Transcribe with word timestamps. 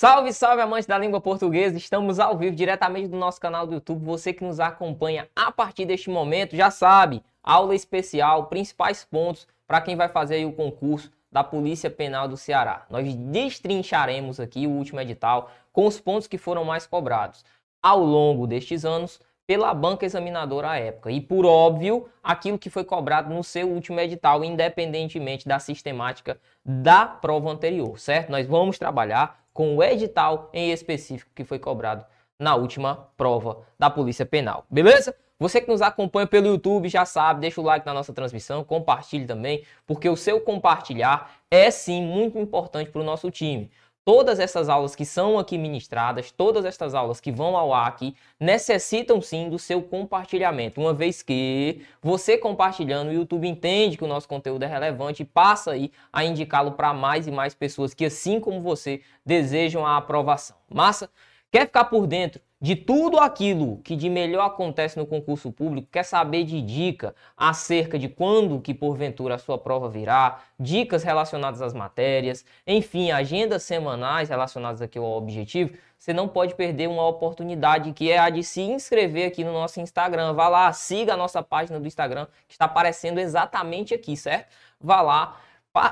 Salve, 0.00 0.32
salve, 0.32 0.62
amantes 0.62 0.86
da 0.86 0.96
língua 0.96 1.20
portuguesa! 1.20 1.76
Estamos 1.76 2.18
ao 2.18 2.34
vivo 2.34 2.56
diretamente 2.56 3.08
do 3.08 3.18
nosso 3.18 3.38
canal 3.38 3.66
do 3.66 3.74
YouTube. 3.74 4.02
Você 4.02 4.32
que 4.32 4.42
nos 4.42 4.58
acompanha 4.58 5.28
a 5.36 5.52
partir 5.52 5.84
deste 5.84 6.08
momento 6.08 6.56
já 6.56 6.70
sabe, 6.70 7.22
aula 7.42 7.74
especial, 7.74 8.46
principais 8.46 9.04
pontos 9.04 9.46
para 9.68 9.82
quem 9.82 9.96
vai 9.96 10.08
fazer 10.08 10.42
o 10.46 10.54
concurso 10.54 11.10
da 11.30 11.44
Polícia 11.44 11.90
Penal 11.90 12.26
do 12.26 12.38
Ceará. 12.38 12.86
Nós 12.88 13.14
destrincharemos 13.14 14.40
aqui 14.40 14.66
o 14.66 14.70
último 14.70 14.98
edital 15.02 15.50
com 15.70 15.86
os 15.86 16.00
pontos 16.00 16.26
que 16.26 16.38
foram 16.38 16.64
mais 16.64 16.86
cobrados 16.86 17.44
ao 17.82 18.02
longo 18.02 18.46
destes 18.46 18.86
anos 18.86 19.20
pela 19.46 19.74
banca 19.74 20.06
examinadora 20.06 20.70
à 20.70 20.78
época. 20.78 21.10
E 21.10 21.20
por 21.20 21.44
óbvio, 21.44 22.08
aquilo 22.22 22.58
que 22.58 22.70
foi 22.70 22.84
cobrado 22.84 23.34
no 23.34 23.44
seu 23.44 23.68
último 23.68 24.00
edital, 24.00 24.42
independentemente 24.42 25.46
da 25.46 25.58
sistemática 25.58 26.40
da 26.64 27.04
prova 27.04 27.50
anterior, 27.50 27.98
certo? 27.98 28.30
Nós 28.30 28.46
vamos 28.46 28.78
trabalhar 28.78 29.39
com 29.52 29.76
o 29.76 29.82
edital 29.82 30.50
em 30.52 30.70
específico 30.70 31.30
que 31.34 31.44
foi 31.44 31.58
cobrado 31.58 32.04
na 32.38 32.54
última 32.54 33.08
prova 33.16 33.62
da 33.78 33.90
Polícia 33.90 34.24
Penal. 34.24 34.64
Beleza? 34.70 35.14
Você 35.38 35.60
que 35.60 35.70
nos 35.70 35.80
acompanha 35.80 36.26
pelo 36.26 36.48
YouTube 36.48 36.88
já 36.88 37.06
sabe, 37.06 37.40
deixa 37.40 37.60
o 37.60 37.64
like 37.64 37.86
na 37.86 37.94
nossa 37.94 38.12
transmissão, 38.12 38.62
compartilhe 38.62 39.26
também, 39.26 39.64
porque 39.86 40.08
o 40.08 40.16
seu 40.16 40.40
compartilhar 40.40 41.32
é 41.50 41.70
sim 41.70 42.02
muito 42.02 42.38
importante 42.38 42.90
para 42.90 43.00
o 43.00 43.04
nosso 43.04 43.30
time 43.30 43.70
todas 44.10 44.40
essas 44.40 44.68
aulas 44.68 44.96
que 44.96 45.04
são 45.04 45.38
aqui 45.38 45.56
ministradas, 45.56 46.32
todas 46.32 46.64
estas 46.64 46.96
aulas 46.96 47.20
que 47.20 47.30
vão 47.30 47.56
ao 47.56 47.72
ar 47.72 47.86
aqui, 47.86 48.16
necessitam 48.40 49.22
sim 49.22 49.48
do 49.48 49.56
seu 49.56 49.80
compartilhamento, 49.80 50.80
uma 50.80 50.92
vez 50.92 51.22
que 51.22 51.82
você 52.02 52.36
compartilhando, 52.36 53.10
o 53.10 53.12
YouTube 53.12 53.46
entende 53.46 53.96
que 53.96 54.02
o 54.02 54.08
nosso 54.08 54.26
conteúdo 54.26 54.64
é 54.64 54.66
relevante 54.66 55.22
e 55.22 55.24
passa 55.24 55.70
aí 55.70 55.92
a 56.12 56.24
indicá-lo 56.24 56.72
para 56.72 56.92
mais 56.92 57.28
e 57.28 57.30
mais 57.30 57.54
pessoas 57.54 57.94
que, 57.94 58.04
assim 58.04 58.40
como 58.40 58.60
você, 58.60 59.00
desejam 59.24 59.86
a 59.86 59.96
aprovação. 59.96 60.56
Massa? 60.68 61.08
Quer 61.50 61.66
ficar 61.66 61.86
por 61.86 62.06
dentro 62.06 62.40
de 62.60 62.76
tudo 62.76 63.18
aquilo 63.18 63.78
que 63.78 63.96
de 63.96 64.08
melhor 64.08 64.46
acontece 64.46 64.98
no 64.98 65.06
concurso 65.06 65.50
público, 65.50 65.88
quer 65.90 66.04
saber 66.04 66.44
de 66.44 66.60
dica 66.60 67.14
acerca 67.36 67.98
de 67.98 68.08
quando 68.08 68.60
que 68.60 68.74
porventura 68.74 69.34
a 69.34 69.38
sua 69.38 69.56
prova 69.56 69.88
virá, 69.88 70.42
dicas 70.58 71.02
relacionadas 71.02 71.62
às 71.62 71.72
matérias, 71.72 72.44
enfim, 72.66 73.10
agendas 73.10 73.62
semanais 73.62 74.28
relacionadas 74.28 74.82
aqui 74.82 74.98
ao 74.98 75.04
objetivo, 75.04 75.72
você 75.98 76.12
não 76.12 76.28
pode 76.28 76.54
perder 76.54 76.88
uma 76.88 77.06
oportunidade 77.06 77.92
que 77.92 78.10
é 78.10 78.18
a 78.18 78.30
de 78.30 78.44
se 78.44 78.60
inscrever 78.60 79.26
aqui 79.26 79.42
no 79.42 79.52
nosso 79.52 79.80
Instagram. 79.80 80.32
Vá 80.34 80.48
lá, 80.48 80.72
siga 80.72 81.14
a 81.14 81.16
nossa 81.16 81.42
página 81.42 81.80
do 81.80 81.86
Instagram 81.86 82.26
que 82.46 82.54
está 82.54 82.66
aparecendo 82.66 83.18
exatamente 83.18 83.92
aqui, 83.92 84.16
certo? 84.16 84.48
Vá 84.80 85.02
lá, 85.02 85.40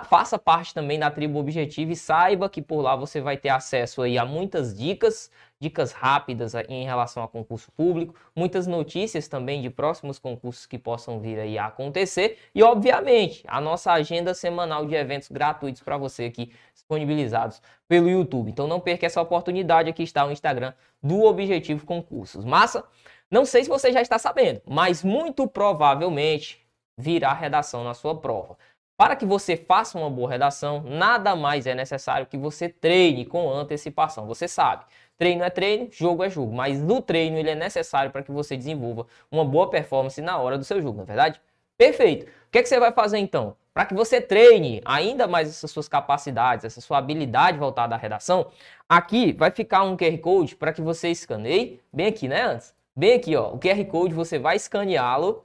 faça 0.08 0.38
parte 0.38 0.74
também 0.74 0.98
da 0.98 1.10
tribo 1.10 1.38
Objetivo 1.38 1.92
e 1.92 1.96
saiba 1.96 2.48
que 2.48 2.60
por 2.60 2.80
lá 2.80 2.96
você 2.96 3.20
vai 3.20 3.36
ter 3.36 3.50
acesso 3.50 4.02
aí 4.02 4.18
a 4.18 4.24
muitas 4.24 4.76
dicas, 4.76 5.30
dicas 5.60 5.92
rápidas 5.92 6.54
em 6.68 6.84
relação 6.84 7.22
a 7.22 7.28
concurso 7.28 7.70
público, 7.72 8.14
muitas 8.34 8.66
notícias 8.66 9.26
também 9.26 9.60
de 9.60 9.70
próximos 9.70 10.18
concursos 10.18 10.66
que 10.66 10.78
possam 10.78 11.18
vir 11.20 11.38
aí 11.38 11.58
a 11.58 11.66
acontecer 11.66 12.38
e 12.54 12.62
obviamente 12.62 13.42
a 13.46 13.60
nossa 13.60 13.92
agenda 13.92 14.34
semanal 14.34 14.86
de 14.86 14.94
eventos 14.94 15.28
gratuitos 15.28 15.82
para 15.82 15.96
você 15.96 16.24
aqui 16.24 16.52
disponibilizados 16.72 17.60
pelo 17.88 18.08
YouTube. 18.08 18.50
Então 18.50 18.66
não 18.66 18.80
perca 18.80 19.06
essa 19.06 19.20
oportunidade, 19.20 19.90
aqui 19.90 20.02
está 20.02 20.24
o 20.24 20.30
Instagram 20.30 20.72
do 21.02 21.22
Objetivo 21.24 21.84
Concursos. 21.84 22.44
Massa? 22.44 22.84
Não 23.30 23.44
sei 23.44 23.64
se 23.64 23.68
você 23.68 23.92
já 23.92 24.00
está 24.00 24.18
sabendo, 24.18 24.62
mas 24.66 25.04
muito 25.04 25.46
provavelmente 25.46 26.66
virá 26.96 27.32
redação 27.32 27.84
na 27.84 27.94
sua 27.94 28.18
prova. 28.18 28.56
Para 28.98 29.14
que 29.14 29.24
você 29.24 29.56
faça 29.56 29.96
uma 29.96 30.10
boa 30.10 30.28
redação, 30.28 30.82
nada 30.84 31.36
mais 31.36 31.68
é 31.68 31.74
necessário 31.74 32.26
que 32.26 32.36
você 32.36 32.68
treine 32.68 33.24
com 33.24 33.48
antecipação. 33.48 34.26
Você 34.26 34.48
sabe, 34.48 34.84
treino 35.16 35.44
é 35.44 35.50
treino, 35.50 35.86
jogo 35.92 36.24
é 36.24 36.28
jogo, 36.28 36.52
mas 36.52 36.82
no 36.82 37.00
treino 37.00 37.38
ele 37.38 37.50
é 37.50 37.54
necessário 37.54 38.10
para 38.10 38.24
que 38.24 38.32
você 38.32 38.56
desenvolva 38.56 39.06
uma 39.30 39.44
boa 39.44 39.70
performance 39.70 40.20
na 40.20 40.36
hora 40.38 40.58
do 40.58 40.64
seu 40.64 40.82
jogo, 40.82 40.96
não 40.96 41.04
é 41.04 41.06
verdade? 41.06 41.40
Perfeito. 41.76 42.24
O 42.26 42.50
que, 42.50 42.58
é 42.58 42.62
que 42.62 42.68
você 42.68 42.80
vai 42.80 42.90
fazer 42.90 43.18
então? 43.18 43.56
Para 43.72 43.86
que 43.86 43.94
você 43.94 44.20
treine 44.20 44.82
ainda 44.84 45.28
mais 45.28 45.48
essas 45.48 45.70
suas 45.70 45.88
capacidades, 45.88 46.64
essa 46.64 46.80
sua 46.80 46.98
habilidade 46.98 47.56
voltada 47.56 47.94
à 47.94 47.98
redação, 47.98 48.48
aqui 48.88 49.32
vai 49.32 49.52
ficar 49.52 49.84
um 49.84 49.96
QR 49.96 50.18
Code 50.18 50.56
para 50.56 50.72
que 50.72 50.82
você 50.82 51.08
escaneie, 51.08 51.80
bem 51.92 52.08
aqui, 52.08 52.26
né, 52.26 52.42
antes? 52.42 52.74
Bem 52.96 53.14
aqui, 53.14 53.36
ó, 53.36 53.52
o 53.52 53.60
QR 53.60 53.84
Code 53.84 54.12
você 54.12 54.40
vai 54.40 54.56
escaneá-lo 54.56 55.44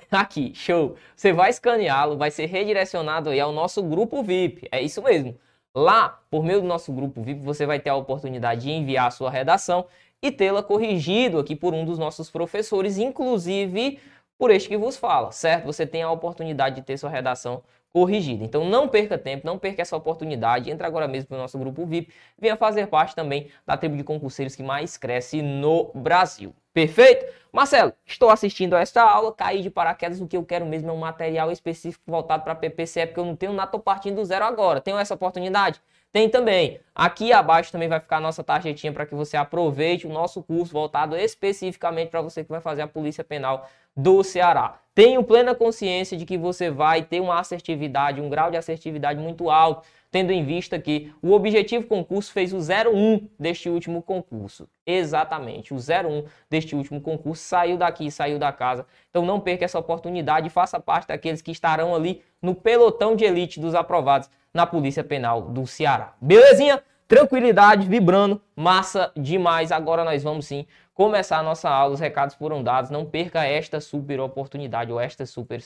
Aqui, 0.10 0.52
show. 0.54 0.96
Você 1.14 1.32
vai 1.32 1.50
escaneá-lo, 1.50 2.16
vai 2.16 2.30
ser 2.30 2.46
redirecionado 2.46 3.30
aí 3.30 3.40
ao 3.40 3.52
nosso 3.52 3.82
grupo 3.82 4.22
VIP. 4.22 4.68
É 4.70 4.80
isso 4.80 5.02
mesmo. 5.02 5.36
Lá, 5.74 6.20
por 6.30 6.44
meio 6.44 6.60
do 6.60 6.66
nosso 6.66 6.92
grupo 6.92 7.22
VIP, 7.22 7.40
você 7.40 7.66
vai 7.66 7.80
ter 7.80 7.90
a 7.90 7.96
oportunidade 7.96 8.62
de 8.62 8.70
enviar 8.70 9.08
a 9.08 9.10
sua 9.10 9.30
redação 9.30 9.86
e 10.22 10.30
tê-la 10.30 10.62
corrigido 10.62 11.38
aqui 11.38 11.56
por 11.56 11.74
um 11.74 11.84
dos 11.84 11.98
nossos 11.98 12.30
professores, 12.30 12.96
inclusive 12.96 13.98
por 14.38 14.50
este 14.50 14.68
que 14.68 14.76
vos 14.76 14.96
fala, 14.96 15.32
certo? 15.32 15.66
Você 15.66 15.86
tem 15.86 16.02
a 16.02 16.10
oportunidade 16.10 16.76
de 16.76 16.82
ter 16.82 16.96
sua 16.96 17.10
redação 17.10 17.62
corrigida. 17.94 18.44
Então 18.44 18.64
não 18.64 18.88
perca 18.88 19.16
tempo, 19.16 19.46
não 19.46 19.56
perca 19.56 19.80
essa 19.80 19.96
oportunidade. 19.96 20.68
Entra 20.68 20.84
agora 20.88 21.06
mesmo 21.06 21.28
no 21.30 21.38
nosso 21.38 21.56
grupo 21.56 21.86
VIP. 21.86 22.12
Venha 22.36 22.56
fazer 22.56 22.88
parte 22.88 23.14
também 23.14 23.48
da 23.64 23.76
tribo 23.76 23.96
de 23.96 24.02
concurseiros 24.02 24.56
que 24.56 24.64
mais 24.64 24.96
cresce 24.96 25.40
no 25.40 25.92
Brasil. 25.94 26.52
Perfeito? 26.72 27.24
Marcelo, 27.52 27.92
estou 28.04 28.30
assistindo 28.30 28.74
a 28.74 28.80
esta 28.80 29.00
aula, 29.00 29.32
caí 29.32 29.62
de 29.62 29.70
paraquedas, 29.70 30.20
o 30.20 30.26
que 30.26 30.36
eu 30.36 30.44
quero 30.44 30.66
mesmo 30.66 30.90
é 30.90 30.92
um 30.92 30.98
material 30.98 31.52
específico 31.52 32.02
voltado 32.04 32.42
para 32.42 32.56
PPCE, 32.56 33.06
porque 33.06 33.20
eu 33.20 33.24
não 33.24 33.36
tenho 33.36 33.52
nada, 33.52 33.68
estou 33.68 33.80
partindo 33.80 34.16
do 34.16 34.24
zero 34.24 34.44
agora. 34.44 34.80
Tenho 34.80 34.98
essa 34.98 35.14
oportunidade? 35.14 35.80
Tem 36.14 36.28
também. 36.28 36.78
Aqui 36.94 37.32
abaixo 37.32 37.72
também 37.72 37.88
vai 37.88 37.98
ficar 37.98 38.18
a 38.18 38.20
nossa 38.20 38.44
tarjetinha 38.44 38.92
para 38.92 39.04
que 39.04 39.16
você 39.16 39.36
aproveite 39.36 40.06
o 40.06 40.12
nosso 40.12 40.44
curso 40.44 40.72
voltado 40.72 41.16
especificamente 41.16 42.08
para 42.08 42.22
você 42.22 42.44
que 42.44 42.50
vai 42.50 42.60
fazer 42.60 42.82
a 42.82 42.86
Polícia 42.86 43.24
Penal 43.24 43.68
do 43.96 44.22
Ceará. 44.22 44.78
Tenho 44.94 45.24
plena 45.24 45.56
consciência 45.56 46.16
de 46.16 46.24
que 46.24 46.38
você 46.38 46.70
vai 46.70 47.02
ter 47.02 47.18
uma 47.18 47.40
assertividade, 47.40 48.20
um 48.20 48.28
grau 48.28 48.48
de 48.48 48.56
assertividade 48.56 49.18
muito 49.18 49.50
alto, 49.50 49.84
tendo 50.14 50.30
em 50.30 50.44
vista 50.44 50.78
que 50.78 51.12
o 51.20 51.32
objetivo 51.32 51.88
concurso 51.88 52.30
fez 52.30 52.52
o 52.52 52.58
01 52.58 53.28
deste 53.36 53.68
último 53.68 54.00
concurso. 54.00 54.68
Exatamente, 54.86 55.74
o 55.74 55.76
01 55.76 56.24
deste 56.48 56.76
último 56.76 57.00
concurso 57.00 57.42
saiu 57.42 57.76
daqui, 57.76 58.08
saiu 58.12 58.38
da 58.38 58.52
casa. 58.52 58.86
Então 59.10 59.26
não 59.26 59.40
perca 59.40 59.64
essa 59.64 59.76
oportunidade 59.76 60.48
faça 60.50 60.78
parte 60.78 61.08
daqueles 61.08 61.42
que 61.42 61.50
estarão 61.50 61.92
ali 61.96 62.22
no 62.40 62.54
pelotão 62.54 63.16
de 63.16 63.24
elite 63.24 63.58
dos 63.58 63.74
aprovados 63.74 64.30
na 64.52 64.64
Polícia 64.64 65.02
Penal 65.02 65.42
do 65.42 65.66
Ceará. 65.66 66.14
Belezinha? 66.20 66.80
Tranquilidade, 67.08 67.88
vibrando, 67.88 68.40
massa 68.54 69.10
demais. 69.16 69.72
Agora 69.72 70.04
nós 70.04 70.22
vamos 70.22 70.46
sim 70.46 70.64
começar 70.94 71.38
a 71.38 71.42
nossa 71.42 71.68
aula. 71.68 71.92
Os 71.92 71.98
recados 71.98 72.36
foram 72.36 72.62
dados. 72.62 72.88
Não 72.88 73.04
perca 73.04 73.44
esta 73.44 73.80
super 73.80 74.20
oportunidade 74.20 74.92
ou 74.92 75.00
estas 75.00 75.30
super, 75.30 75.60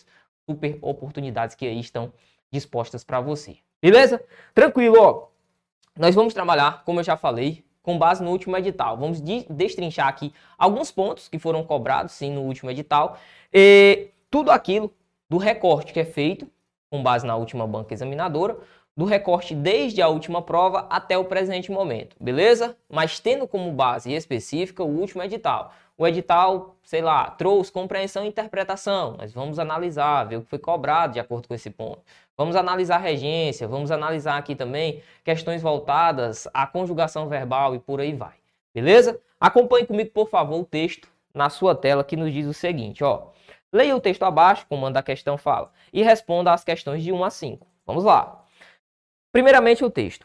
super 0.49 0.79
oportunidades 0.81 1.55
que 1.55 1.67
aí 1.67 1.79
estão 1.79 2.11
dispostas 2.51 3.05
para 3.05 3.21
você. 3.21 3.59
Beleza? 3.81 4.23
Tranquilo, 4.55 4.97
ó. 4.99 5.29
Nós 5.97 6.15
vamos 6.15 6.35
trabalhar, 6.35 6.83
como 6.85 7.01
eu 7.01 7.05
já 7.05 7.17
falei, 7.17 7.65
com 7.83 7.99
base 7.99 8.23
no 8.23 8.31
último 8.31 8.57
edital. 8.57 8.97
Vamos 8.97 9.21
destrinchar 9.21 10.09
aqui 10.09 10.33
alguns 10.57 10.91
pontos 10.91 11.29
que 11.29 11.39
foram 11.39 11.65
cobrados, 11.65 12.13
sim, 12.13 12.33
no 12.33 12.43
último 12.43 12.71
edital. 12.71 13.19
E 13.53 14.11
tudo 14.31 14.51
aquilo 14.51 14.93
do 15.29 15.39
recorte 15.39 15.93
que 15.93 16.01
é 16.01 16.05
feito 16.05 16.47
com 16.91 17.03
base 17.03 17.27
na 17.27 17.37
última 17.37 17.67
banca 17.67 17.95
examinadora, 17.95 18.59
do 18.97 19.05
recorte 19.05 19.55
desde 19.55 20.03
a 20.03 20.09
última 20.09 20.43
prova 20.43 20.87
até 20.91 21.17
o 21.17 21.25
presente 21.25 21.71
momento, 21.71 22.17
beleza? 22.19 22.77
Mas 22.89 23.21
tendo 23.21 23.47
como 23.47 23.71
base 23.73 24.13
específica 24.13 24.83
o 24.83 24.89
último 24.89 25.23
edital. 25.23 25.73
O 25.97 26.07
edital, 26.07 26.77
sei 26.83 27.03
lá, 27.03 27.31
trouxe 27.31 27.71
compreensão 27.71 28.25
e 28.25 28.29
interpretação. 28.29 29.17
Nós 29.17 29.33
vamos 29.33 29.59
analisar, 29.59 30.25
ver 30.25 30.37
o 30.37 30.43
que 30.43 30.49
foi 30.49 30.59
cobrado 30.59 31.13
de 31.13 31.21
acordo 31.21 31.49
com 31.49 31.55
esse 31.55 31.71
ponto. 31.71 32.03
Vamos 32.39 32.55
analisar 32.55 32.95
a 32.95 33.01
regência, 33.01 33.67
vamos 33.67 33.91
analisar 33.91 34.39
aqui 34.39 34.55
também 34.55 35.03
questões 35.25 35.61
voltadas 35.61 36.47
à 36.55 36.69
conjugação 36.69 37.29
verbal 37.29 37.75
e 37.75 37.81
por 37.81 38.01
aí 38.01 38.15
vai. 38.15 38.37
Beleza? 38.73 39.21
Acompanhe 39.41 39.85
comigo, 39.85 40.11
por 40.11 40.29
favor, 40.29 40.61
o 40.61 40.65
texto 40.65 41.09
na 41.35 41.51
sua 41.51 41.75
tela 41.75 42.05
que 42.05 42.17
nos 42.17 42.33
diz 42.33 42.47
o 42.47 42.55
seguinte, 42.55 43.03
ó. 43.03 43.31
Leia 43.73 43.97
o 43.97 44.01
texto 44.01 44.23
abaixo, 44.23 44.67
como 44.69 44.87
a 44.87 45.03
questão 45.03 45.37
fala, 45.37 45.73
e 45.93 46.01
responda 46.01 46.53
às 46.53 46.63
questões 46.63 47.03
de 47.03 47.13
1 47.13 47.25
a 47.25 47.31
5. 47.31 47.67
Vamos 47.85 48.05
lá. 48.05 48.45
Primeiramente, 49.33 49.85
o 49.85 49.91
texto. 49.91 50.25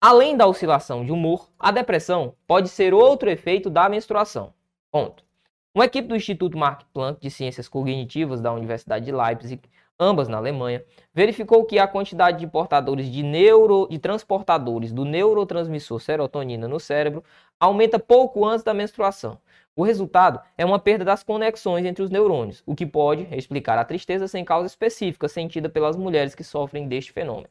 Além 0.00 0.36
da 0.36 0.48
oscilação 0.48 1.04
de 1.04 1.12
humor, 1.12 1.48
a 1.58 1.70
depressão 1.70 2.34
pode 2.44 2.68
ser 2.68 2.92
outro 2.92 3.30
efeito 3.30 3.70
da 3.70 3.88
menstruação. 3.88 4.52
Ponto. 4.90 5.24
Uma 5.72 5.84
equipe 5.84 6.08
do 6.08 6.16
Instituto 6.16 6.58
Mark 6.58 6.82
Planck 6.92 7.20
de 7.20 7.30
Ciências 7.30 7.68
Cognitivas 7.68 8.40
da 8.40 8.52
Universidade 8.52 9.04
de 9.04 9.12
Leipzig, 9.12 9.62
ambas 10.00 10.26
na 10.26 10.38
Alemanha, 10.38 10.82
verificou 11.12 11.64
que 11.66 11.78
a 11.78 11.86
quantidade 11.86 12.38
de 12.38 12.46
portadores 12.46 13.12
de, 13.12 13.22
neuro, 13.22 13.86
de 13.90 13.98
transportadores 13.98 14.90
do 14.90 15.04
neurotransmissor 15.04 16.00
serotonina 16.00 16.66
no 16.66 16.80
cérebro 16.80 17.22
aumenta 17.60 17.98
pouco 17.98 18.46
antes 18.46 18.64
da 18.64 18.72
menstruação. 18.72 19.38
O 19.76 19.84
resultado 19.84 20.40
é 20.56 20.64
uma 20.64 20.78
perda 20.78 21.04
das 21.04 21.22
conexões 21.22 21.84
entre 21.84 22.02
os 22.02 22.10
neurônios, 22.10 22.62
o 22.66 22.74
que 22.74 22.86
pode 22.86 23.28
explicar 23.36 23.78
a 23.78 23.84
tristeza 23.84 24.26
sem 24.26 24.44
causa 24.44 24.66
específica 24.66 25.28
sentida 25.28 25.68
pelas 25.68 25.96
mulheres 25.96 26.34
que 26.34 26.42
sofrem 26.42 26.88
deste 26.88 27.12
fenômeno. 27.12 27.50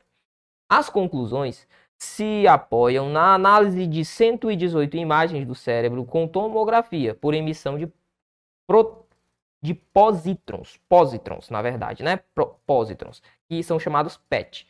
As 0.70 0.90
conclusões 0.90 1.68
se 1.98 2.48
apoiam 2.48 3.10
na 3.10 3.34
análise 3.34 3.86
de 3.86 4.06
118 4.06 4.98
imagens 4.98 5.46
do 5.46 5.54
cérebro 5.54 6.06
com 6.06 6.28
tomografia 6.28 7.14
por 7.14 7.34
emissão 7.34 7.78
de, 7.78 7.92
pro, 8.68 9.06
de 9.62 9.74
positrons, 9.74 10.80
positrons, 10.88 11.50
na 11.50 11.62
verdade, 11.62 12.04
né? 12.04 12.20
Positrons, 12.66 13.22
que 13.48 13.62
são 13.64 13.80
chamados 13.80 14.18
PET. 14.30 14.68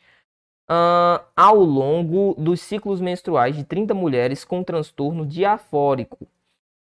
Uh, 0.68 1.24
ao 1.36 1.56
longo 1.56 2.34
dos 2.38 2.60
ciclos 2.60 3.00
menstruais 3.00 3.56
de 3.56 3.64
30 3.64 3.92
mulheres 3.92 4.44
com 4.44 4.62
transtorno 4.62 5.26
diafórico, 5.26 6.28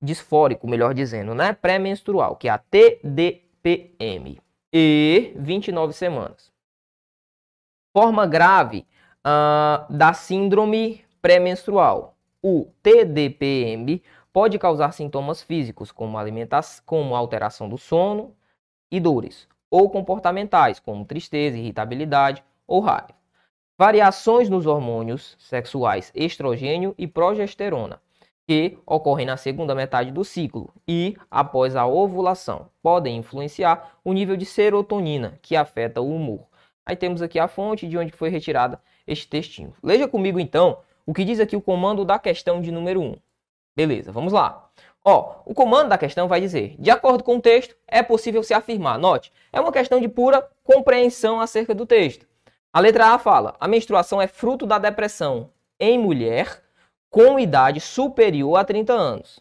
disfórico, 0.00 0.68
melhor 0.68 0.94
dizendo, 0.94 1.34
né? 1.34 1.52
Pré-menstrual, 1.52 2.36
que 2.36 2.48
é 2.48 2.50
a 2.50 2.58
TDPM, 2.58 4.40
e 4.72 5.32
29 5.36 5.92
semanas. 5.92 6.50
Forma 7.92 8.26
grave 8.26 8.86
uh, 9.20 9.92
da 9.92 10.12
síndrome 10.14 11.04
pré-menstrual. 11.20 12.16
O 12.42 12.68
TDPM 12.82 14.02
pode 14.32 14.58
causar 14.58 14.92
sintomas 14.92 15.42
físicos, 15.42 15.92
como, 15.92 16.16
como 16.86 17.14
alteração 17.14 17.68
do 17.68 17.76
sono 17.76 18.34
e 18.90 18.98
dores, 18.98 19.48
ou 19.70 19.90
comportamentais, 19.90 20.80
como 20.80 21.04
tristeza, 21.04 21.58
irritabilidade 21.58 22.42
ou 22.66 22.80
raiva. 22.80 23.14
Variações 23.78 24.48
nos 24.48 24.66
hormônios 24.66 25.36
sexuais 25.38 26.12
estrogênio 26.14 26.94
e 26.96 27.06
progesterona, 27.06 28.00
que 28.46 28.78
ocorrem 28.86 29.26
na 29.26 29.36
segunda 29.36 29.74
metade 29.74 30.10
do 30.10 30.24
ciclo 30.24 30.72
e 30.86 31.16
após 31.30 31.74
a 31.74 31.86
ovulação, 31.86 32.68
podem 32.82 33.16
influenciar 33.16 33.98
o 34.04 34.12
nível 34.12 34.36
de 34.36 34.44
serotonina, 34.44 35.38
que 35.42 35.56
afeta 35.56 36.00
o 36.00 36.14
humor. 36.14 36.46
Aí 36.84 36.96
temos 36.96 37.22
aqui 37.22 37.38
a 37.38 37.48
fonte 37.48 37.86
de 37.88 37.96
onde 37.96 38.12
foi 38.12 38.28
retirada 38.28 38.80
este 39.06 39.28
textinho. 39.28 39.74
Leia 39.82 40.08
comigo 40.08 40.38
então 40.38 40.78
o 41.06 41.14
que 41.14 41.24
diz 41.24 41.40
aqui 41.40 41.56
o 41.56 41.60
comando 41.60 42.04
da 42.04 42.18
questão 42.18 42.60
de 42.60 42.70
número 42.70 43.00
1. 43.00 43.16
Beleza, 43.74 44.12
vamos 44.12 44.32
lá. 44.32 44.68
Ó, 45.04 45.36
o 45.44 45.54
comando 45.54 45.88
da 45.88 45.98
questão 45.98 46.28
vai 46.28 46.40
dizer: 46.40 46.76
de 46.78 46.90
acordo 46.90 47.24
com 47.24 47.36
o 47.36 47.40
texto, 47.40 47.76
é 47.88 48.02
possível 48.02 48.42
se 48.42 48.54
afirmar. 48.54 48.98
Note, 48.98 49.32
é 49.52 49.60
uma 49.60 49.72
questão 49.72 50.00
de 50.00 50.08
pura 50.08 50.46
compreensão 50.62 51.40
acerca 51.40 51.74
do 51.74 51.86
texto. 51.86 52.26
A 52.72 52.80
letra 52.80 53.08
A 53.08 53.18
fala: 53.18 53.56
a 53.58 53.66
menstruação 53.66 54.20
é 54.20 54.26
fruto 54.26 54.66
da 54.66 54.78
depressão 54.78 55.50
em 55.78 55.98
mulher 55.98 56.62
com 57.10 57.38
idade 57.38 57.80
superior 57.80 58.56
a 58.56 58.64
30 58.64 58.92
anos. 58.92 59.40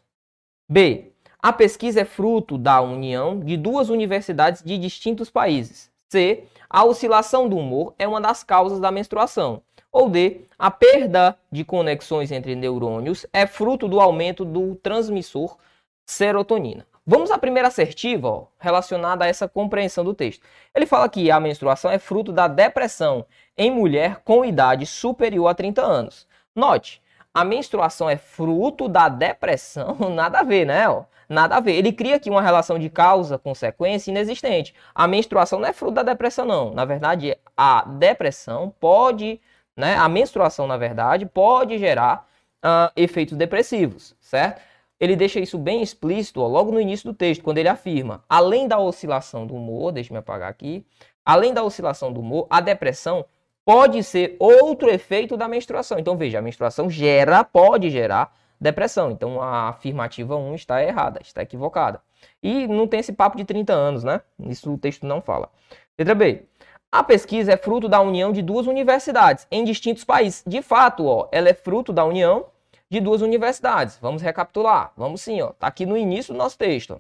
B. 0.70 1.14
A 1.44 1.52
pesquisa 1.52 2.02
é 2.02 2.06
fruto 2.06 2.58
da 2.58 2.82
união 2.82 3.40
de 3.40 3.58
duas 3.58 3.90
universidades 3.90 4.62
de 4.62 4.78
distintos 4.78 5.30
países. 5.30 5.92
C. 6.12 6.44
A 6.70 6.84
oscilação 6.84 7.48
do 7.48 7.58
humor 7.58 7.96
é 7.98 8.08
uma 8.08 8.22
das 8.22 8.44
causas 8.44 8.80
da 8.80 8.92
menstruação. 8.92 9.64
Ou 9.92 10.10
D. 10.10 10.42
A 10.58 10.70
perda 10.72 11.38
de 11.52 11.66
conexões 11.66 12.32
entre 12.32 12.56
neurônios 12.56 13.26
é 13.34 13.46
fruto 13.46 13.88
do 13.88 14.00
aumento 14.00 14.46
do 14.46 14.76
transmissor 14.76 15.58
serotonina. 16.06 16.86
Vamos 17.06 17.32
à 17.32 17.38
primeira 17.38 17.68
assertiva 17.68 18.30
ó, 18.30 18.46
relacionada 18.60 19.26
a 19.26 19.28
essa 19.28 19.48
compreensão 19.48 20.04
do 20.04 20.14
texto. 20.14 20.46
Ele 20.74 20.86
fala 20.86 21.10
que 21.10 21.32
a 21.32 21.40
menstruação 21.40 21.90
é 21.90 21.98
fruto 21.98 22.32
da 22.32 22.48
depressão 22.48 23.26
em 23.58 23.72
mulher 23.72 24.22
com 24.24 24.46
idade 24.46 24.86
superior 24.86 25.48
a 25.48 25.56
30 25.56 25.82
anos. 25.82 26.28
Note, 26.56 27.02
a 27.34 27.44
menstruação 27.44 28.10
é 28.10 28.18
fruto 28.18 28.88
da 28.88 29.10
depressão, 29.10 29.98
nada 30.14 30.40
a 30.40 30.44
ver, 30.44 30.66
né? 30.66 30.88
Ó? 30.88 31.06
Nada 31.28 31.56
a 31.56 31.60
ver. 31.60 31.74
Ele 31.74 31.92
cria 31.94 32.18
aqui 32.18 32.30
uma 32.30 32.42
relação 32.42 32.78
de 32.78 32.90
causa-consequência 32.90 34.12
inexistente. 34.12 34.76
A 34.94 35.08
menstruação 35.08 35.60
não 35.60 35.68
é 35.68 35.74
fruto 35.74 35.96
da 35.96 36.04
depressão, 36.04 36.46
não. 36.46 36.74
Na 36.74 36.84
verdade, 36.86 37.38
a 37.56 37.84
depressão 37.86 38.74
pode, 38.80 39.40
né? 39.76 39.96
A 39.96 40.08
menstruação, 40.10 40.68
na 40.68 40.78
verdade, 40.78 41.26
pode 41.26 41.78
gerar 41.78 42.28
uh, 42.64 42.92
efeitos 42.96 43.38
depressivos, 43.38 44.16
certo? 44.20 44.62
Ele 45.00 45.16
deixa 45.16 45.40
isso 45.40 45.58
bem 45.58 45.82
explícito 45.82 46.42
ó, 46.42 46.48
logo 46.48 46.72
no 46.72 46.80
início 46.80 47.12
do 47.12 47.16
texto, 47.16 47.44
quando 47.44 47.58
ele 47.58 47.68
afirma: 47.68 48.24
além 48.30 48.68
da 48.68 48.80
oscilação 48.80 49.48
do 49.48 49.56
humor, 49.56 49.92
deixa 49.92 50.12
eu 50.12 50.14
me 50.14 50.20
apagar 50.20 50.50
aqui, 50.50 50.86
além 51.26 51.54
da 51.54 51.64
oscilação 51.64 52.14
do 52.14 52.20
humor, 52.20 52.46
a 52.50 52.62
depressão 52.62 53.26
pode 53.66 54.04
ser 54.04 54.36
outro 54.40 54.90
efeito 54.90 55.36
da 55.36 55.48
menstruação. 55.48 55.98
Então 55.98 56.16
veja, 56.18 56.40
a 56.40 56.42
menstruação 56.42 56.90
gera, 56.90 57.44
pode 57.44 57.90
gerar 57.90 58.36
depressão. 58.60 59.12
Então 59.12 59.42
a 59.42 59.70
afirmativa 59.70 60.36
1 60.36 60.56
está 60.56 60.84
errada, 60.84 61.20
está 61.24 61.42
equivocada. 61.42 62.02
E 62.44 62.68
não 62.68 62.88
tem 62.88 63.00
esse 63.00 63.14
papo 63.14 63.38
de 63.38 63.44
30 63.44 63.74
anos, 63.74 64.04
né? 64.04 64.22
Isso 64.40 64.72
o 64.72 64.78
texto 64.78 65.06
não 65.06 65.22
fala. 65.22 65.50
Letra 65.98 66.14
B. 66.14 66.46
A 66.94 67.04
pesquisa 67.04 67.54
é 67.54 67.58
fruto 67.58 67.88
da 67.88 68.02
união 68.02 68.34
de 68.34 68.42
duas 68.42 68.68
universidades 68.68 69.48
em 69.50 69.64
distintos 69.64 70.04
países. 70.04 70.44
De 70.46 70.62
fato, 70.62 71.06
ó, 71.06 71.30
ela 71.32 71.48
é 71.48 71.54
fruto 71.54 71.94
da 71.94 72.04
união 72.04 72.48
de 72.90 73.00
duas 73.00 73.22
universidades. 73.22 73.98
Vamos 74.02 74.22
recapitular. 74.22 74.92
Vamos 74.98 75.22
sim, 75.22 75.42
ó. 75.42 75.54
Tá 75.54 75.68
aqui 75.68 75.86
no 75.86 75.96
início 75.96 76.34
do 76.34 76.38
nosso 76.38 76.58
texto. 76.58 77.00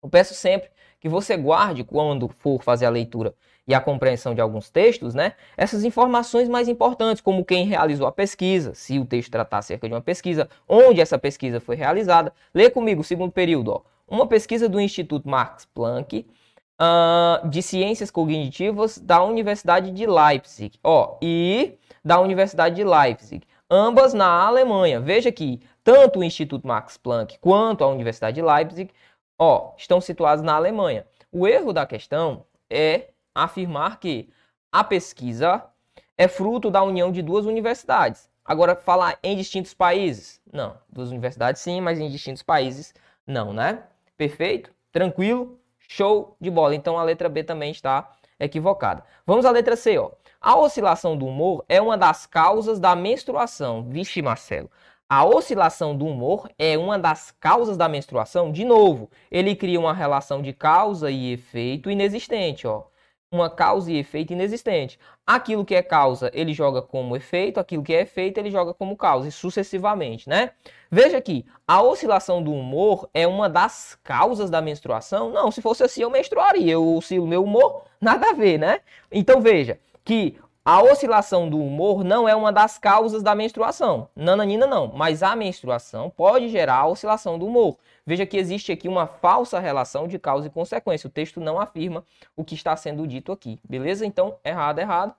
Eu 0.00 0.08
peço 0.08 0.32
sempre 0.32 0.70
que 1.00 1.08
você 1.08 1.36
guarde 1.36 1.82
quando 1.82 2.28
for 2.28 2.62
fazer 2.62 2.86
a 2.86 2.90
leitura 2.90 3.34
e 3.66 3.74
a 3.74 3.80
compreensão 3.80 4.32
de 4.32 4.40
alguns 4.40 4.70
textos, 4.70 5.12
né? 5.12 5.34
Essas 5.56 5.82
informações 5.82 6.48
mais 6.48 6.68
importantes, 6.68 7.20
como 7.20 7.44
quem 7.44 7.66
realizou 7.66 8.06
a 8.06 8.12
pesquisa, 8.12 8.74
se 8.74 8.96
o 9.00 9.04
texto 9.04 9.32
tratar 9.32 9.58
acerca 9.58 9.88
de 9.88 9.94
uma 9.94 10.00
pesquisa, 10.00 10.48
onde 10.68 11.00
essa 11.00 11.18
pesquisa 11.18 11.58
foi 11.58 11.74
realizada. 11.74 12.32
Lê 12.54 12.70
comigo 12.70 13.00
o 13.00 13.04
segundo 13.04 13.32
período, 13.32 13.72
ó. 13.72 13.82
Uma 14.06 14.28
pesquisa 14.28 14.68
do 14.68 14.80
Instituto 14.80 15.28
Max 15.28 15.66
Planck 15.74 16.24
uh, 16.80 17.46
de 17.48 17.62
Ciências 17.62 18.10
Cognitivas 18.10 18.98
da 18.98 19.22
Universidade 19.22 19.90
de 19.90 20.06
Leipzig, 20.06 20.78
ó, 20.82 21.18
e 21.20 21.78
da 22.02 22.18
Universidade 22.18 22.76
de 22.76 22.84
Leipzig, 22.84 23.46
ambas 23.70 24.14
na 24.14 24.26
Alemanha. 24.26 24.98
Veja 25.00 25.30
que 25.30 25.60
tanto 25.84 26.20
o 26.20 26.24
Instituto 26.24 26.66
Max 26.66 26.96
Planck 26.96 27.38
quanto 27.38 27.84
a 27.84 27.88
Universidade 27.88 28.36
de 28.36 28.42
Leipzig, 28.42 28.90
ó, 29.38 29.72
estão 29.76 30.00
situados 30.00 30.42
na 30.42 30.54
Alemanha. 30.54 31.06
O 31.30 31.46
erro 31.46 31.72
da 31.72 31.86
questão 31.86 32.44
é 32.68 33.08
afirmar 33.34 34.00
que 34.00 34.30
a 34.72 34.82
pesquisa 34.82 35.64
é 36.16 36.28
fruto 36.28 36.70
da 36.70 36.82
união 36.82 37.12
de 37.12 37.22
duas 37.22 37.46
universidades. 37.46 38.28
Agora, 38.44 38.74
falar 38.74 39.18
em 39.22 39.36
distintos 39.36 39.74
países? 39.74 40.40
Não. 40.52 40.76
Duas 40.88 41.10
universidades 41.10 41.62
sim, 41.62 41.80
mas 41.80 42.00
em 42.00 42.10
distintos 42.10 42.42
países 42.42 42.92
não, 43.26 43.52
né? 43.52 43.84
Perfeito? 44.16 44.70
Tranquilo? 44.90 45.59
Show 45.92 46.36
de 46.40 46.48
bola. 46.52 46.76
Então 46.76 46.96
a 46.96 47.02
letra 47.02 47.28
B 47.28 47.42
também 47.42 47.72
está 47.72 48.12
equivocada. 48.38 49.02
Vamos 49.26 49.44
à 49.44 49.50
letra 49.50 49.74
C, 49.74 49.98
ó. 49.98 50.12
A 50.40 50.56
oscilação 50.56 51.16
do 51.16 51.26
humor 51.26 51.64
é 51.68 51.82
uma 51.82 51.98
das 51.98 52.26
causas 52.26 52.78
da 52.78 52.94
menstruação. 52.94 53.82
Vixe, 53.82 54.22
Marcelo. 54.22 54.70
A 55.08 55.24
oscilação 55.24 55.96
do 55.96 56.06
humor 56.06 56.48
é 56.56 56.78
uma 56.78 56.96
das 56.96 57.32
causas 57.32 57.76
da 57.76 57.88
menstruação. 57.88 58.52
De 58.52 58.64
novo, 58.64 59.10
ele 59.32 59.56
cria 59.56 59.80
uma 59.80 59.92
relação 59.92 60.40
de 60.40 60.52
causa 60.52 61.10
e 61.10 61.32
efeito 61.32 61.90
inexistente, 61.90 62.68
ó 62.68 62.84
uma 63.32 63.48
causa 63.48 63.92
e 63.92 63.96
efeito 63.96 64.32
inexistente. 64.32 64.98
Aquilo 65.24 65.64
que 65.64 65.74
é 65.74 65.82
causa, 65.82 66.30
ele 66.34 66.52
joga 66.52 66.82
como 66.82 67.14
efeito, 67.14 67.60
aquilo 67.60 67.82
que 67.82 67.94
é 67.94 68.02
efeito, 68.02 68.38
ele 68.38 68.50
joga 68.50 68.74
como 68.74 68.96
causa, 68.96 69.28
e 69.28 69.32
sucessivamente, 69.32 70.28
né? 70.28 70.50
Veja 70.90 71.18
aqui, 71.18 71.46
a 71.66 71.80
oscilação 71.80 72.42
do 72.42 72.52
humor 72.52 73.08
é 73.14 73.28
uma 73.28 73.48
das 73.48 73.96
causas 74.02 74.50
da 74.50 74.60
menstruação? 74.60 75.30
Não, 75.30 75.50
se 75.52 75.62
fosse 75.62 75.84
assim 75.84 76.02
eu 76.02 76.10
menstruaria, 76.10 76.72
eu 76.72 76.96
oscilo 76.96 77.26
meu 77.26 77.44
humor, 77.44 77.84
nada 78.00 78.30
a 78.30 78.32
ver, 78.32 78.58
né? 78.58 78.80
Então 79.12 79.40
veja 79.40 79.78
que 80.04 80.36
a 80.70 80.80
oscilação 80.84 81.50
do 81.50 81.58
humor 81.58 82.04
não 82.04 82.28
é 82.28 82.36
uma 82.36 82.52
das 82.52 82.78
causas 82.78 83.24
da 83.24 83.34
menstruação. 83.34 84.08
Nananina 84.14 84.68
não, 84.68 84.86
mas 84.86 85.20
a 85.20 85.34
menstruação 85.34 86.08
pode 86.08 86.48
gerar 86.48 86.76
a 86.76 86.86
oscilação 86.86 87.36
do 87.36 87.44
humor. 87.48 87.76
Veja 88.06 88.24
que 88.24 88.36
existe 88.36 88.70
aqui 88.70 88.86
uma 88.86 89.04
falsa 89.04 89.58
relação 89.58 90.06
de 90.06 90.16
causa 90.16 90.46
e 90.46 90.50
consequência. 90.50 91.08
O 91.08 91.10
texto 91.10 91.40
não 91.40 91.58
afirma 91.58 92.04
o 92.36 92.44
que 92.44 92.54
está 92.54 92.76
sendo 92.76 93.04
dito 93.04 93.32
aqui. 93.32 93.58
Beleza? 93.68 94.06
Então, 94.06 94.38
errado, 94.44 94.78
errado. 94.78 95.12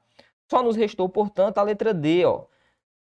Só 0.49 0.63
nos 0.63 0.77
restou, 0.77 1.09
portanto, 1.09 1.57
a 1.57 1.63
letra 1.63 1.93
D, 1.93 2.23
ó, 2.23 2.43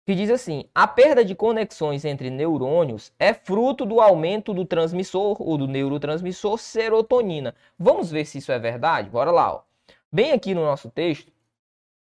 que 0.06 0.13
diz 0.13 0.29
assim: 0.29 0.65
a 0.75 0.88
perda 0.88 1.25
de 1.25 1.34
conexões 1.34 2.06
entre 2.06 2.29
neurônios 2.29 3.12
é 3.17 3.34
fruto 3.34 3.84
do 3.84 4.00
aumento 4.00 4.53
do 4.53 4.63
transmissor 4.63 5.41
ou 5.41 5.58
do 5.58 5.67
neurotransmissor 5.67 6.60
serotonina. 6.60 7.56
Vamos 7.79 8.12
ver 8.12 8.25
se 8.25 8.38
isso 8.38 8.51
é 8.51 8.60
verdade? 8.60 9.10
Bora 9.10 9.32
lá, 9.32 9.56
ó. 9.56 9.62
Bem 10.12 10.34
aqui 10.34 10.53
no 10.53 10.63
nosso 10.63 10.88
texto, 10.91 11.32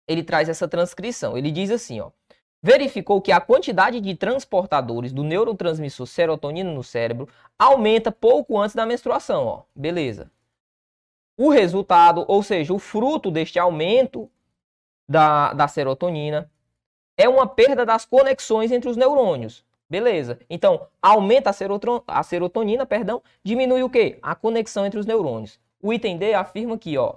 ele 0.08 0.24
traz 0.24 0.50
essa 0.50 0.68
transcrição. 0.68 1.38
Ele 1.38 1.52
diz 1.52 1.70
assim, 1.70 2.00
ó: 2.00 2.12
verificou 2.62 3.22
que 3.22 3.32
a 3.32 3.42
quantidade 3.42 4.00
de 4.00 4.16
transportadores 4.16 5.12
do 5.12 5.24
neurotransmissor 5.24 6.08
serotonina 6.08 6.72
no 6.72 6.84
cérebro 6.84 7.28
aumenta 7.58 8.12
pouco 8.12 8.58
antes 8.58 8.76
da 8.76 8.86
menstruação. 8.86 9.46
Ó. 9.46 9.64
Beleza. 9.76 10.32
O 11.38 11.50
resultado, 11.50 12.26
ou 12.28 12.42
seja, 12.42 12.74
o 12.74 12.80
fruto 12.80 13.30
deste 13.30 13.60
aumento 13.60 14.30
da, 15.08 15.54
da 15.54 15.68
serotonina 15.68 16.50
é 17.16 17.30
uma 17.30 17.48
perda 17.48 17.86
das 17.86 18.06
conexões 18.06 18.72
entre 18.72 18.90
os 18.90 18.98
neurônios. 18.98 19.66
Beleza. 19.90 20.40
Então, 20.50 20.88
aumenta 21.02 21.50
a, 21.50 21.54
serotron, 21.54 22.04
a 22.08 22.22
serotonina, 22.22 22.86
perdão, 22.86 23.22
diminui 23.44 23.84
o 23.84 23.90
quê? 23.90 24.20
A 24.22 24.36
conexão 24.36 24.86
entre 24.86 25.00
os 25.00 25.06
neurônios. 25.06 25.60
O 25.82 25.94
item 25.94 26.18
D 26.18 26.34
afirma 26.34 26.76
aqui, 26.76 26.98
ó, 26.98 27.16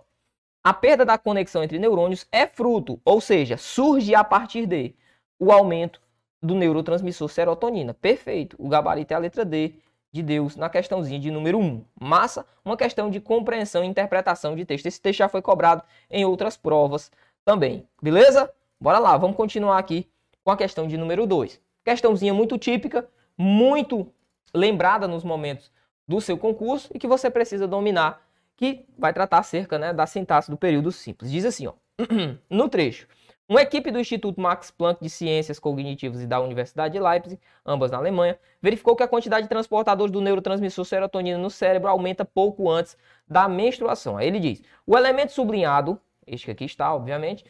a 0.63 0.75
perda 0.75 1.05
da 1.05 1.17
conexão 1.17 1.63
entre 1.63 1.79
neurônios 1.79 2.27
é 2.31 2.47
fruto, 2.47 3.01
ou 3.05 3.21
seja, 3.21 3.57
surge 3.57 4.15
a 4.15 4.23
partir 4.23 4.67
de 4.67 4.95
o 5.39 5.51
aumento 5.51 6.01
do 6.43 6.55
neurotransmissor 6.55 7.29
serotonina. 7.29 7.95
Perfeito. 7.95 8.57
O 8.59 8.69
gabarito 8.69 9.13
é 9.13 9.17
a 9.17 9.21
letra 9.21 9.45
D 9.45 9.75
de 10.13 10.23
Deus 10.23 10.57
na 10.57 10.69
questãozinha 10.69 11.19
de 11.19 11.31
número 11.31 11.59
1. 11.59 11.85
Massa, 12.01 12.45
uma 12.65 12.77
questão 12.77 13.11
de 13.11 13.21
compreensão 13.21 13.85
e 13.85 13.87
interpretação 13.87 14.55
de 14.55 14.65
texto. 14.65 14.87
Esse 14.87 15.01
texto 15.01 15.19
já 15.19 15.29
foi 15.29 15.41
cobrado 15.41 15.83
em 16.11 16.25
outras 16.25 16.57
provas 16.57 17.11
também. 17.45 17.87
Beleza? 18.03 18.53
Bora 18.81 18.99
lá, 18.99 19.17
vamos 19.17 19.37
continuar 19.37 19.79
aqui 19.79 20.09
com 20.43 20.51
a 20.51 20.57
questão 20.57 20.87
de 20.87 20.97
número 20.97 21.27
2. 21.27 21.61
Questãozinha 21.85 22.35
muito 22.35 22.59
típica, 22.59 23.09
muito 23.37 24.13
lembrada 24.55 25.07
nos 25.07 25.25
momentos 25.25 25.71
do 26.07 26.21
seu 26.21 26.37
concurso 26.37 26.91
e 26.95 26.99
que 26.99 27.07
você 27.07 27.31
precisa 27.31 27.69
dominar, 27.69 28.21
que 28.61 28.85
vai 28.99 29.11
tratar 29.11 29.39
acerca 29.39 29.79
né, 29.79 29.91
da 29.91 30.07
sintaxe 30.07 30.51
do 30.51 30.57
período 30.57 30.93
simples. 30.93 31.31
Diz 31.31 31.47
assim, 31.47 31.67
ó, 31.67 31.73
no 32.51 32.69
trecho. 32.69 33.09
Uma 33.49 33.63
equipe 33.63 33.91
do 33.91 33.99
Instituto 33.99 34.39
Max 34.39 34.71
Planck 34.71 35.03
de 35.03 35.09
Ciências 35.09 35.59
Cognitivas 35.59 36.21
e 36.21 36.27
da 36.27 36.39
Universidade 36.39 36.93
de 36.93 37.01
Leipzig, 37.01 37.41
ambas 37.65 37.91
na 37.91 37.97
Alemanha, 37.97 38.39
verificou 38.61 38.95
que 38.95 39.03
a 39.03 39.09
quantidade 39.09 39.45
de 39.45 39.49
transportadores 39.49 40.13
do 40.13 40.21
neurotransmissor 40.21 40.85
serotonina 40.85 41.39
no 41.39 41.49
cérebro 41.49 41.89
aumenta 41.89 42.23
pouco 42.23 42.71
antes 42.71 42.99
da 43.27 43.49
menstruação. 43.49 44.19
Aí 44.19 44.29
ele 44.29 44.39
diz: 44.39 44.63
o 44.87 44.97
elemento 44.97 45.33
sublinhado, 45.33 45.99
este 46.27 46.45
que 46.45 46.53
aqui 46.53 46.65
está, 46.67 46.95
obviamente, 46.95 47.45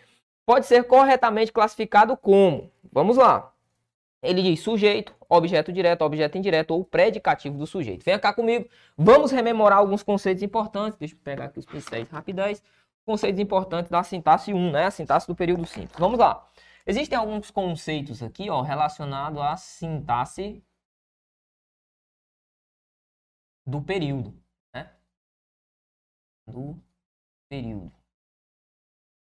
pode 0.47 0.65
ser 0.65 0.85
corretamente 0.85 1.53
classificado 1.53 2.17
como. 2.17 2.71
Vamos 2.93 3.17
lá. 3.17 3.50
Ele 4.23 4.43
diz 4.43 4.61
sujeito, 4.61 5.15
objeto 5.29 5.73
direto, 5.73 6.03
objeto 6.03 6.37
indireto 6.37 6.73
ou 6.73 6.85
predicativo 6.85 7.57
do 7.57 7.67
sujeito. 7.67 8.05
Venha 8.05 8.19
cá 8.19 8.35
comigo. 8.35 8.69
Vamos 8.97 9.31
rememorar 9.31 9.79
alguns 9.79 10.03
conceitos 10.03 10.43
importantes. 10.43 10.99
Deixa 10.99 11.15
eu 11.15 11.19
pegar 11.21 11.47
aqui 11.47 11.59
os 11.59 11.67
pincéis 11.67 12.09
rapidez 12.11 12.63
conceitos 13.05 13.41
importantes 13.41 13.91
da 13.91 14.03
sintaxe 14.03 14.53
1, 14.55 14.71
né? 14.73 14.87
A 14.87 14.91
sintaxe 14.91 15.27
do 15.27 15.35
período 15.35 15.67
simples. 15.67 15.99
Vamos 15.99 16.19
lá. 16.19 16.49
Existem 16.87 17.19
alguns 17.19 17.51
conceitos 17.51 18.23
aqui, 18.23 18.49
ó, 18.51 18.63
relacionados 18.63 19.41
à 19.41 19.57
sintaxe 19.57 20.63
do 23.67 23.83
período, 23.83 24.33
né? 24.75 24.95
Do 26.47 26.81
período. 27.49 27.93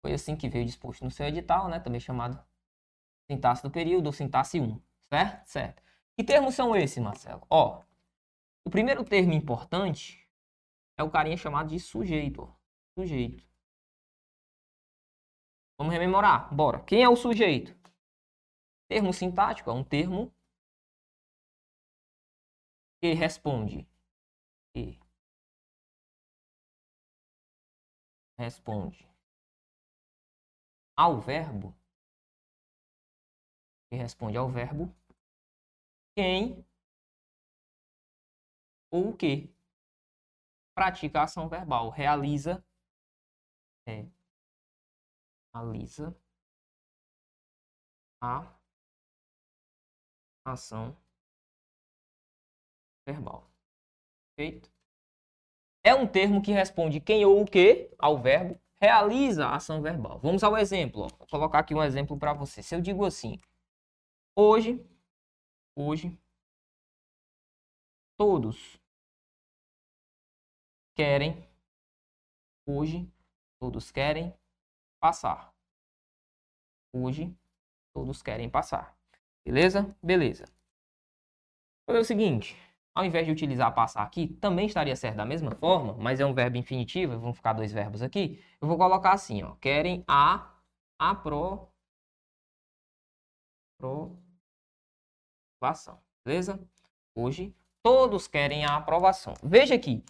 Foi 0.02 0.12
assim 0.12 0.36
que 0.36 0.48
veio 0.48 0.64
disposto 0.64 1.04
no 1.04 1.10
seu 1.10 1.26
edital, 1.26 1.68
né? 1.68 1.80
Também 1.80 2.00
chamado 2.00 2.42
sintaxe 3.30 3.62
do 3.62 3.70
período 3.70 4.06
ou 4.06 4.12
sintaxe 4.12 4.60
1, 4.60 4.80
certo? 5.12 5.46
Certo. 5.46 5.82
Que 6.16 6.24
termos 6.24 6.54
são 6.54 6.74
esses, 6.76 7.02
Marcelo? 7.02 7.46
Ó, 7.50 7.82
o 8.64 8.70
primeiro 8.70 9.04
termo 9.04 9.32
importante 9.32 10.28
é 10.96 11.02
o 11.02 11.10
carinha 11.10 11.36
chamado 11.36 11.68
de 11.68 11.80
sujeito. 11.80 12.54
Sujeito. 12.98 13.44
Vamos 15.78 15.92
rememorar. 15.92 16.54
Bora. 16.54 16.84
Quem 16.84 17.02
é 17.02 17.08
o 17.08 17.16
sujeito? 17.16 17.74
Termo 18.88 19.12
sintático 19.12 19.70
é 19.70 19.72
um 19.72 19.82
termo 19.82 20.30
que 23.00 23.14
responde. 23.14 23.88
Que 24.74 25.00
responde 28.38 29.08
ao 30.96 31.18
verbo. 31.18 31.74
Que 33.88 33.96
responde 33.96 34.36
ao 34.36 34.50
verbo. 34.50 34.94
Quem 36.14 36.64
ou 38.90 39.10
o 39.10 39.16
que 39.16 39.54
pratica 40.74 41.20
a 41.20 41.24
ação 41.24 41.48
verbal, 41.48 41.90
realiza 41.90 42.64
é, 43.86 44.06
realiza 45.54 46.16
a 48.20 48.46
ação 50.44 50.96
verbal. 53.06 53.50
Feito? 54.36 54.70
É 55.82 55.94
um 55.94 56.06
termo 56.06 56.42
que 56.42 56.52
responde 56.52 57.00
quem 57.00 57.24
ou 57.24 57.40
o 57.42 57.46
que 57.46 57.90
ao 57.98 58.18
verbo 58.18 58.60
realiza 58.80 59.46
a 59.46 59.56
ação 59.56 59.82
verbal. 59.82 60.18
Vamos 60.18 60.42
ao 60.42 60.56
exemplo. 60.56 61.02
Ó. 61.02 61.08
Vou 61.08 61.26
colocar 61.28 61.60
aqui 61.60 61.74
um 61.74 61.82
exemplo 61.82 62.18
para 62.18 62.32
você. 62.32 62.62
Se 62.62 62.74
eu 62.74 62.80
digo 62.80 63.04
assim, 63.04 63.40
hoje, 64.34 64.84
hoje, 65.74 66.18
todos 68.16 68.80
querem, 70.94 71.48
hoje, 72.66 73.10
todos 73.58 73.90
querem 73.90 74.34
passar. 75.00 75.54
Hoje, 76.92 77.34
todos 77.94 78.22
querem 78.22 78.50
passar. 78.50 78.98
Beleza? 79.44 79.96
Beleza. 80.02 80.44
Vou 81.86 81.94
ver 81.94 82.00
o 82.00 82.04
seguinte. 82.04 82.56
Ao 82.94 83.04
invés 83.04 83.24
de 83.24 83.32
utilizar 83.32 83.74
passar 83.74 84.02
aqui, 84.02 84.28
também 84.28 84.66
estaria 84.66 84.96
certo 84.96 85.16
da 85.16 85.24
mesma 85.24 85.52
forma, 85.52 85.94
mas 85.94 86.20
é 86.20 86.26
um 86.26 86.34
verbo 86.34 86.56
infinitivo, 86.56 87.18
vão 87.18 87.32
ficar 87.32 87.52
dois 87.52 87.72
verbos 87.72 88.02
aqui. 88.02 88.44
Eu 88.60 88.68
vou 88.68 88.76
colocar 88.76 89.12
assim, 89.12 89.42
ó. 89.42 89.54
Querem 89.54 90.04
a 90.06 90.52
aprovação. 95.60 95.98
Beleza? 96.24 96.58
Hoje, 97.14 97.54
todos 97.82 98.26
querem 98.26 98.64
a 98.64 98.76
aprovação. 98.76 99.34
Veja 99.42 99.74
aqui, 99.74 100.02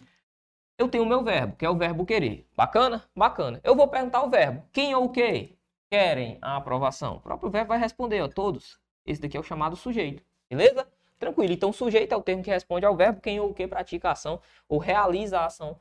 eu 0.77 0.87
tenho 0.87 1.03
o 1.03 1.07
meu 1.07 1.23
verbo, 1.23 1.55
que 1.57 1.65
é 1.65 1.69
o 1.69 1.75
verbo 1.75 2.05
querer. 2.05 2.47
Bacana? 2.55 3.03
Bacana. 3.15 3.59
Eu 3.63 3.75
vou 3.75 3.87
perguntar 3.87 4.23
o 4.23 4.29
verbo. 4.29 4.65
Quem 4.71 4.95
ou 4.95 5.05
o 5.05 5.09
que 5.09 5.57
querem 5.89 6.37
a 6.41 6.55
aprovação? 6.55 7.17
O 7.17 7.19
próprio 7.19 7.51
verbo 7.51 7.69
vai 7.69 7.79
responder, 7.79 8.21
ó, 8.21 8.29
todos. 8.29 8.79
Esse 9.05 9.21
daqui 9.21 9.35
é 9.35 9.39
o 9.39 9.43
chamado 9.43 9.75
sujeito. 9.75 10.23
Beleza? 10.49 10.87
Tranquilo. 11.19 11.53
Então, 11.53 11.73
sujeito 11.73 12.13
é 12.13 12.17
o 12.17 12.21
termo 12.21 12.41
que 12.41 12.49
responde 12.49 12.85
ao 12.85 12.95
verbo 12.95 13.19
quem 13.19 13.39
ou 13.39 13.49
o 13.49 13.53
que 13.53 13.67
pratica 13.67 14.09
a 14.09 14.11
ação 14.13 14.39
ou 14.67 14.79
realiza 14.79 15.39
a 15.39 15.45
ação 15.45 15.77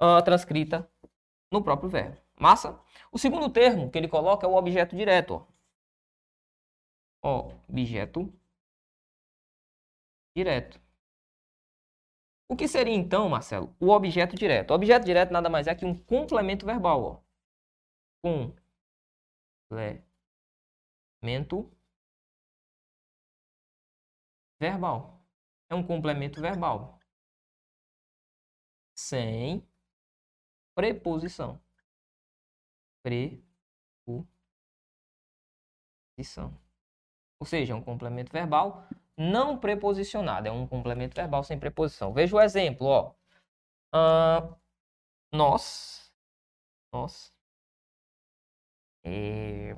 uh, 0.00 0.22
transcrita 0.22 0.88
no 1.50 1.62
próprio 1.62 1.88
verbo. 1.88 2.18
Massa? 2.38 2.78
O 3.10 3.18
segundo 3.18 3.48
termo 3.48 3.90
que 3.90 3.96
ele 3.96 4.08
coloca 4.08 4.46
é 4.46 4.50
o 4.50 4.54
objeto 4.54 4.94
direto. 4.94 5.44
Ó. 7.22 7.50
Objeto 7.68 8.32
direto. 10.36 10.80
O 12.48 12.54
que 12.54 12.68
seria 12.68 12.94
então, 12.94 13.28
Marcelo, 13.28 13.74
o 13.80 13.88
objeto 13.90 14.36
direto? 14.36 14.70
O 14.70 14.74
objeto 14.74 15.04
direto 15.04 15.32
nada 15.32 15.48
mais 15.48 15.66
é 15.66 15.74
que 15.74 15.84
um 15.84 15.98
complemento 15.98 16.64
verbal. 16.66 17.02
Ó. 17.02 17.20
Complemento 19.70 21.70
verbal. 24.60 25.24
É 25.68 25.74
um 25.74 25.84
complemento 25.84 26.40
verbal. 26.40 27.00
Sem 28.94 29.66
preposição. 30.74 31.60
Preposição. 33.02 33.46
Ou 37.40 37.46
seja, 37.46 37.72
é 37.72 37.76
um 37.76 37.82
complemento 37.82 38.32
verbal 38.32 38.88
não 39.16 39.58
preposicionado. 39.58 40.48
É 40.48 40.50
um 40.52 40.66
complemento 40.66 41.14
verbal 41.14 41.42
sem 41.44 41.58
preposição. 41.58 42.12
Veja 42.12 42.36
o 42.36 42.40
exemplo, 42.40 42.86
ó. 42.86 43.14
Uh, 43.94 44.56
nós, 45.32 46.12
nós, 46.92 47.32
é, 49.04 49.74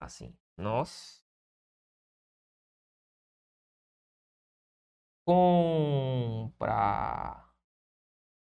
assim, 0.00 0.36
nós 0.56 1.24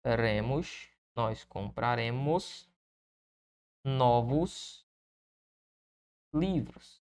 compraremos, 0.03 0.89
nós 1.15 1.45
compraremos 1.45 2.69
novos 3.85 4.87
livros 6.35 7.06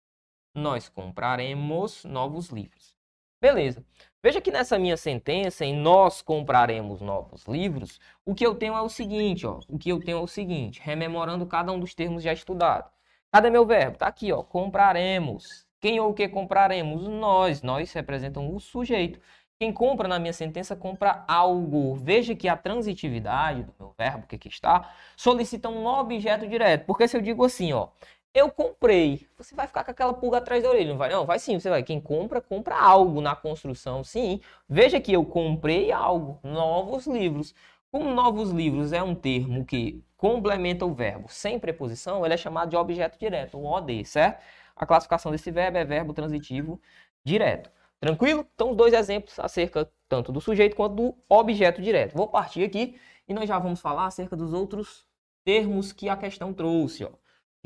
nós 0.55 0.89
compraremos 0.89 2.03
novos 2.05 2.49
livros. 2.49 2.95
Beleza. 3.41 3.85
Veja 4.23 4.41
que 4.41 4.49
nessa 4.49 4.79
minha 4.79 4.97
sentença, 4.97 5.63
em 5.63 5.75
nós 5.75 6.21
compraremos 6.21 7.01
novos 7.01 7.43
livros, 7.45 7.99
o 8.25 8.33
que 8.33 8.45
eu 8.45 8.55
tenho 8.55 8.73
é 8.73 8.81
o 8.81 8.89
seguinte, 8.89 9.45
ó. 9.45 9.59
O 9.69 9.77
que 9.77 9.89
eu 9.89 9.99
tenho 9.99 10.17
é 10.17 10.21
o 10.21 10.27
seguinte, 10.27 10.81
rememorando 10.83 11.45
cada 11.45 11.71
um 11.71 11.79
dos 11.79 11.93
termos 11.93 12.23
já 12.23 12.33
estudados. 12.33 12.89
Cadê 13.31 13.49
meu 13.49 13.65
verbo? 13.65 13.97
Tá 13.97 14.07
aqui, 14.07 14.31
ó. 14.31 14.41
Compraremos. 14.41 15.67
Quem 15.79 15.99
ou 15.99 16.09
o 16.09 16.13
que 16.13 16.27
compraremos? 16.27 17.07
Nós. 17.07 17.61
Nós 17.61 17.93
representam 17.93 18.55
o 18.55 18.59
sujeito. 18.59 19.19
Quem 19.59 19.71
compra 19.71 20.07
na 20.07 20.19
minha 20.19 20.33
sentença 20.33 20.75
compra 20.75 21.23
algo. 21.27 21.95
Veja 21.95 22.35
que 22.35 22.47
a 22.47 22.57
transitividade 22.57 23.63
do 23.63 23.73
meu 23.79 23.93
verbo, 23.97 24.27
que 24.27 24.35
aqui 24.35 24.47
está, 24.47 24.91
solicita 25.15 25.69
um 25.69 25.85
objeto 25.85 26.47
direto. 26.47 26.85
Porque 26.85 27.07
se 27.07 27.15
eu 27.15 27.21
digo 27.21 27.45
assim, 27.45 27.71
ó, 27.71 27.89
eu 28.35 28.51
comprei. 28.51 29.27
Você 29.37 29.55
vai 29.55 29.65
ficar 29.65 29.83
com 29.83 29.91
aquela 29.91 30.13
pulga 30.13 30.37
atrás 30.37 30.61
da 30.61 30.69
orelha, 30.69 30.89
não 30.89 30.97
vai? 30.97 31.09
Não, 31.09 31.25
vai 31.25 31.39
sim, 31.39 31.59
você 31.59 31.69
vai. 31.69 31.81
Quem 31.81 31.99
compra, 31.99 32.41
compra 32.41 32.75
algo 32.75 33.21
na 33.21 33.35
construção, 33.35 34.03
sim. 34.03 34.41
Veja 34.69 34.99
que 35.01 35.13
eu 35.13 35.25
comprei 35.25 35.91
algo, 35.91 36.39
novos 36.43 37.07
livros. 37.07 37.55
Como 37.91 38.11
novos 38.13 38.51
livros 38.51 38.93
é 38.93 39.01
um 39.01 39.15
termo 39.15 39.65
que 39.65 40.03
complementa 40.17 40.85
o 40.85 40.93
verbo 40.93 41.27
sem 41.29 41.57
preposição, 41.59 42.25
ele 42.25 42.33
é 42.33 42.37
chamado 42.37 42.69
de 42.69 42.75
objeto 42.75 43.17
direto, 43.17 43.57
o 43.57 43.65
OD, 43.65 44.05
certo? 44.05 44.43
a 44.75 44.85
classificação 44.85 45.31
desse 45.31 45.49
verbo 45.51 45.77
é 45.77 45.85
verbo 45.85 46.13
transitivo 46.13 46.81
direto. 47.23 47.71
Tranquilo? 47.99 48.45
Então, 48.53 48.75
dois 48.75 48.93
exemplos 48.93 49.39
acerca 49.39 49.89
tanto 50.07 50.31
do 50.31 50.41
sujeito 50.41 50.75
quanto 50.75 50.95
do 50.95 51.15
objeto 51.29 51.81
direto. 51.81 52.15
Vou 52.15 52.27
partir 52.27 52.63
aqui 52.63 52.99
e 53.27 53.33
nós 53.33 53.47
já 53.47 53.57
vamos 53.57 53.79
falar 53.79 54.07
acerca 54.07 54.35
dos 54.35 54.53
outros 54.53 55.05
termos 55.43 55.93
que 55.93 56.09
a 56.09 56.17
questão 56.17 56.53
trouxe, 56.53 57.05
ó, 57.05 57.11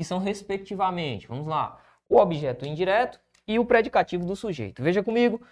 que 0.00 0.04
são 0.04 0.18
respectivamente, 0.18 1.28
vamos 1.28 1.46
lá, 1.46 1.78
o 2.08 2.16
objeto 2.16 2.64
indireto 2.64 3.20
e 3.46 3.58
o 3.58 3.66
predicativo 3.66 4.24
do 4.24 4.34
sujeito. 4.34 4.82
Veja 4.82 5.02
comigo 5.02 5.46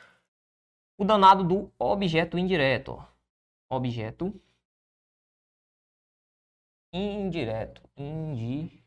o 0.97 1.05
danado 1.05 1.45
do 1.45 1.71
objeto 1.79 2.39
indireto. 2.39 2.99
Objeto 3.69 4.33
indireto. 6.91 7.83
Indireto. 7.95 8.81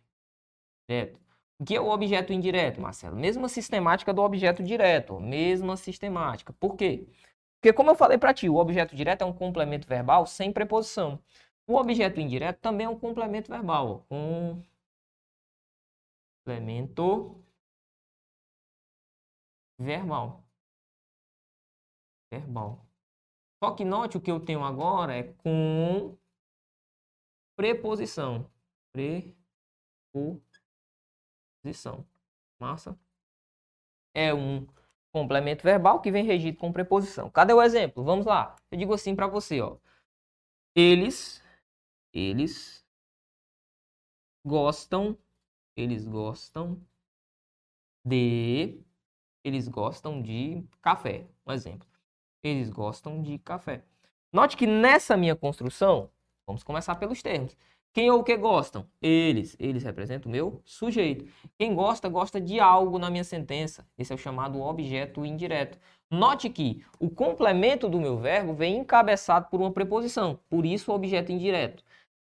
O 1.60 1.64
que 1.64 1.76
é 1.76 1.80
o 1.80 1.90
objeto 1.90 2.34
indireto, 2.34 2.82
Marcelo? 2.82 3.16
Mesma 3.16 3.48
sistemática 3.48 4.12
do 4.12 4.24
objeto 4.24 4.64
direto. 4.64 5.20
Mesma 5.20 5.78
sistemática. 5.78 6.52
Por 6.54 6.76
quê? 6.76 7.08
Porque, 7.62 7.72
como 7.72 7.92
eu 7.92 7.96
falei 7.96 8.18
para 8.18 8.34
ti, 8.34 8.50
o 8.50 8.56
objeto 8.56 8.96
direto 8.96 9.22
é 9.22 9.26
um 9.26 9.34
complemento 9.34 9.88
verbal 9.88 10.26
sem 10.26 10.52
preposição. 10.52 11.20
O 11.68 11.76
objeto 11.76 12.20
indireto 12.20 12.58
também 12.60 12.88
é 12.88 12.90
um 12.90 12.98
complemento 12.98 13.52
verbal. 13.52 14.08
Um 14.10 14.60
complemento 16.42 17.44
verbal. 19.80 20.44
Verbal. 22.32 22.86
Só 23.64 23.76
que 23.76 23.86
note 23.86 24.18
o 24.18 24.22
que 24.22 24.32
eu 24.32 24.40
tenho 24.40 24.64
agora 24.64 25.16
é 25.16 25.34
com 25.34 26.18
preposição. 27.56 28.52
Preposição. 28.92 30.44
Massa? 32.60 33.00
É 34.14 34.34
um 34.34 34.68
complemento 35.12 35.64
verbal 35.64 36.02
que 36.02 36.12
vem 36.12 36.26
regido 36.26 36.58
com 36.58 36.72
preposição. 36.72 37.30
Cadê 37.30 37.54
o 37.54 37.62
exemplo? 37.62 38.04
Vamos 38.04 38.26
lá. 38.26 38.56
Eu 38.72 38.78
digo 38.78 38.94
assim 38.94 39.16
para 39.16 39.28
você, 39.28 39.62
ó. 39.62 39.78
Eles, 40.76 41.44
eles 42.14 42.86
gostam, 44.44 45.18
eles 45.76 46.06
gostam 46.06 46.80
de, 48.06 48.80
eles 49.44 49.68
gostam 49.68 50.22
de 50.22 50.64
café. 50.82 51.28
Um 51.46 51.52
exemplo. 51.52 51.88
Eles 52.44 52.70
gostam 52.70 53.22
de 53.22 53.38
café. 53.40 53.84
Note 54.34 54.58
que 54.58 54.66
nessa 54.66 55.16
minha 55.18 55.36
construção, 55.36 56.10
vamos 56.46 56.64
começar 56.64 56.96
pelos 56.96 57.22
termos. 57.22 57.56
Quem 57.94 58.10
ou 58.10 58.20
o 58.22 58.24
que 58.24 58.38
gostam? 58.38 58.88
Eles. 59.02 59.58
Eles 59.60 59.84
representam 59.84 60.30
o 60.30 60.32
meu 60.32 60.62
sujeito. 60.64 61.26
Quem 61.58 61.76
gosta, 61.76 62.08
gosta 62.08 62.40
de 62.40 62.58
algo 62.58 62.98
na 62.98 63.10
minha 63.10 63.24
sentença. 63.24 63.86
Esse 63.98 64.14
é 64.14 64.16
o 64.16 64.18
chamado 64.18 64.62
objeto 64.62 65.26
indireto. 65.26 65.78
Note 66.10 66.50
que 66.50 66.84
o 67.00 67.10
complemento 67.10 67.90
do 67.90 68.00
meu 68.00 68.18
verbo 68.18 68.54
vem 68.54 68.78
encabeçado 68.78 69.50
por 69.50 69.60
uma 69.60 69.72
preposição. 69.72 70.40
Por 70.50 70.66
isso, 70.66 70.90
o 70.90 70.96
objeto 70.96 71.34
indireto. 71.34 71.84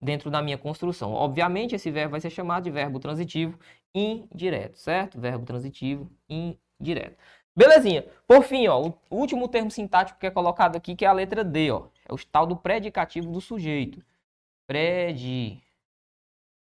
Dentro 0.03 0.29
da 0.29 0.41
minha 0.41 0.57
construção. 0.57 1.13
Obviamente, 1.13 1.75
esse 1.75 1.89
verbo 1.89 2.11
vai 2.11 2.21
ser 2.21 2.29
chamado 2.29 2.63
de 2.63 2.71
verbo 2.71 2.99
transitivo 2.99 3.57
indireto, 3.95 4.77
certo? 4.77 5.19
Verbo 5.19 5.45
transitivo 5.45 6.09
indireto. 6.29 7.17
Belezinha. 7.55 8.03
Por 8.27 8.43
fim, 8.43 8.67
ó, 8.67 8.89
o 9.09 9.15
último 9.15 9.47
termo 9.47 9.71
sintático 9.71 10.19
que 10.19 10.25
é 10.27 10.31
colocado 10.31 10.75
aqui, 10.75 10.95
que 10.95 11.05
é 11.05 11.07
a 11.07 11.13
letra 11.13 11.43
D, 11.43 11.71
ó. 11.71 11.87
É 12.07 12.13
o 12.13 12.17
tal 12.25 12.45
do 12.45 12.57
predicativo 12.57 13.31
do 13.31 13.39
sujeito 13.39 14.03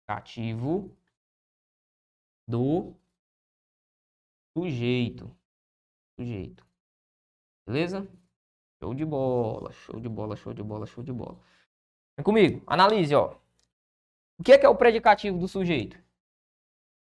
predicativo 0.06 0.94
do 2.48 2.94
sujeito. 4.56 5.30
Sujeito. 6.18 6.64
Beleza? 7.66 8.06
Show 8.80 8.94
de 8.94 9.04
bola, 9.04 9.72
show 9.72 9.98
de 9.98 10.08
bola, 10.08 10.36
show 10.36 10.54
de 10.54 10.62
bola, 10.62 10.86
show 10.86 11.02
de 11.02 11.12
bola. 11.12 11.38
Vem 12.16 12.24
comigo, 12.24 12.64
analise, 12.66 13.14
ó. 13.14 13.38
O 14.38 14.42
que 14.42 14.52
é, 14.52 14.58
que 14.58 14.66
é 14.66 14.68
o 14.68 14.76
predicativo 14.76 15.38
do 15.38 15.46
sujeito? 15.46 16.02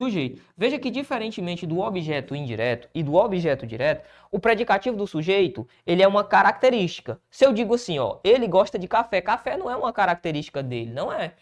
sujeito. 0.01 0.41
Veja 0.57 0.77
que 0.77 0.91
diferentemente 0.91 1.65
do 1.65 1.79
objeto 1.79 2.35
indireto 2.35 2.89
e 2.93 3.01
do 3.01 3.15
objeto 3.15 3.65
direto, 3.65 4.07
o 4.31 4.39
predicativo 4.39 4.97
do 4.97 5.07
sujeito, 5.07 5.67
ele 5.85 6.03
é 6.03 6.07
uma 6.07 6.23
característica. 6.23 7.19
Se 7.29 7.45
eu 7.45 7.53
digo 7.53 7.73
assim, 7.73 7.97
ó, 7.99 8.19
ele 8.23 8.47
gosta 8.47 8.77
de 8.77 8.87
café, 8.87 9.21
café 9.21 9.57
não 9.57 9.69
é 9.69 9.75
uma 9.75 9.93
característica 9.93 10.61
dele, 10.61 10.91
não 10.91 11.11
é. 11.11 11.33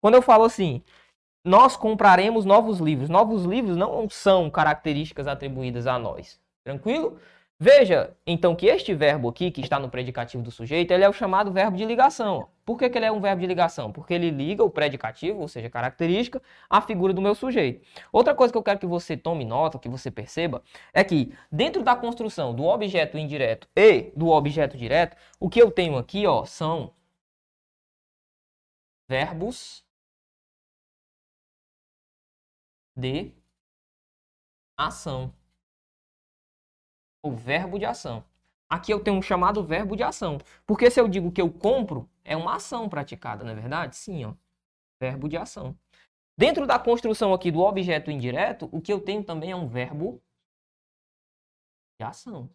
Quando 0.00 0.14
eu 0.14 0.22
falo 0.22 0.44
assim, 0.44 0.82
nós 1.44 1.76
compraremos 1.76 2.44
novos 2.44 2.78
livros. 2.78 3.08
Novos 3.08 3.44
livros 3.44 3.76
não 3.76 4.08
são 4.08 4.50
características 4.50 5.26
atribuídas 5.26 5.86
a 5.86 5.98
nós. 5.98 6.40
Tranquilo? 6.64 7.18
Veja, 7.58 8.14
então, 8.26 8.54
que 8.54 8.66
este 8.66 8.94
verbo 8.94 9.30
aqui, 9.30 9.50
que 9.50 9.62
está 9.62 9.78
no 9.78 9.88
predicativo 9.88 10.42
do 10.42 10.50
sujeito, 10.50 10.90
ele 10.90 11.04
é 11.04 11.08
o 11.08 11.12
chamado 11.12 11.50
verbo 11.50 11.74
de 11.74 11.86
ligação. 11.86 12.50
Por 12.66 12.78
que, 12.78 12.90
que 12.90 12.98
ele 12.98 13.06
é 13.06 13.12
um 13.12 13.20
verbo 13.20 13.40
de 13.40 13.46
ligação? 13.46 13.90
Porque 13.90 14.12
ele 14.12 14.30
liga 14.30 14.62
o 14.62 14.68
predicativo, 14.68 15.40
ou 15.40 15.48
seja, 15.48 15.70
característica, 15.70 16.42
à 16.68 16.82
figura 16.82 17.14
do 17.14 17.22
meu 17.22 17.34
sujeito. 17.34 17.80
Outra 18.12 18.34
coisa 18.34 18.52
que 18.52 18.58
eu 18.58 18.62
quero 18.62 18.78
que 18.78 18.86
você 18.86 19.16
tome 19.16 19.44
nota, 19.46 19.78
que 19.78 19.88
você 19.88 20.10
perceba, 20.10 20.62
é 20.92 21.02
que 21.02 21.32
dentro 21.50 21.82
da 21.82 21.96
construção 21.96 22.54
do 22.54 22.64
objeto 22.64 23.16
indireto 23.16 23.66
e 23.74 24.12
do 24.14 24.28
objeto 24.28 24.76
direto, 24.76 25.16
o 25.40 25.48
que 25.48 25.62
eu 25.62 25.70
tenho 25.70 25.96
aqui 25.96 26.26
ó, 26.26 26.44
são 26.44 26.92
verbos 29.08 29.82
de 32.94 33.32
ação. 34.76 35.32
O 37.26 37.32
verbo 37.32 37.76
de 37.76 37.84
ação. 37.84 38.24
Aqui 38.68 38.92
eu 38.92 39.02
tenho 39.02 39.16
um 39.16 39.22
chamado 39.22 39.64
verbo 39.64 39.96
de 39.96 40.04
ação. 40.04 40.38
Porque 40.64 40.88
se 40.88 41.00
eu 41.00 41.08
digo 41.08 41.32
que 41.32 41.42
eu 41.42 41.52
compro, 41.52 42.08
é 42.22 42.36
uma 42.36 42.54
ação 42.54 42.88
praticada, 42.88 43.42
não 43.42 43.50
é 43.50 43.54
verdade? 43.54 43.96
Sim, 43.96 44.26
ó. 44.26 44.34
Verbo 45.00 45.28
de 45.28 45.36
ação. 45.36 45.76
Dentro 46.38 46.68
da 46.68 46.78
construção 46.78 47.34
aqui 47.34 47.50
do 47.50 47.58
objeto 47.58 48.12
indireto, 48.12 48.68
o 48.70 48.80
que 48.80 48.92
eu 48.92 49.00
tenho 49.00 49.24
também 49.24 49.50
é 49.50 49.56
um 49.56 49.66
verbo 49.66 50.22
de 51.98 52.06
ação. 52.06 52.48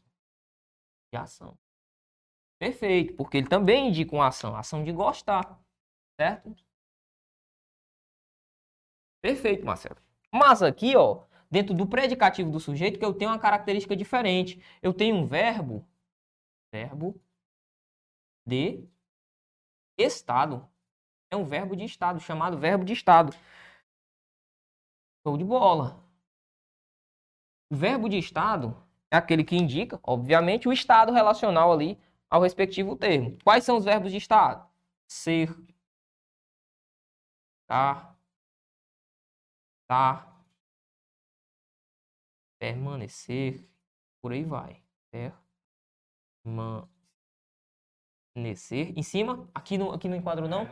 De 1.12 1.20
ação. 1.20 1.58
Perfeito, 2.58 3.14
porque 3.16 3.38
ele 3.40 3.50
também 3.50 3.90
indica 3.90 4.16
uma 4.16 4.28
ação, 4.28 4.56
ação 4.56 4.86
de 4.86 4.94
gostar, 4.94 5.60
certo? 6.18 6.56
Perfeito, 9.22 9.66
Marcelo. 9.66 9.98
Mas 10.32 10.62
aqui, 10.62 10.96
ó, 10.96 11.26
dentro 11.52 11.76
do 11.76 11.86
predicativo 11.86 12.50
do 12.50 12.60
sujeito 12.60 12.98
que 12.98 13.06
eu 13.06 13.14
tenho 13.14 13.30
uma 13.30 13.40
característica 13.40 13.96
diferente. 13.96 14.64
Eu 14.82 14.94
tenho 14.94 15.18
um 15.18 15.28
verbo, 15.28 15.86
verbo 16.72 17.22
de 18.48 18.88
estado. 19.98 20.66
É 21.30 21.36
um 21.36 21.44
verbo 21.46 21.76
de 21.76 21.84
estado, 21.84 22.20
chamado 22.20 22.58
verbo 22.58 22.86
de 22.86 22.94
estado. 22.94 23.36
Show 25.24 25.38
de 25.38 25.44
bola. 25.44 26.02
O 27.70 27.76
verbo 27.76 28.10
de 28.10 28.18
estado 28.18 28.82
é 29.10 29.18
aquele 29.18 29.44
que 29.44 29.56
indica, 29.56 30.00
obviamente, 30.04 30.68
o 30.68 30.74
estado 30.74 31.12
relacional 31.12 31.72
ali 31.72 32.00
ao 32.30 32.42
respectivo 32.42 32.96
termo. 32.96 33.38
Quais 33.44 33.64
são 33.64 33.78
os 33.78 33.86
verbos 33.86 34.12
de 34.12 34.18
estado? 34.18 34.70
Ser, 35.08 35.50
estar, 37.64 38.18
estar, 39.84 40.31
permanecer, 42.62 43.68
por 44.22 44.32
aí 44.32 44.44
vai. 44.44 44.84
Permanecer. 46.46 46.88
Em 48.96 49.02
cima, 49.02 49.50
aqui 49.52 49.80
no, 49.80 49.92
aqui 49.92 50.08
no 50.08 50.16
enquadro 50.16 50.48
não? 50.48 50.68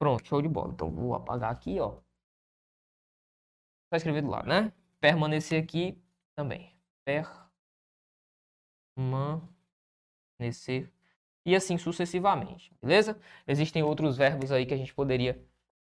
Pronto, 0.00 0.26
show 0.26 0.42
de 0.42 0.48
bola. 0.48 0.72
Então 0.72 0.90
vou 0.90 1.14
apagar 1.14 1.52
aqui, 1.52 1.78
ó. 1.78 2.00
Só 3.88 3.96
escrever 3.96 4.22
do 4.22 4.30
lado, 4.30 4.48
né? 4.48 4.72
Permanecer 4.98 5.62
aqui 5.62 5.96
também. 6.34 6.76
Permanecer. 8.96 10.90
E 11.46 11.54
assim 11.54 11.78
sucessivamente, 11.78 12.74
beleza? 12.82 13.16
Existem 13.46 13.84
outros 13.84 14.16
verbos 14.16 14.50
aí 14.50 14.66
que 14.66 14.74
a 14.74 14.76
gente 14.76 14.92
poderia 14.92 15.40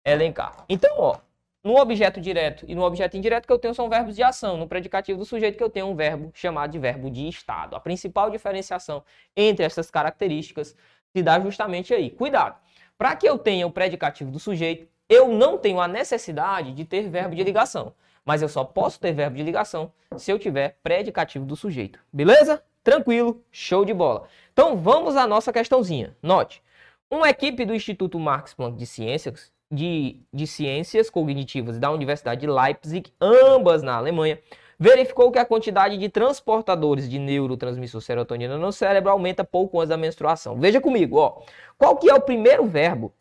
elencar. 0.06 0.66
Então, 0.70 0.98
ó, 0.98 1.20
no 1.66 1.78
objeto 1.78 2.22
direto 2.22 2.64
e 2.68 2.76
no 2.76 2.84
objeto 2.84 3.18
indireto 3.18 3.48
que 3.48 3.52
eu 3.52 3.58
tenho 3.58 3.74
são 3.74 3.90
verbos 3.90 4.16
de 4.16 4.22
ação. 4.22 4.56
No 4.56 4.68
predicativo 4.68 5.18
do 5.18 5.26
sujeito 5.26 5.58
que 5.58 5.64
eu 5.64 5.70
tenho 5.70 5.88
um 5.88 5.96
verbo 5.96 6.30
chamado 6.32 6.72
de 6.72 6.78
verbo 6.78 7.10
de 7.10 7.28
estado. 7.28 7.76
A 7.76 7.80
principal 7.80 8.30
diferenciação 8.30 9.04
entre 9.36 9.66
essas 9.66 9.90
características 9.90 10.76
se 11.12 11.24
dá 11.24 11.40
justamente 11.40 11.92
aí. 11.92 12.12
Cuidado! 12.12 12.56
Para 12.96 13.16
que 13.16 13.28
eu 13.28 13.36
tenha 13.40 13.66
o 13.66 13.72
predicativo 13.72 14.30
do 14.30 14.38
sujeito, 14.38 14.88
eu 15.10 15.28
não 15.28 15.58
tenho 15.58 15.82
a 15.82 15.88
necessidade 15.88 16.72
de 16.72 16.86
ter 16.86 17.10
verbo 17.10 17.36
de 17.36 17.44
ligação. 17.44 17.96
Mas 18.24 18.44
eu 18.44 18.48
só 18.48 18.64
posso 18.64 19.00
ter 19.00 19.14
verbo 19.14 19.36
de 19.36 19.42
ligação 19.42 19.92
se 20.18 20.32
eu 20.32 20.38
tiver 20.38 20.78
predicativo 20.84 21.46
do 21.46 21.56
sujeito. 21.56 22.00
Beleza? 22.14 22.64
Tranquilo, 22.84 23.44
show 23.52 23.84
de 23.84 23.94
bola. 23.94 24.28
Então 24.54 24.78
vamos 24.78 25.16
à 25.16 25.26
nossa 25.26 25.52
questãozinha. 25.52 26.16
Note, 26.22 26.62
uma 27.10 27.28
equipe 27.28 27.66
do 27.66 27.74
Instituto 27.74 28.20
Max 28.20 28.54
Planck 28.54 28.78
de 28.78 28.86
Ciências, 28.86 29.52
de, 29.76 30.22
de 30.34 30.48
Ciências 30.48 31.10
Cognitivas 31.10 31.78
da 31.78 31.92
Universidade 31.92 32.42
de 32.42 32.48
Leipzig, 32.48 33.14
ambas 33.20 33.84
na 33.84 33.96
Alemanha, 33.96 34.40
verificou 34.80 35.32
que 35.32 35.40
a 35.40 35.46
quantidade 35.46 35.98
de 35.98 36.10
transportadores 36.10 37.10
de 37.10 37.20
neurotransmissor 37.20 38.02
serotonina 38.02 38.58
no 38.58 38.72
cérebro 38.72 39.12
aumenta 39.12 39.44
pouco 39.44 39.80
antes 39.80 39.90
da 39.90 39.98
menstruação. 39.98 40.60
Veja 40.60 40.82
comigo, 40.82 41.18
ó. 41.18 41.42
Qual 41.78 41.98
que 41.98 42.10
é 42.10 42.14
o 42.14 42.22
primeiro 42.22 42.66
verbo 42.66 43.14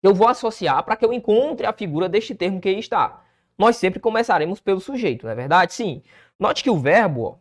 que 0.00 0.08
eu 0.08 0.14
vou 0.14 0.28
associar 0.28 0.82
para 0.84 0.96
que 0.96 1.04
eu 1.04 1.12
encontre 1.12 1.66
a 1.66 1.72
figura 1.72 2.08
deste 2.08 2.34
termo 2.34 2.60
que 2.60 2.68
aí 2.68 2.78
está? 2.78 3.22
Nós 3.58 3.76
sempre 3.76 4.00
começaremos 4.00 4.60
pelo 4.60 4.80
sujeito, 4.80 5.26
não 5.26 5.32
é 5.32 5.34
verdade? 5.34 5.74
Sim. 5.74 6.02
Note 6.38 6.62
que 6.62 6.70
o 6.70 6.78
verbo, 6.78 7.22
ó, 7.22 7.34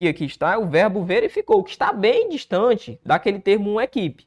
que 0.00 0.08
aqui 0.08 0.24
está, 0.24 0.54
é 0.54 0.58
o 0.58 0.66
verbo 0.66 1.04
verificou, 1.04 1.62
que 1.62 1.70
está 1.70 1.92
bem 1.92 2.28
distante 2.28 3.00
daquele 3.04 3.38
termo 3.38 3.70
uma 3.70 3.84
equipe, 3.84 4.26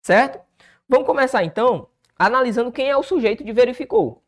certo? 0.00 0.40
Vamos 0.88 1.06
começar 1.06 1.44
então 1.44 1.88
analisando 2.20 2.70
quem 2.70 2.88
é 2.88 2.96
o 2.96 3.02
sujeito 3.02 3.42
de 3.42 3.52
verificou. 3.52 4.22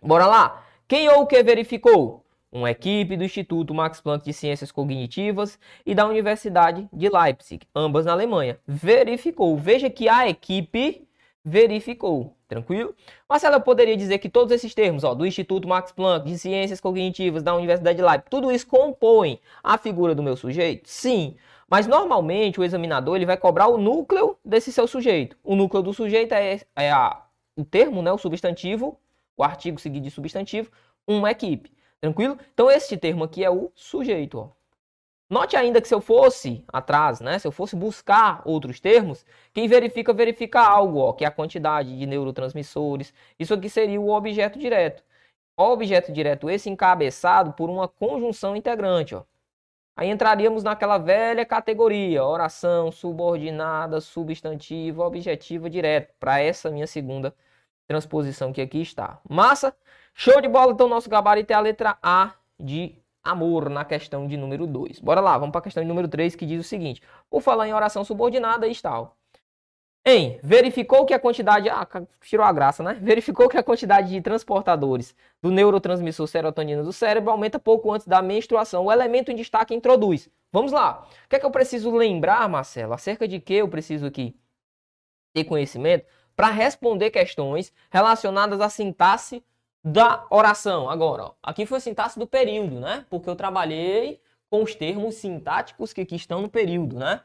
Bora 0.00 0.26
lá. 0.26 0.64
Quem 0.86 1.08
ou 1.08 1.22
o 1.22 1.26
que 1.26 1.42
verificou? 1.42 2.24
uma 2.50 2.70
equipe 2.70 3.14
do 3.14 3.24
Instituto 3.24 3.74
Max 3.74 4.00
Planck 4.00 4.24
de 4.24 4.32
Ciências 4.32 4.72
Cognitivas 4.72 5.58
e 5.84 5.94
da 5.94 6.06
Universidade 6.06 6.88
de 6.90 7.08
Leipzig, 7.10 7.66
ambas 7.74 8.06
na 8.06 8.12
Alemanha. 8.12 8.58
Verificou. 8.66 9.54
Veja 9.58 9.90
que 9.90 10.08
a 10.08 10.26
equipe 10.26 11.06
verificou. 11.44 12.34
Tranquilo? 12.48 12.94
Marcelo, 13.28 13.56
eu 13.56 13.60
poderia 13.60 13.94
dizer 13.94 14.16
que 14.16 14.30
todos 14.30 14.50
esses 14.50 14.74
termos, 14.74 15.04
ó, 15.04 15.14
do 15.14 15.26
Instituto 15.26 15.68
Max 15.68 15.92
Planck 15.92 16.26
de 16.26 16.38
Ciências 16.38 16.80
Cognitivas 16.80 17.42
da 17.42 17.54
Universidade 17.54 17.98
de 17.98 18.02
Leipzig, 18.02 18.30
tudo 18.30 18.50
isso 18.50 18.66
compõe 18.66 19.38
a 19.62 19.76
figura 19.76 20.14
do 20.14 20.22
meu 20.22 20.34
sujeito? 20.34 20.88
Sim. 20.88 21.36
Mas 21.68 21.86
normalmente 21.86 22.58
o 22.58 22.64
examinador 22.64 23.16
ele 23.16 23.26
vai 23.26 23.36
cobrar 23.36 23.68
o 23.68 23.76
núcleo 23.76 24.38
desse 24.44 24.72
seu 24.72 24.86
sujeito. 24.86 25.36
O 25.44 25.54
núcleo 25.54 25.82
do 25.82 25.92
sujeito 25.92 26.32
é, 26.32 26.60
é 26.74 26.90
a, 26.90 27.22
o 27.56 27.64
termo, 27.64 28.02
né, 28.02 28.10
o 28.10 28.18
substantivo, 28.18 28.98
o 29.36 29.44
artigo 29.44 29.78
seguido 29.78 30.04
de 30.04 30.10
substantivo, 30.10 30.70
uma 31.06 31.30
equipe. 31.30 31.70
Tranquilo? 32.00 32.38
Então, 32.54 32.70
este 32.70 32.96
termo 32.96 33.24
aqui 33.24 33.44
é 33.44 33.50
o 33.50 33.70
sujeito. 33.74 34.38
Ó. 34.38 34.48
Note 35.28 35.56
ainda 35.56 35.80
que 35.80 35.88
se 35.88 35.94
eu 35.94 36.00
fosse 36.00 36.64
atrás, 36.72 37.20
né, 37.20 37.38
se 37.38 37.46
eu 37.46 37.52
fosse 37.52 37.76
buscar 37.76 38.40
outros 38.46 38.80
termos, 38.80 39.26
quem 39.52 39.68
verifica, 39.68 40.12
verifica 40.14 40.60
algo, 40.60 41.00
ó, 41.00 41.12
que 41.12 41.24
é 41.24 41.28
a 41.28 41.30
quantidade 41.30 41.98
de 41.98 42.06
neurotransmissores. 42.06 43.12
Isso 43.38 43.52
aqui 43.52 43.68
seria 43.68 44.00
o 44.00 44.08
objeto 44.08 44.58
direto. 44.58 45.02
O 45.56 45.64
objeto 45.64 46.12
direto 46.12 46.48
esse 46.48 46.70
encabeçado 46.70 47.52
por 47.52 47.68
uma 47.68 47.86
conjunção 47.86 48.56
integrante. 48.56 49.14
Ó. 49.14 49.24
Aí 49.98 50.10
entraríamos 50.10 50.62
naquela 50.62 50.96
velha 50.96 51.44
categoria, 51.44 52.24
oração, 52.24 52.92
subordinada, 52.92 54.00
substantiva, 54.00 55.04
objetiva, 55.04 55.68
direto, 55.68 56.14
para 56.20 56.38
essa 56.40 56.70
minha 56.70 56.86
segunda 56.86 57.34
transposição 57.84 58.52
que 58.52 58.60
aqui 58.60 58.80
está. 58.80 59.18
Massa? 59.28 59.76
Show 60.14 60.40
de 60.40 60.46
bola, 60.46 60.70
então 60.70 60.88
nosso 60.88 61.10
gabarito 61.10 61.52
é 61.52 61.56
a 61.56 61.60
letra 61.60 61.98
A 62.00 62.34
de 62.60 62.94
amor 63.24 63.68
na 63.68 63.84
questão 63.84 64.28
de 64.28 64.36
número 64.36 64.68
2. 64.68 65.00
Bora 65.00 65.20
lá, 65.20 65.36
vamos 65.36 65.50
para 65.50 65.58
a 65.58 65.64
questão 65.64 65.82
de 65.82 65.88
número 65.88 66.06
3 66.06 66.36
que 66.36 66.46
diz 66.46 66.64
o 66.64 66.68
seguinte. 66.68 67.02
Por 67.28 67.42
falar 67.42 67.66
em 67.66 67.74
oração 67.74 68.04
subordinada 68.04 68.68
e 68.68 68.76
tal. 68.80 69.17
Em, 70.10 70.40
verificou 70.42 71.04
que 71.04 71.12
a 71.12 71.18
quantidade, 71.18 71.68
ah, 71.68 71.86
tirou 72.22 72.46
a 72.46 72.50
graça, 72.50 72.82
né? 72.82 72.94
Verificou 72.94 73.46
que 73.46 73.58
a 73.58 73.62
quantidade 73.62 74.08
de 74.08 74.22
transportadores 74.22 75.14
do 75.42 75.50
neurotransmissor 75.50 76.26
serotonina 76.26 76.82
do 76.82 76.94
cérebro 76.94 77.30
aumenta 77.30 77.58
pouco 77.58 77.92
antes 77.92 78.06
da 78.06 78.22
menstruação. 78.22 78.86
O 78.86 78.90
elemento 78.90 79.30
em 79.30 79.34
destaque 79.34 79.74
introduz. 79.74 80.30
Vamos 80.50 80.72
lá. 80.72 81.06
O 81.26 81.28
que 81.28 81.36
é 81.36 81.38
que 81.38 81.44
eu 81.44 81.50
preciso 81.50 81.94
lembrar, 81.94 82.48
Marcelo? 82.48 82.94
Acerca 82.94 83.28
de 83.28 83.38
que 83.38 83.52
eu 83.52 83.68
preciso 83.68 84.06
aqui 84.06 84.34
ter 85.34 85.44
conhecimento 85.44 86.06
para 86.34 86.48
responder 86.48 87.10
questões 87.10 87.70
relacionadas 87.90 88.62
à 88.62 88.70
sintaxe 88.70 89.44
da 89.84 90.26
oração. 90.30 90.88
Agora, 90.88 91.24
ó, 91.24 91.34
aqui 91.42 91.66
foi 91.66 91.76
a 91.76 91.80
sintaxe 91.82 92.18
do 92.18 92.26
período, 92.26 92.80
né? 92.80 93.04
Porque 93.10 93.28
eu 93.28 93.36
trabalhei 93.36 94.22
com 94.48 94.62
os 94.62 94.74
termos 94.74 95.16
sintáticos 95.16 95.92
que 95.92 96.00
aqui 96.00 96.16
estão 96.16 96.40
no 96.40 96.48
período, 96.48 96.96
né? 96.96 97.20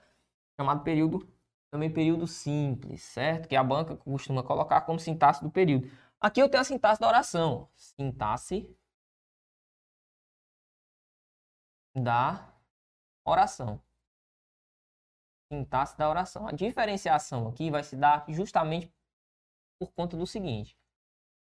Chamado 0.59 0.83
período, 0.83 1.25
também 1.73 1.91
período 1.91 2.27
simples, 2.27 3.01
certo? 3.01 3.47
Que 3.49 3.55
a 3.55 3.63
banca 3.63 3.97
costuma 3.97 4.43
colocar 4.43 4.81
como 4.81 4.99
sintaxe 4.99 5.43
do 5.43 5.49
período. 5.49 5.89
Aqui 6.21 6.39
eu 6.39 6.47
tenho 6.47 6.62
a 6.62 6.63
sintaxe 6.63 7.01
da 7.01 7.07
oração. 7.07 7.67
Sintaxe 7.75 8.69
da 11.95 12.47
oração. 13.25 13.81
Sintaxe 15.51 15.97
da 15.97 16.07
oração. 16.07 16.47
A 16.47 16.51
diferenciação 16.51 17.47
aqui 17.47 17.71
vai 17.71 17.83
se 17.83 17.95
dar 17.95 18.23
justamente 18.27 18.93
por 19.79 19.91
conta 19.93 20.15
do 20.15 20.27
seguinte. 20.27 20.77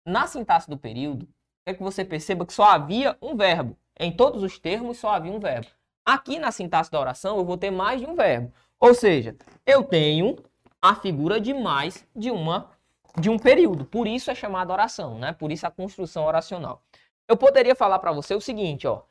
Na 0.06 0.28
sintaxe 0.28 0.70
do 0.70 0.78
período, 0.78 1.28
é 1.65 1.74
que 1.74 1.84
você 1.84 2.06
perceba 2.06 2.46
que 2.46 2.54
só 2.54 2.63
havia 2.63 3.17
um 3.22 3.36
verbo. 3.36 3.78
Em 4.00 4.15
todos 4.15 4.44
os 4.44 4.58
termos 4.58 4.98
só 4.98 5.10
havia 5.10 5.34
um 5.34 5.41
verbo. 5.41 5.67
Aqui 6.06 6.39
na 6.39 6.54
sintaxe 6.54 6.89
da 6.89 7.02
oração 7.02 7.36
eu 7.36 7.44
vou 7.44 7.58
ter 7.58 7.70
mais 7.70 8.00
de 8.00 8.08
um 8.08 8.15
verbo. 8.15 8.54
Ou 8.82 8.96
seja, 8.96 9.38
eu 9.63 9.84
tenho 9.84 10.36
a 10.82 10.96
figura 10.96 11.39
de 11.39 11.54
mais 11.54 12.04
de 12.15 12.32
uma 12.32 12.72
de 13.20 13.30
um 13.30 13.38
período. 13.38 13.86
Por 13.86 14.08
isso 14.08 14.32
é 14.32 14.36
chamada 14.36 14.74
oração, 14.74 15.20
né? 15.20 15.34
Por 15.34 15.52
isso 15.52 15.67
a 15.67 15.72
construção 15.72 16.26
oracional. 16.26 16.84
Eu 17.28 17.38
poderia 17.38 17.76
falar 17.76 18.00
para 18.00 18.12
você 18.12 18.34
o 18.34 18.41
seguinte, 18.41 18.88
ó. 18.88 19.04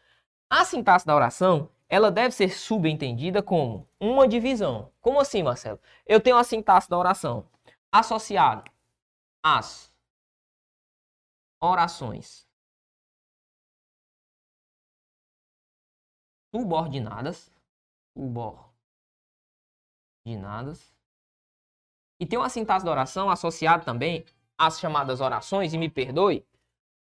A 0.51 0.65
sintaxe 0.65 1.07
da 1.07 1.15
oração, 1.15 1.71
ela 1.89 2.11
deve 2.11 2.35
ser 2.35 2.51
subentendida 2.51 3.43
como 3.43 3.89
uma 4.01 4.27
divisão. 4.27 4.91
Como 5.01 5.21
assim, 5.21 5.43
Marcelo? 5.43 5.79
Eu 6.05 6.21
tenho 6.21 6.37
a 6.37 6.43
sintaxe 6.43 6.91
da 6.91 6.99
oração 6.99 7.47
associada 7.93 8.65
às 9.43 9.93
orações 11.61 12.49
subordinadas, 16.53 17.53
subordinadas, 18.17 18.70
e 22.21 22.27
tem 22.27 22.39
uma 22.39 22.51
sintaxe 22.51 22.85
da 22.85 22.91
oração 22.91 23.31
associada 23.31 23.83
também 23.83 24.25
às 24.59 24.79
chamadas 24.79 25.23
orações, 25.23 25.73
e 25.73 25.79
me 25.79 25.89
perdoe, 25.89 26.47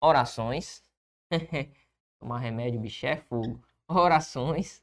orações, 0.01 0.83
tomar 2.21 2.39
remédio, 2.39 2.81
bicho, 2.81 3.05
é 3.05 3.17
fogo, 3.17 3.61
orações, 3.89 4.81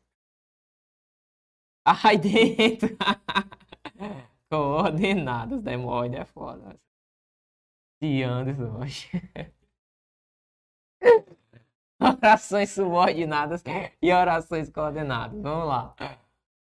aí 1.85 2.17
dentro, 2.19 2.97
coordenadas 4.49 5.61
da 5.61 5.71
hemorroida 5.71 6.17
é 6.17 6.25
foda. 6.25 6.77
Se 8.03 8.23
Anderson, 8.23 8.79
orações 11.97 12.71
subordinadas 12.71 13.63
e 14.01 14.11
orações 14.11 14.69
coordenadas. 14.69 15.41
Vamos 15.41 15.67
lá. 15.67 15.95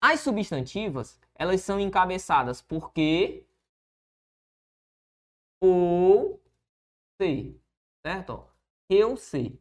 As 0.00 0.18
substantivas, 0.18 1.16
elas 1.36 1.60
são 1.60 1.78
encabeçadas 1.78 2.60
por 2.60 2.92
que 2.92 3.46
ou 5.60 6.42
C, 7.22 7.54
certo? 8.04 8.44
Ou 8.90 9.16
C. 9.16 9.56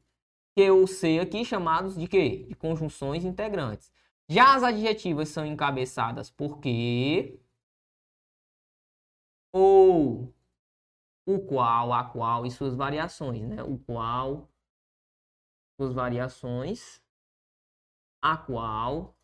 Que 0.55 0.71
ou 0.71 0.85
aqui 1.21 1.45
chamados 1.45 1.95
de 1.95 2.07
quê? 2.07 2.47
De 2.49 2.55
conjunções 2.55 3.23
integrantes. 3.23 3.91
Já 4.29 4.55
as 4.55 4.63
adjetivas 4.63 5.29
são 5.29 5.45
encabeçadas 5.45 6.31
por 6.31 6.59
que 6.59 7.39
ou 9.51 10.33
o 11.25 11.39
qual, 11.39 11.93
a 11.93 12.03
qual 12.03 12.45
e 12.45 12.51
suas 12.51 12.75
variações, 12.75 13.47
né? 13.47 13.63
O 13.63 13.77
qual, 13.77 14.49
suas 15.77 15.93
variações, 15.93 17.01
a 18.21 18.35
qual 18.37 19.15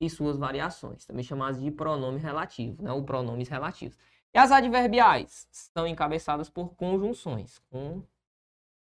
e 0.00 0.08
suas 0.08 0.36
variações, 0.36 1.04
também 1.04 1.24
chamadas 1.24 1.60
de 1.60 1.70
pronome 1.70 2.18
relativo, 2.18 2.82
né? 2.82 2.92
Ou 2.92 3.04
pronomes 3.04 3.48
relativos. 3.48 3.98
E 4.34 4.38
as 4.38 4.50
adverbiais 4.50 5.46
são 5.50 5.86
encabeçadas 5.86 6.48
por 6.48 6.74
conjunções, 6.74 7.60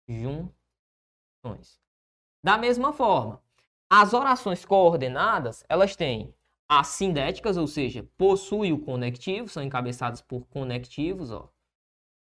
conjunções. 0.09 1.81
Da 2.43 2.57
mesma 2.57 2.93
forma, 2.93 3.43
as 3.91 4.13
orações 4.13 4.65
coordenadas, 4.65 5.65
elas 5.69 5.95
têm 5.95 6.35
as 6.69 6.89
sindéticas, 6.89 7.57
ou 7.57 7.67
seja, 7.67 8.07
possui 8.17 8.73
o 8.73 8.79
conectivo, 8.79 9.49
são 9.49 9.63
encabeçadas 9.63 10.21
por 10.21 10.47
conectivos, 10.47 11.31
ó. 11.31 11.49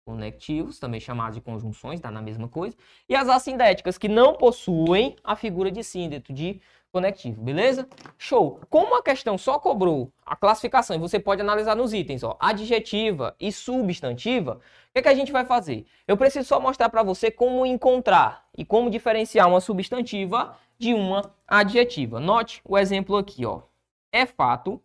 Conectivos, 0.06 0.78
também 0.78 1.00
chamados 1.00 1.36
de 1.36 1.42
conjunções, 1.42 2.00
dá 2.00 2.12
na 2.12 2.22
mesma 2.22 2.48
coisa. 2.48 2.78
E 3.10 3.16
as 3.16 3.28
assindéticas, 3.28 3.98
que 3.98 4.08
não 4.08 4.36
possuem 4.36 5.16
a 5.24 5.36
figura 5.36 5.72
de 5.72 5.84
síndeto, 5.84 6.32
de 6.32 6.62
conectivo, 6.96 7.42
beleza? 7.42 7.90
Show! 8.18 8.62
Como 8.70 8.96
a 8.96 9.04
questão 9.04 9.38
só 9.38 9.60
cobrou 9.60 10.14
a 10.26 10.34
classificação 10.34 10.96
e 10.96 11.00
você 11.00 11.20
pode 11.20 11.42
analisar 11.42 11.76
nos 11.76 11.92
itens, 11.92 12.24
ó, 12.24 12.38
adjetiva 12.40 13.36
e 13.38 13.52
substantiva, 13.52 14.54
o 14.54 14.60
que, 14.94 15.00
é 15.00 15.02
que 15.02 15.10
a 15.10 15.14
gente 15.14 15.30
vai 15.30 15.44
fazer? 15.44 15.86
Eu 16.08 16.16
preciso 16.16 16.48
só 16.48 16.58
mostrar 16.58 16.88
para 16.88 17.04
você 17.04 17.30
como 17.30 17.66
encontrar 17.66 18.48
e 18.58 18.64
como 18.64 18.90
diferenciar 18.90 19.50
uma 19.50 19.60
substantiva 19.60 20.58
de 20.78 20.94
uma 20.94 21.36
adjetiva. 21.46 22.18
Note 22.22 22.62
o 22.64 22.78
exemplo 22.78 23.18
aqui, 23.18 23.46
ó. 23.46 23.64
É 24.10 24.26
fato, 24.26 24.82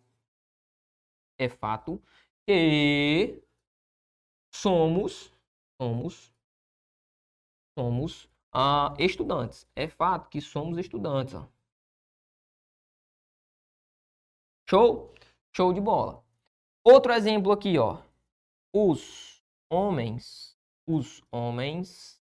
é 1.39 1.47
fato 1.47 2.01
que 2.45 3.41
somos, 4.53 5.31
somos, 5.81 6.33
somos 7.79 8.25
uh, 8.53 8.93
estudantes. 8.99 9.65
É 9.73 9.87
fato 9.87 10.27
que 10.27 10.41
somos 10.41 10.77
estudantes, 10.77 11.35
ó. 11.35 11.47
Show? 14.71 15.13
Show 15.53 15.73
de 15.73 15.81
bola. 15.81 16.23
Outro 16.81 17.11
exemplo 17.11 17.51
aqui, 17.51 17.77
ó. 17.77 18.01
Os 18.73 19.43
homens, 19.69 20.57
os 20.87 21.21
homens 21.29 22.23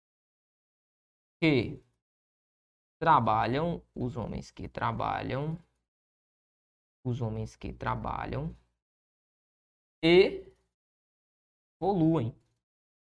que 1.42 1.82
trabalham, 3.00 3.82
os 3.92 4.16
homens 4.16 4.52
que 4.52 4.68
trabalham, 4.68 5.58
os 7.04 7.20
homens 7.20 7.56
que 7.56 7.72
trabalham 7.72 8.56
e 10.00 10.46
evoluem. 11.82 12.32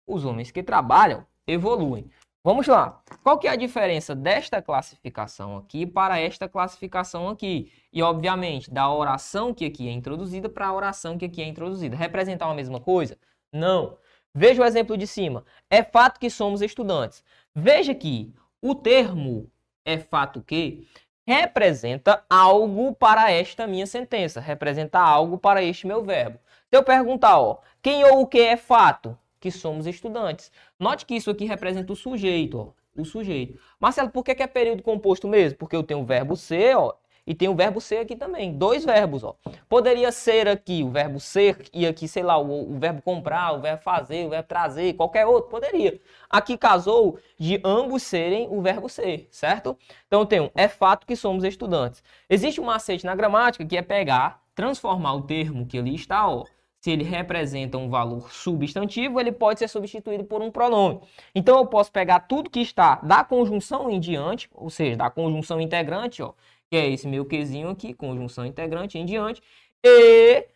Os 0.04 0.24
homens 0.24 0.50
que 0.50 0.64
trabalham 0.64 1.24
evoluem. 1.46 2.10
Vamos 2.44 2.66
lá. 2.66 3.02
Qual 3.22 3.38
que 3.38 3.48
é 3.48 3.50
a 3.50 3.56
diferença 3.56 4.14
desta 4.14 4.62
classificação 4.62 5.56
aqui 5.56 5.84
para 5.84 6.18
esta 6.20 6.48
classificação 6.48 7.28
aqui? 7.28 7.72
E, 7.92 8.02
obviamente, 8.02 8.70
da 8.70 8.90
oração 8.90 9.52
que 9.52 9.64
aqui 9.66 9.88
é 9.88 9.92
introduzida 9.92 10.48
para 10.48 10.68
a 10.68 10.72
oração 10.72 11.18
que 11.18 11.24
aqui 11.24 11.42
é 11.42 11.46
introduzida. 11.46 11.96
Representar 11.96 12.48
a 12.48 12.54
mesma 12.54 12.80
coisa? 12.80 13.18
Não. 13.52 13.98
Veja 14.34 14.62
o 14.62 14.64
exemplo 14.64 14.96
de 14.96 15.06
cima. 15.06 15.44
É 15.68 15.82
fato 15.82 16.20
que 16.20 16.30
somos 16.30 16.62
estudantes. 16.62 17.24
Veja 17.54 17.94
que 17.94 18.32
o 18.62 18.74
termo 18.74 19.50
é 19.84 19.98
fato 19.98 20.40
que 20.40 20.86
representa 21.26 22.24
algo 22.30 22.94
para 22.94 23.30
esta 23.30 23.66
minha 23.66 23.86
sentença, 23.86 24.40
representa 24.40 24.98
algo 24.98 25.36
para 25.38 25.62
este 25.62 25.86
meu 25.86 26.02
verbo. 26.02 26.38
Se 26.70 26.76
eu 26.76 26.82
perguntar, 26.82 27.38
ó, 27.38 27.58
quem 27.82 28.04
ou 28.04 28.22
o 28.22 28.26
que 28.26 28.40
é 28.40 28.56
fato? 28.56 29.18
Que 29.40 29.50
somos 29.50 29.86
estudantes. 29.86 30.50
Note 30.78 31.06
que 31.06 31.14
isso 31.14 31.30
aqui 31.30 31.44
representa 31.44 31.92
o 31.92 31.96
sujeito, 31.96 32.58
ó, 32.58 33.00
o 33.00 33.04
sujeito. 33.04 33.58
Marcelo, 33.78 34.10
por 34.10 34.24
que, 34.24 34.42
é 34.42 34.46
período 34.46 34.82
composto 34.82 35.28
mesmo? 35.28 35.58
Porque 35.58 35.76
eu 35.76 35.82
tenho 35.82 36.00
o 36.00 36.04
verbo 36.04 36.36
ser, 36.36 36.76
ó, 36.76 36.94
e 37.28 37.34
tem 37.34 37.46
o 37.46 37.54
verbo 37.54 37.78
ser 37.78 37.98
aqui 37.98 38.16
também, 38.16 38.54
dois 38.56 38.86
verbos, 38.86 39.22
ó. 39.22 39.36
Poderia 39.68 40.10
ser 40.10 40.48
aqui 40.48 40.82
o 40.82 40.90
verbo 40.90 41.20
ser 41.20 41.68
e 41.74 41.86
aqui, 41.86 42.08
sei 42.08 42.22
lá, 42.22 42.38
o, 42.38 42.74
o, 42.74 42.78
verbo 42.78 43.02
comprar, 43.02 43.52
o 43.52 43.60
verbo 43.60 43.82
fazer, 43.82 44.24
o 44.24 44.30
verbo 44.30 44.48
trazer, 44.48 44.94
qualquer 44.94 45.26
outro, 45.26 45.50
poderia. 45.50 46.00
Aqui 46.30 46.56
casou 46.56 47.18
de 47.38 47.60
ambos 47.62 48.02
serem 48.02 48.48
o 48.50 48.62
verbo 48.62 48.88
ser, 48.88 49.28
certo? 49.30 49.76
Então 50.06 50.20
eu 50.20 50.26
tenho, 50.26 50.50
é 50.54 50.68
fato 50.68 51.06
que 51.06 51.14
somos 51.14 51.44
estudantes. 51.44 52.02
Existe 52.30 52.62
um 52.62 52.64
macete 52.64 53.04
na 53.04 53.14
gramática 53.14 53.62
que 53.62 53.76
é 53.76 53.82
pegar, 53.82 54.42
transformar 54.54 55.12
o 55.12 55.22
termo 55.22 55.66
que 55.66 55.76
ali 55.76 55.94
está, 55.94 56.26
ó, 56.26 56.46
se 56.80 56.90
ele 56.90 57.04
representa 57.04 57.76
um 57.76 57.88
valor 57.88 58.32
substantivo, 58.32 59.18
ele 59.20 59.32
pode 59.32 59.58
ser 59.58 59.68
substituído 59.68 60.24
por 60.24 60.40
um 60.40 60.50
pronome. 60.50 61.00
Então 61.34 61.58
eu 61.58 61.66
posso 61.66 61.90
pegar 61.90 62.20
tudo 62.20 62.50
que 62.50 62.60
está 62.60 62.96
da 62.96 63.24
conjunção 63.24 63.90
em 63.90 63.98
diante, 63.98 64.48
ou 64.54 64.70
seja, 64.70 64.96
da 64.96 65.10
conjunção 65.10 65.60
integrante, 65.60 66.22
ó, 66.22 66.32
que 66.70 66.76
é 66.76 66.88
esse 66.88 67.08
meu 67.08 67.24
quezinho 67.24 67.68
aqui, 67.70 67.94
conjunção 67.94 68.46
integrante 68.46 68.98
em 68.98 69.04
diante, 69.04 69.42
e 69.84 70.46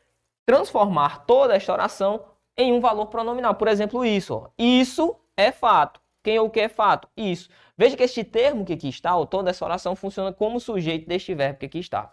transformar 0.46 1.24
toda 1.26 1.54
esta 1.54 1.72
oração 1.72 2.24
em 2.56 2.72
um 2.72 2.80
valor 2.80 3.06
pronominal. 3.06 3.54
Por 3.54 3.68
exemplo, 3.68 4.04
isso. 4.04 4.34
Ó. 4.34 4.48
Isso 4.58 5.16
é 5.36 5.50
fato. 5.50 6.00
Quem 6.22 6.38
ou 6.38 6.46
o 6.46 6.50
que 6.50 6.60
é 6.60 6.68
fato? 6.68 7.08
Isso. 7.16 7.48
Veja 7.76 7.96
que 7.96 8.02
este 8.02 8.22
termo 8.22 8.64
que 8.64 8.74
aqui 8.74 8.88
está, 8.88 9.16
ou 9.16 9.26
toda 9.26 9.50
essa 9.50 9.64
oração, 9.64 9.96
funciona 9.96 10.32
como 10.32 10.60
sujeito 10.60 11.08
deste 11.08 11.34
verbo 11.34 11.58
que 11.58 11.66
aqui 11.66 11.78
está. 11.78 12.12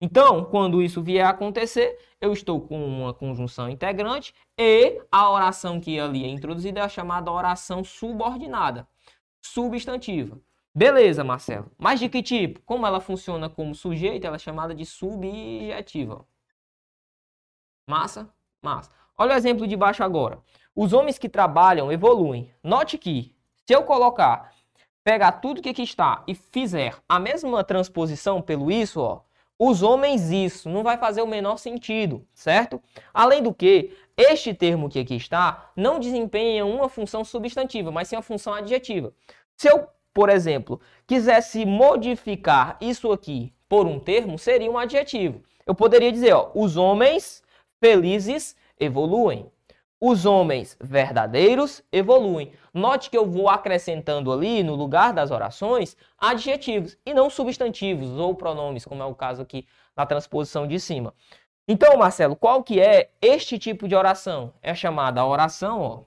Então, 0.00 0.44
quando 0.44 0.82
isso 0.82 1.02
vier 1.02 1.24
a 1.24 1.30
acontecer, 1.30 1.98
eu 2.20 2.32
estou 2.32 2.60
com 2.60 2.84
uma 2.86 3.14
conjunção 3.14 3.68
integrante 3.68 4.34
e 4.58 5.00
a 5.10 5.30
oração 5.30 5.80
que 5.80 5.98
ali 5.98 6.24
é 6.24 6.28
introduzida 6.28 6.80
é 6.80 6.82
a 6.82 6.88
chamada 6.88 7.30
oração 7.32 7.82
subordinada, 7.82 8.86
substantiva. 9.40 10.38
Beleza, 10.74 11.24
Marcelo. 11.24 11.70
Mas 11.78 11.98
de 11.98 12.08
que 12.10 12.22
tipo? 12.22 12.60
Como 12.60 12.86
ela 12.86 13.00
funciona 13.00 13.48
como 13.48 13.74
sujeito, 13.74 14.26
ela 14.26 14.36
é 14.36 14.38
chamada 14.38 14.74
de 14.74 14.84
subjetiva. 14.84 16.26
Massa? 17.88 18.28
Massa. 18.62 18.90
Olha 19.16 19.34
o 19.34 19.38
exemplo 19.38 19.66
de 19.66 19.74
baixo 19.74 20.04
agora. 20.04 20.38
Os 20.74 20.92
homens 20.92 21.16
que 21.16 21.30
trabalham 21.30 21.90
evoluem. 21.90 22.52
Note 22.62 22.98
que, 22.98 23.34
se 23.64 23.74
eu 23.74 23.84
colocar, 23.84 24.52
pegar 25.02 25.32
tudo 25.32 25.62
que 25.62 25.70
aqui 25.70 25.82
está 25.82 26.22
e 26.26 26.34
fizer 26.34 26.94
a 27.08 27.18
mesma 27.18 27.64
transposição 27.64 28.42
pelo 28.42 28.70
isso, 28.70 29.00
ó, 29.00 29.22
os 29.58 29.82
homens 29.82 30.30
isso. 30.30 30.68
Não 30.68 30.82
vai 30.82 30.98
fazer 30.98 31.22
o 31.22 31.26
menor 31.26 31.56
sentido, 31.58 32.26
certo? 32.34 32.82
Além 33.12 33.42
do 33.42 33.54
que, 33.54 33.92
este 34.16 34.54
termo 34.54 34.88
que 34.88 34.98
aqui 34.98 35.16
está 35.16 35.70
não 35.76 35.98
desempenha 35.98 36.64
uma 36.64 36.88
função 36.88 37.24
substantiva, 37.24 37.90
mas 37.90 38.08
sim 38.08 38.16
uma 38.16 38.22
função 38.22 38.54
adjetiva. 38.54 39.12
Se 39.56 39.68
eu, 39.68 39.86
por 40.14 40.30
exemplo, 40.30 40.80
quisesse 41.06 41.66
modificar 41.66 42.76
isso 42.80 43.12
aqui 43.12 43.52
por 43.68 43.86
um 43.86 43.98
termo, 43.98 44.38
seria 44.38 44.70
um 44.70 44.78
adjetivo. 44.78 45.42
Eu 45.66 45.74
poderia 45.74 46.12
dizer, 46.12 46.32
ó, 46.32 46.50
os 46.54 46.76
homens 46.76 47.42
felizes 47.80 48.56
evoluem. 48.78 49.50
Os 50.00 50.26
homens 50.26 50.76
verdadeiros 50.78 51.82
evoluem. 51.90 52.52
Note 52.72 53.08
que 53.08 53.16
eu 53.16 53.24
vou 53.24 53.48
acrescentando 53.48 54.30
ali, 54.30 54.62
no 54.62 54.74
lugar 54.74 55.14
das 55.14 55.30
orações, 55.30 55.96
adjetivos 56.18 56.98
e 57.06 57.14
não 57.14 57.30
substantivos 57.30 58.10
ou 58.10 58.34
pronomes, 58.34 58.84
como 58.84 59.02
é 59.02 59.06
o 59.06 59.14
caso 59.14 59.40
aqui 59.40 59.66
na 59.96 60.04
transposição 60.04 60.66
de 60.66 60.78
cima. 60.78 61.14
Então, 61.66 61.96
Marcelo, 61.96 62.36
qual 62.36 62.62
que 62.62 62.78
é 62.78 63.10
este 63.22 63.58
tipo 63.58 63.88
de 63.88 63.94
oração? 63.94 64.52
É 64.62 64.74
chamada 64.74 65.24
oração 65.24 65.80
ó, 65.80 66.04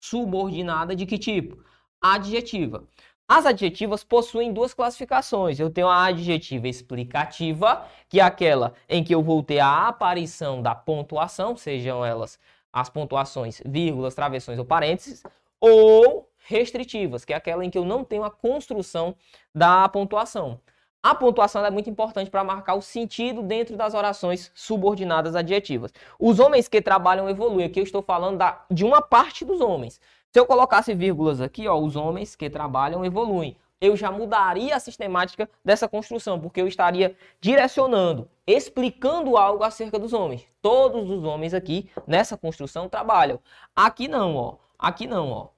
subordinada 0.00 0.94
de 0.94 1.06
que 1.06 1.18
tipo? 1.18 1.62
Adjetiva. 2.00 2.86
As 3.28 3.46
adjetivas 3.46 4.02
possuem 4.02 4.52
duas 4.52 4.74
classificações. 4.74 5.60
Eu 5.60 5.70
tenho 5.70 5.88
a 5.88 6.06
adjetiva 6.06 6.66
explicativa, 6.68 7.86
que 8.08 8.18
é 8.18 8.22
aquela 8.22 8.74
em 8.88 9.04
que 9.04 9.14
eu 9.14 9.22
vou 9.22 9.42
ter 9.42 9.60
a 9.60 9.88
aparição 9.88 10.62
da 10.62 10.74
pontuação, 10.74 11.56
sejam 11.56 12.04
elas 12.04 12.38
as 12.72 12.88
pontuações, 12.88 13.60
vírgulas, 13.64 14.14
travessões 14.14 14.58
ou 14.58 14.64
parênteses, 14.64 15.22
ou 15.60 16.28
restritivas, 16.38 17.24
que 17.24 17.32
é 17.32 17.36
aquela 17.36 17.64
em 17.64 17.70
que 17.70 17.78
eu 17.78 17.84
não 17.84 18.04
tenho 18.04 18.24
a 18.24 18.30
construção 18.30 19.14
da 19.54 19.88
pontuação. 19.88 20.60
A 21.02 21.14
pontuação 21.14 21.64
é 21.64 21.70
muito 21.70 21.88
importante 21.88 22.30
para 22.30 22.44
marcar 22.44 22.74
o 22.74 22.82
sentido 22.82 23.42
dentro 23.42 23.74
das 23.74 23.94
orações 23.94 24.50
subordinadas 24.54 25.34
adjetivas. 25.34 25.92
Os 26.18 26.38
homens 26.38 26.68
que 26.68 26.82
trabalham 26.82 27.28
evoluem. 27.28 27.64
Aqui 27.64 27.80
eu 27.80 27.84
estou 27.84 28.02
falando 28.02 28.36
da, 28.36 28.64
de 28.70 28.84
uma 28.84 29.00
parte 29.00 29.42
dos 29.42 29.62
homens. 29.62 29.98
Se 30.30 30.38
eu 30.38 30.44
colocasse 30.44 30.94
vírgulas 30.94 31.40
aqui, 31.40 31.66
ó, 31.66 31.78
os 31.78 31.96
homens 31.96 32.36
que 32.36 32.50
trabalham 32.50 33.04
evoluem 33.04 33.56
eu 33.80 33.96
já 33.96 34.10
mudaria 34.10 34.76
a 34.76 34.80
sistemática 34.80 35.48
dessa 35.64 35.88
construção, 35.88 36.38
porque 36.38 36.60
eu 36.60 36.68
estaria 36.68 37.16
direcionando, 37.40 38.28
explicando 38.46 39.36
algo 39.36 39.64
acerca 39.64 39.98
dos 39.98 40.12
homens. 40.12 40.46
Todos 40.60 41.08
os 41.08 41.24
homens 41.24 41.54
aqui 41.54 41.90
nessa 42.06 42.36
construção 42.36 42.88
trabalham. 42.88 43.40
Aqui 43.74 44.06
não, 44.06 44.36
ó. 44.36 44.56
Aqui 44.78 45.06
não, 45.06 45.30
ó. 45.30 45.48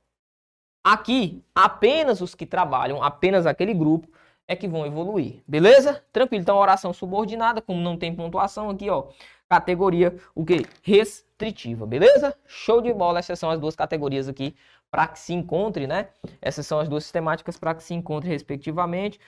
Aqui, 0.84 1.42
apenas 1.54 2.20
os 2.20 2.34
que 2.34 2.46
trabalham, 2.46 3.02
apenas 3.02 3.46
aquele 3.46 3.74
grupo 3.74 4.08
é 4.46 4.56
que 4.56 4.68
vão 4.68 4.86
evoluir. 4.86 5.42
Beleza? 5.46 6.04
Tranquilo. 6.12 6.42
Então, 6.42 6.56
oração 6.56 6.92
subordinada, 6.92 7.60
como 7.62 7.80
não 7.80 7.96
tem 7.96 8.14
pontuação 8.14 8.70
aqui, 8.70 8.88
ó. 8.90 9.08
Categoria, 9.48 10.16
o 10.34 10.44
que? 10.44 10.62
Restritiva. 11.42 11.86
Beleza? 11.86 12.36
Show 12.46 12.80
de 12.80 12.92
bola. 12.92 13.18
Essas 13.18 13.38
são 13.38 13.50
as 13.50 13.58
duas 13.58 13.74
categorias 13.74 14.28
aqui 14.28 14.54
para 14.90 15.08
que 15.08 15.18
se 15.18 15.32
encontre, 15.32 15.86
né? 15.86 16.08
Essas 16.40 16.66
são 16.66 16.78
as 16.78 16.88
duas 16.88 17.02
sistemáticas 17.02 17.58
para 17.58 17.74
que 17.74 17.82
se 17.82 17.94
encontre, 17.94 18.28
respectivamente, 18.28 19.18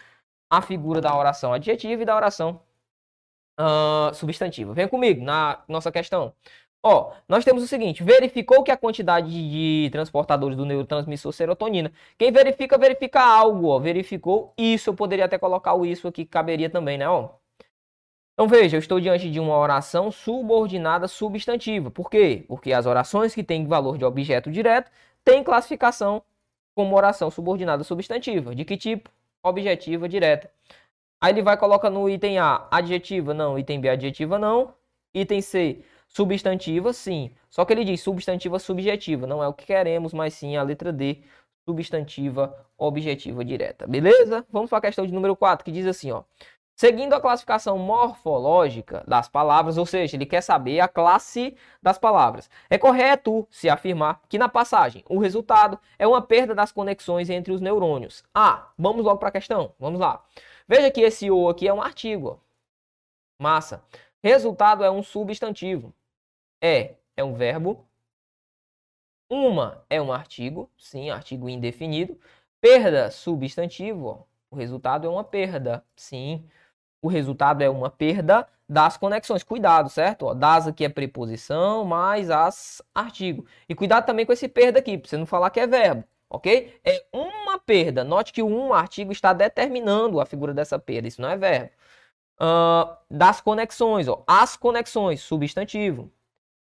a 0.50 0.62
figura 0.62 1.00
da 1.00 1.16
oração 1.16 1.52
adjetiva 1.52 2.02
e 2.02 2.04
da 2.04 2.14
oração 2.14 2.60
uh, 3.60 4.14
substantiva. 4.14 4.72
Vem 4.72 4.86
comigo 4.86 5.24
na 5.24 5.64
nossa 5.68 5.90
questão. 5.90 6.32
Ó, 6.84 7.12
nós 7.28 7.44
temos 7.44 7.64
o 7.64 7.66
seguinte: 7.66 8.04
verificou 8.04 8.62
que 8.62 8.70
a 8.70 8.76
quantidade 8.76 9.28
de 9.30 9.90
transportadores 9.90 10.56
do 10.56 10.64
neurotransmissor 10.64 11.32
serotonina. 11.32 11.92
Quem 12.18 12.30
verifica, 12.30 12.78
verifica 12.78 13.20
algo, 13.22 13.68
ó. 13.68 13.78
Verificou 13.80 14.52
isso. 14.56 14.90
Eu 14.90 14.94
poderia 14.94 15.24
até 15.24 15.38
colocar 15.38 15.74
o 15.74 15.84
isso 15.84 16.06
aqui, 16.08 16.24
que 16.24 16.30
caberia 16.30 16.70
também, 16.70 16.98
né, 16.98 17.08
ó. 17.08 17.30
Então 18.34 18.48
veja, 18.48 18.76
eu 18.76 18.80
estou 18.80 19.00
diante 19.00 19.30
de 19.30 19.38
uma 19.38 19.56
oração 19.56 20.10
subordinada 20.10 21.06
substantiva. 21.06 21.88
Por 21.90 22.10
quê? 22.10 22.44
Porque 22.48 22.72
as 22.72 22.84
orações 22.84 23.32
que 23.32 23.44
têm 23.44 23.64
valor 23.66 23.96
de 23.96 24.04
objeto 24.04 24.50
direto 24.50 24.90
tem 25.24 25.44
classificação 25.44 26.22
como 26.74 26.96
oração 26.96 27.30
subordinada 27.30 27.84
substantiva. 27.84 28.52
De 28.54 28.64
que 28.64 28.76
tipo? 28.76 29.08
Objetiva 29.42 30.08
direta. 30.08 30.50
Aí 31.20 31.32
ele 31.32 31.42
vai 31.42 31.56
colocar 31.56 31.90
no 31.90 32.08
item 32.10 32.38
A 32.38 32.66
adjetiva, 32.70 33.32
não. 33.32 33.58
Item 33.58 33.80
B 33.80 33.88
adjetiva, 33.88 34.38
não. 34.38 34.74
Item 35.14 35.40
C 35.40 35.84
substantiva, 36.08 36.92
sim. 36.92 37.30
Só 37.48 37.64
que 37.64 37.72
ele 37.72 37.84
diz 37.84 38.00
substantiva 38.00 38.58
subjetiva. 38.58 39.26
Não 39.26 39.42
é 39.42 39.48
o 39.48 39.54
que 39.54 39.64
queremos, 39.66 40.12
mas 40.12 40.34
sim 40.34 40.56
a 40.56 40.62
letra 40.62 40.92
D 40.92 41.22
substantiva 41.64 42.54
objetiva 42.76 43.44
direta. 43.44 43.86
Beleza? 43.86 44.44
Vamos 44.50 44.68
para 44.68 44.78
a 44.78 44.82
questão 44.82 45.06
de 45.06 45.12
número 45.12 45.36
4, 45.36 45.64
que 45.64 45.72
diz 45.72 45.86
assim, 45.86 46.10
ó. 46.10 46.24
Seguindo 46.76 47.12
a 47.12 47.20
classificação 47.20 47.78
morfológica 47.78 49.04
das 49.06 49.28
palavras, 49.28 49.78
ou 49.78 49.86
seja, 49.86 50.16
ele 50.16 50.26
quer 50.26 50.40
saber 50.40 50.80
a 50.80 50.88
classe 50.88 51.56
das 51.80 51.98
palavras. 51.98 52.50
É 52.68 52.76
correto 52.76 53.46
se 53.48 53.68
afirmar 53.68 54.20
que 54.28 54.38
na 54.38 54.48
passagem 54.48 55.04
o 55.08 55.18
resultado 55.18 55.78
é 55.96 56.06
uma 56.06 56.20
perda 56.20 56.52
das 56.52 56.72
conexões 56.72 57.30
entre 57.30 57.52
os 57.52 57.60
neurônios. 57.60 58.24
Ah, 58.34 58.72
vamos 58.76 59.04
logo 59.04 59.18
para 59.20 59.28
a 59.28 59.32
questão. 59.32 59.72
Vamos 59.78 60.00
lá. 60.00 60.24
Veja 60.66 60.90
que 60.90 61.00
esse 61.00 61.30
o 61.30 61.48
aqui 61.48 61.68
é 61.68 61.72
um 61.72 61.80
artigo. 61.80 62.42
Massa. 63.40 63.84
Resultado 64.22 64.82
é 64.82 64.90
um 64.90 65.02
substantivo. 65.02 65.94
É 66.60 66.96
é 67.16 67.22
um 67.22 67.34
verbo. 67.34 67.86
Uma 69.30 69.84
é 69.88 70.02
um 70.02 70.12
artigo, 70.12 70.68
sim, 70.76 71.10
artigo 71.10 71.48
indefinido. 71.48 72.18
Perda, 72.60 73.10
substantivo. 73.12 74.26
O 74.50 74.56
resultado 74.56 75.06
é 75.06 75.10
uma 75.10 75.24
perda, 75.24 75.84
sim 75.96 76.48
o 77.04 77.08
resultado 77.08 77.60
é 77.60 77.68
uma 77.68 77.90
perda 77.90 78.48
das 78.66 78.96
conexões. 78.96 79.42
Cuidado, 79.42 79.90
certo? 79.90 80.24
Ó, 80.24 80.32
das 80.32 80.66
aqui 80.66 80.86
é 80.86 80.88
preposição, 80.88 81.84
mais 81.84 82.30
as 82.30 82.82
artigo. 82.94 83.46
E 83.68 83.74
cuidado 83.74 84.06
também 84.06 84.24
com 84.24 84.32
esse 84.32 84.48
perda 84.48 84.78
aqui, 84.78 84.96
para 84.96 85.06
você 85.08 85.18
não 85.18 85.26
falar 85.26 85.50
que 85.50 85.60
é 85.60 85.66
verbo, 85.66 86.02
ok? 86.30 86.80
É 86.82 87.04
uma 87.12 87.58
perda. 87.58 88.02
Note 88.04 88.32
que 88.32 88.42
o 88.42 88.46
um 88.48 88.72
artigo 88.72 89.12
está 89.12 89.34
determinando 89.34 90.18
a 90.18 90.24
figura 90.24 90.54
dessa 90.54 90.78
perda, 90.78 91.06
isso 91.06 91.20
não 91.20 91.28
é 91.28 91.36
verbo. 91.36 91.70
Uh, 92.40 92.96
das 93.10 93.40
conexões, 93.42 94.08
ó, 94.08 94.24
as 94.26 94.56
conexões, 94.56 95.20
substantivo. 95.20 96.10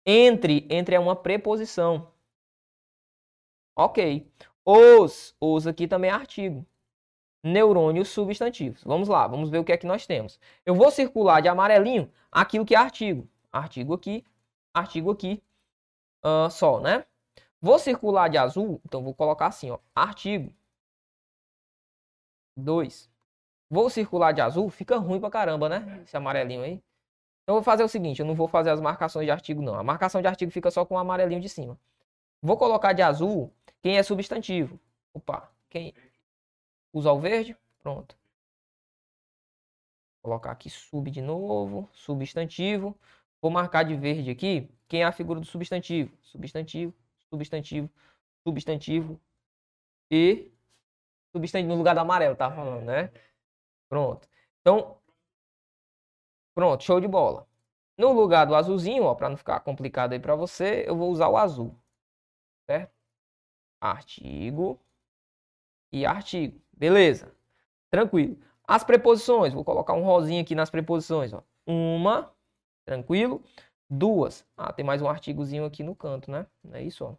Entre, 0.05 0.67
entre 0.71 0.97
é 0.97 1.01
uma 1.01 1.17
preposição. 1.17 2.13
Ok. 3.75 4.31
Os, 4.65 5.35
os 5.41 5.67
aqui 5.67 5.89
também 5.89 6.11
é 6.11 6.13
artigo 6.13 6.67
neurônios 7.47 8.09
substantivos. 8.09 8.83
Vamos 8.85 9.09
lá, 9.09 9.27
vamos 9.27 9.49
ver 9.51 9.59
o 9.59 9.65
que 9.65 9.73
é 9.73 9.77
que 9.77 9.87
nós 9.87 10.07
temos. 10.07 10.39
Eu 10.65 10.75
vou 10.75 10.91
circular 10.91 11.41
de 11.41 11.49
amarelinho 11.49 12.11
aquilo 12.31 12.65
que 12.65 12.75
é 12.75 12.79
artigo. 12.79 13.29
Artigo 13.53 13.95
aqui, 13.95 14.25
artigo 14.75 15.11
aqui, 15.11 15.43
uh, 16.25 16.51
só, 16.51 16.81
né? 16.81 17.05
Vou 17.61 17.79
circular 17.79 18.29
de 18.29 18.37
azul, 18.37 18.81
então 18.85 19.03
vou 19.03 19.15
colocar 19.15 19.47
assim, 19.47 19.71
ó, 19.71 19.79
artigo 19.95 20.53
2. 22.57 23.11
Vou 23.71 23.91
circular 23.91 24.33
de 24.33 24.41
azul, 24.41 24.69
fica 24.71 24.97
ruim 24.97 25.21
pra 25.21 25.31
caramba, 25.31 25.69
né? 25.69 26.03
Esse 26.05 26.17
amarelinho 26.17 26.63
aí. 26.63 26.83
Então 27.43 27.55
vou 27.55 27.63
fazer 27.63 27.85
o 27.85 27.89
seguinte, 27.89 28.21
eu 28.21 28.27
não 28.27 28.35
vou 28.35 28.49
fazer 28.49 28.71
as 28.71 28.81
marcações 28.81 29.25
de 29.25 29.31
artigo 29.31 29.63
não. 29.63 29.75
A 29.75 29.83
marcação 29.83 30.21
de 30.21 30.27
artigo 30.29 30.51
fica 30.51 30.71
só 30.71 30.85
com 30.85 30.97
o 30.97 30.99
amarelinho 30.99 31.41
de 31.41 31.49
cima. 31.49 31.79
Vou 32.43 32.57
colocar 32.57 32.93
de 32.93 33.03
azul 33.03 33.53
quem 33.83 33.99
é 33.99 34.03
substantivo. 34.03 34.79
Opa, 35.15 35.51
quem 35.71 35.95
Usar 36.97 37.13
o 37.13 37.21
verde, 37.21 37.55
pronto. 37.83 38.17
Vou 40.23 40.31
colocar 40.31 40.53
aqui 40.53 40.71
sub 40.71 41.11
de 41.11 41.21
novo, 41.21 41.91
substantivo. 41.93 42.99
Vou 43.39 43.51
marcar 43.51 43.83
de 43.83 43.95
verde 43.95 44.31
aqui 44.31 44.67
quem 44.89 45.03
é 45.03 45.05
a 45.05 45.13
figura 45.13 45.39
do 45.39 45.45
substantivo. 45.45 46.17
Substantivo, 46.23 46.95
substantivo, 47.29 47.91
substantivo 48.43 49.21
e 50.11 50.51
substantivo 51.35 51.69
no 51.69 51.77
lugar 51.77 51.95
do 51.95 52.01
amarelo, 52.01 52.35
tá 52.35 52.51
falando, 52.51 52.87
né? 52.87 53.13
Pronto. 53.91 54.27
Então, 54.63 54.99
pronto, 56.55 56.83
show 56.83 56.99
de 56.99 57.07
bola. 57.07 57.47
No 57.99 58.13
lugar 58.15 58.47
do 58.47 58.55
azulzinho, 58.55 59.05
ó, 59.05 59.15
para 59.15 59.29
não 59.29 59.37
ficar 59.37 59.61
complicado 59.61 60.15
aí 60.15 60.19
para 60.19 60.35
você, 60.35 60.83
eu 60.89 60.97
vou 60.97 61.11
usar 61.11 61.29
o 61.29 61.37
azul. 61.37 61.79
Certo? 62.67 62.91
Artigo 63.83 64.81
e 65.93 66.07
artigo. 66.07 66.66
Beleza. 66.77 67.33
Tranquilo. 67.91 68.39
As 68.67 68.85
preposições, 68.85 69.53
vou 69.53 69.65
colocar 69.65 69.95
um 69.95 70.03
rosinho 70.03 70.43
aqui 70.43 70.55
nas 70.55 70.71
preposições. 70.71 71.33
Ó. 71.33 71.43
Uma, 71.67 72.33
tranquilo. 72.85 73.43
Duas. 73.89 74.45
Ah, 74.57 74.73
tem 74.73 74.85
mais 74.85 75.01
um 75.01 75.09
artigozinho 75.09 75.65
aqui 75.65 75.83
no 75.83 75.95
canto, 75.95 76.31
né? 76.31 76.47
É 76.73 76.83
isso, 76.83 77.05
ó. 77.05 77.15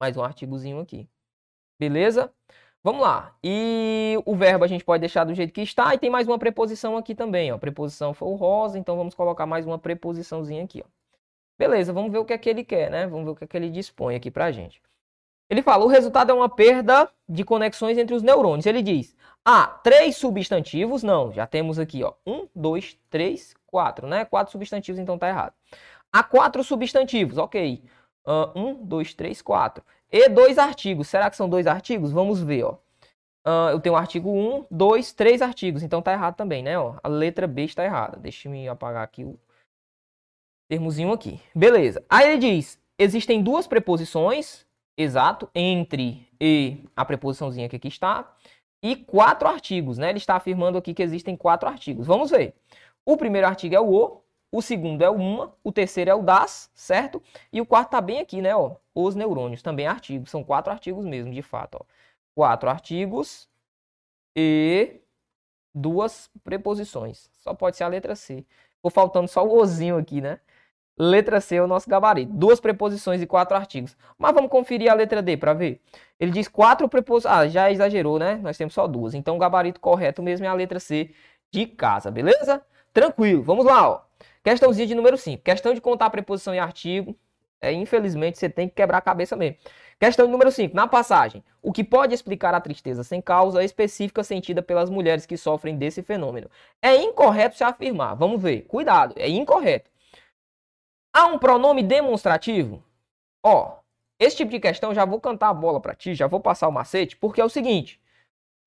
Mais 0.00 0.16
um 0.16 0.22
artigozinho 0.22 0.80
aqui. 0.80 1.08
Beleza? 1.78 2.32
Vamos 2.82 3.02
lá. 3.02 3.36
E 3.42 4.14
o 4.26 4.36
verbo 4.36 4.64
a 4.64 4.68
gente 4.68 4.84
pode 4.84 5.00
deixar 5.00 5.24
do 5.24 5.34
jeito 5.34 5.52
que 5.52 5.62
está. 5.62 5.94
E 5.94 5.98
tem 5.98 6.10
mais 6.10 6.28
uma 6.28 6.38
preposição 6.38 6.96
aqui 6.96 7.14
também, 7.14 7.50
ó. 7.52 7.56
A 7.56 7.58
preposição 7.58 8.14
foi 8.14 8.28
o 8.28 8.34
rosa, 8.34 8.78
então 8.78 8.96
vamos 8.96 9.14
colocar 9.14 9.46
mais 9.46 9.66
uma 9.66 9.78
preposiçãozinha 9.78 10.62
aqui, 10.64 10.82
ó. 10.84 10.88
Beleza, 11.58 11.92
vamos 11.92 12.12
ver 12.12 12.18
o 12.18 12.24
que 12.24 12.32
é 12.32 12.38
que 12.38 12.50
ele 12.50 12.64
quer, 12.64 12.90
né? 12.90 13.06
Vamos 13.06 13.24
ver 13.24 13.30
o 13.32 13.36
que 13.36 13.44
é 13.44 13.46
que 13.46 13.56
ele 13.56 13.70
dispõe 13.70 14.16
aqui 14.16 14.30
pra 14.30 14.52
gente. 14.52 14.82
Ele 15.48 15.62
fala: 15.62 15.84
o 15.84 15.88
resultado 15.88 16.30
é 16.30 16.34
uma 16.34 16.48
perda 16.48 17.08
de 17.28 17.44
conexões 17.44 17.98
entre 17.98 18.14
os 18.14 18.22
neurônios. 18.22 18.66
Ele 18.66 18.82
diz: 18.82 19.16
há 19.44 19.66
três 19.66 20.16
substantivos. 20.16 21.02
Não, 21.02 21.32
já 21.32 21.46
temos 21.46 21.78
aqui, 21.78 22.02
ó. 22.02 22.14
Um, 22.26 22.48
dois, 22.54 22.98
três, 23.10 23.54
quatro, 23.66 24.06
né? 24.06 24.24
Quatro 24.24 24.52
substantivos, 24.52 24.98
então 24.98 25.18
tá 25.18 25.28
errado. 25.28 25.54
Há 26.12 26.22
quatro 26.22 26.62
substantivos, 26.62 27.38
ok. 27.38 27.82
Uh, 28.26 28.58
um, 28.58 28.74
dois, 28.84 29.14
três, 29.14 29.42
quatro. 29.42 29.84
E 30.10 30.28
dois 30.28 30.58
artigos. 30.58 31.08
Será 31.08 31.28
que 31.28 31.36
são 31.36 31.48
dois 31.48 31.66
artigos? 31.66 32.12
Vamos 32.12 32.40
ver, 32.40 32.64
ó. 32.64 32.78
Uh, 33.46 33.72
eu 33.72 33.80
tenho 33.80 33.94
artigo 33.94 34.30
1, 34.30 34.66
2, 34.70 35.12
3 35.12 35.42
artigos. 35.42 35.82
Então 35.82 36.00
tá 36.00 36.12
errado 36.12 36.34
também, 36.34 36.62
né? 36.62 36.78
Ó, 36.78 36.94
a 37.02 37.08
letra 37.08 37.46
B 37.46 37.64
está 37.64 37.84
errada. 37.84 38.18
Deixa 38.18 38.48
eu 38.48 38.72
apagar 38.72 39.02
aqui 39.02 39.22
o 39.22 39.38
termozinho 40.68 41.12
aqui. 41.12 41.40
Beleza. 41.54 42.02
Aí 42.08 42.30
ele 42.30 42.38
diz: 42.38 42.80
existem 42.98 43.42
duas 43.42 43.66
preposições, 43.66 44.63
exato, 44.96 45.48
entre 45.54 46.28
e 46.40 46.84
a 46.96 47.04
preposiçãozinha 47.04 47.68
que 47.68 47.76
aqui 47.76 47.88
está, 47.88 48.34
e 48.82 48.96
quatro 48.96 49.48
artigos, 49.48 49.98
né? 49.98 50.10
Ele 50.10 50.18
está 50.18 50.36
afirmando 50.36 50.76
aqui 50.78 50.92
que 50.94 51.02
existem 51.02 51.36
quatro 51.36 51.68
artigos. 51.68 52.06
Vamos 52.06 52.30
ver. 52.30 52.54
O 53.04 53.16
primeiro 53.16 53.46
artigo 53.46 53.74
é 53.74 53.80
o 53.80 53.94
o, 53.94 54.22
o 54.52 54.62
segundo 54.62 55.02
é 55.02 55.10
o 55.10 55.14
uma, 55.14 55.54
o 55.64 55.72
terceiro 55.72 56.10
é 56.10 56.14
o 56.14 56.22
das, 56.22 56.70
certo? 56.74 57.22
E 57.52 57.60
o 57.60 57.66
quarto 57.66 57.90
tá 57.90 58.00
bem 58.00 58.20
aqui, 58.20 58.42
né? 58.42 58.54
Ó, 58.54 58.76
os 58.94 59.14
neurônios, 59.14 59.62
também 59.62 59.86
artigos. 59.86 60.30
São 60.30 60.44
quatro 60.44 60.72
artigos 60.72 61.04
mesmo, 61.04 61.32
de 61.32 61.42
fato. 61.42 61.78
Ó. 61.80 61.84
Quatro 62.34 62.68
artigos 62.70 63.48
e 64.36 65.00
duas 65.74 66.30
preposições. 66.44 67.30
Só 67.38 67.54
pode 67.54 67.76
ser 67.76 67.84
a 67.84 67.88
letra 67.88 68.14
C. 68.14 68.44
Ficou 68.76 68.90
faltando 68.90 69.28
só 69.28 69.44
o 69.46 69.58
ozinho 69.58 69.96
aqui, 69.98 70.20
né? 70.20 70.40
Letra 70.96 71.40
C 71.40 71.56
é 71.56 71.62
o 71.62 71.66
nosso 71.66 71.88
gabarito. 71.88 72.32
Duas 72.32 72.60
preposições 72.60 73.20
e 73.20 73.26
quatro 73.26 73.56
artigos. 73.56 73.96
Mas 74.16 74.32
vamos 74.32 74.50
conferir 74.50 74.90
a 74.90 74.94
letra 74.94 75.20
D 75.20 75.36
para 75.36 75.52
ver. 75.52 75.80
Ele 76.20 76.30
diz 76.30 76.46
quatro 76.46 76.88
preposições. 76.88 77.34
Ah, 77.34 77.48
já 77.48 77.70
exagerou, 77.70 78.18
né? 78.18 78.36
Nós 78.42 78.56
temos 78.56 78.74
só 78.74 78.86
duas. 78.86 79.14
Então 79.14 79.36
o 79.36 79.38
gabarito 79.38 79.80
correto 79.80 80.22
mesmo 80.22 80.46
é 80.46 80.48
a 80.48 80.54
letra 80.54 80.78
C 80.78 81.10
de 81.50 81.66
casa, 81.66 82.10
beleza? 82.10 82.62
Tranquilo. 82.92 83.42
Vamos 83.42 83.64
lá, 83.64 83.88
ó. 83.88 84.00
Questãozinha 84.42 84.86
de 84.86 84.94
número 84.94 85.16
5. 85.16 85.42
Questão 85.42 85.74
de 85.74 85.80
contar 85.80 86.10
preposição 86.10 86.54
e 86.54 86.58
artigo. 86.58 87.16
É, 87.60 87.72
infelizmente, 87.72 88.38
você 88.38 88.48
tem 88.48 88.68
que 88.68 88.74
quebrar 88.74 88.98
a 88.98 89.00
cabeça 89.00 89.34
mesmo. 89.34 89.56
Questão 89.98 90.28
número 90.28 90.50
5. 90.52 90.76
Na 90.76 90.86
passagem, 90.86 91.42
o 91.62 91.72
que 91.72 91.82
pode 91.82 92.14
explicar 92.14 92.52
a 92.54 92.60
tristeza 92.60 93.02
sem 93.02 93.22
causa 93.22 93.64
específica 93.64 94.22
sentida 94.22 94.62
pelas 94.62 94.90
mulheres 94.90 95.24
que 95.24 95.36
sofrem 95.36 95.76
desse 95.76 96.02
fenômeno? 96.02 96.50
É 96.82 96.94
incorreto 96.94 97.56
se 97.56 97.64
afirmar. 97.64 98.14
Vamos 98.14 98.40
ver. 98.42 98.62
Cuidado, 98.62 99.14
é 99.16 99.28
incorreto. 99.28 99.90
Há 101.16 101.26
um 101.26 101.38
pronome 101.38 101.80
demonstrativo? 101.80 102.82
Ó, 103.40 103.78
esse 104.18 104.36
tipo 104.36 104.50
de 104.50 104.58
questão 104.58 104.92
já 104.92 105.04
vou 105.04 105.20
cantar 105.20 105.50
a 105.50 105.54
bola 105.54 105.80
para 105.80 105.94
ti, 105.94 106.12
já 106.12 106.26
vou 106.26 106.40
passar 106.40 106.66
o 106.66 106.72
macete, 106.72 107.16
porque 107.16 107.40
é 107.40 107.44
o 107.44 107.48
seguinte: 107.48 108.00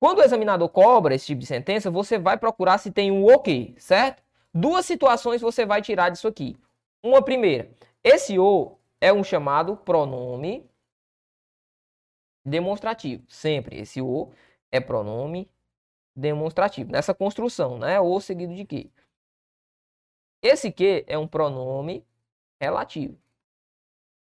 quando 0.00 0.20
o 0.20 0.22
examinador 0.22 0.70
cobra 0.70 1.14
esse 1.14 1.26
tipo 1.26 1.40
de 1.40 1.46
sentença, 1.46 1.90
você 1.90 2.18
vai 2.18 2.38
procurar 2.38 2.78
se 2.78 2.90
tem 2.90 3.10
um 3.10 3.26
o 3.26 3.38
quê, 3.38 3.74
certo? 3.76 4.22
Duas 4.54 4.86
situações 4.86 5.42
você 5.42 5.66
vai 5.66 5.82
tirar 5.82 6.08
disso 6.08 6.26
aqui. 6.26 6.56
Uma 7.02 7.22
primeira, 7.22 7.70
esse 8.02 8.38
o 8.38 8.78
é 8.98 9.12
um 9.12 9.22
chamado 9.22 9.76
pronome 9.76 10.68
demonstrativo. 12.44 13.24
Sempre 13.28 13.78
esse 13.78 14.00
o 14.00 14.32
é 14.72 14.80
pronome 14.80 15.50
demonstrativo. 16.16 16.90
Nessa 16.92 17.14
construção, 17.14 17.78
né? 17.78 18.00
O 18.00 18.18
seguido 18.20 18.54
de 18.54 18.64
que? 18.64 18.90
Esse 20.42 20.72
que 20.72 21.04
é 21.06 21.18
um 21.18 21.28
pronome 21.28 22.06
relativo. 22.60 23.16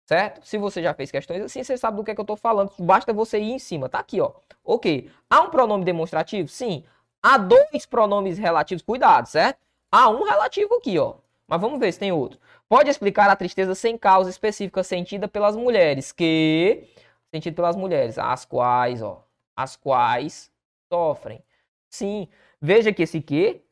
Certo? 0.07 0.45
Se 0.45 0.59
você 0.59 0.83
já 0.83 0.93
fez 0.93 1.11
questões 1.11 1.43
assim, 1.43 1.65
você 1.65 1.77
sabe 1.79 1.97
do 1.97 2.05
que, 2.05 2.11
é 2.11 2.15
que 2.15 2.21
eu 2.21 2.25
estou 2.25 2.37
falando. 2.37 2.73
Basta 2.79 3.13
você 3.13 3.39
ir 3.39 3.53
em 3.53 3.59
cima. 3.59 3.89
Tá 3.89 3.99
aqui, 4.01 4.21
ó. 4.21 4.33
Ok. 4.63 5.11
Há 5.31 5.41
um 5.41 5.51
pronome 5.51 5.85
demonstrativo? 5.85 6.49
Sim. 6.49 6.85
Há 7.23 7.39
dois 7.39 7.87
pronomes 7.87 8.37
relativos. 8.37 8.83
Cuidado, 8.83 9.27
certo? 9.27 9.59
Há 9.91 10.11
um 10.11 10.25
relativo 10.25 10.75
aqui, 10.75 10.99
ó. 10.99 11.15
Mas 11.47 11.61
vamos 11.61 11.79
ver 11.79 11.93
se 11.93 11.99
tem 11.99 12.13
outro. 12.13 12.39
Pode 12.69 12.91
explicar 12.91 13.31
a 13.31 13.37
tristeza 13.37 13.75
sem 13.75 13.97
causa 13.97 14.29
específica 14.29 14.83
sentida 14.83 15.27
pelas 15.27 15.57
mulheres 15.57 16.13
que 16.13 16.87
sentido 17.35 17.57
pelas 17.57 17.75
mulheres, 17.75 18.17
as 18.17 18.45
quais, 18.45 19.03
ó, 19.03 19.27
as 19.57 19.75
quais 19.77 20.51
sofrem. 20.89 21.43
Sim, 21.91 22.29
veja 22.61 22.93
que 22.93 23.03
esse 23.03 23.21
que 23.21 23.64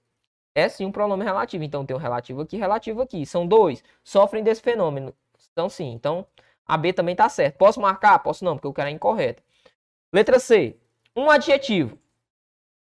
é 0.54 0.68
sim 0.68 0.84
um 0.84 0.92
pronome 0.92 1.24
relativo. 1.24 1.64
Então 1.64 1.84
tem 1.84 1.96
um 1.96 2.00
relativo 2.00 2.40
aqui, 2.42 2.56
relativo 2.56 3.02
aqui. 3.02 3.24
São 3.26 3.46
dois. 3.46 3.82
Sofrem 4.02 4.42
desse 4.42 4.62
fenômeno. 4.62 5.14
Então 5.52 5.68
sim. 5.68 5.92
Então 5.92 6.26
a 6.66 6.76
B 6.76 6.92
também 6.92 7.12
está 7.12 7.28
certo. 7.28 7.56
Posso 7.56 7.80
marcar? 7.80 8.18
Posso 8.20 8.44
não, 8.44 8.56
porque 8.56 8.66
eu 8.66 8.72
quero 8.72 8.88
é 8.88 8.92
incorreto. 8.92 9.42
Letra 10.12 10.38
C. 10.38 10.76
Um 11.16 11.30
adjetivo. 11.30 11.98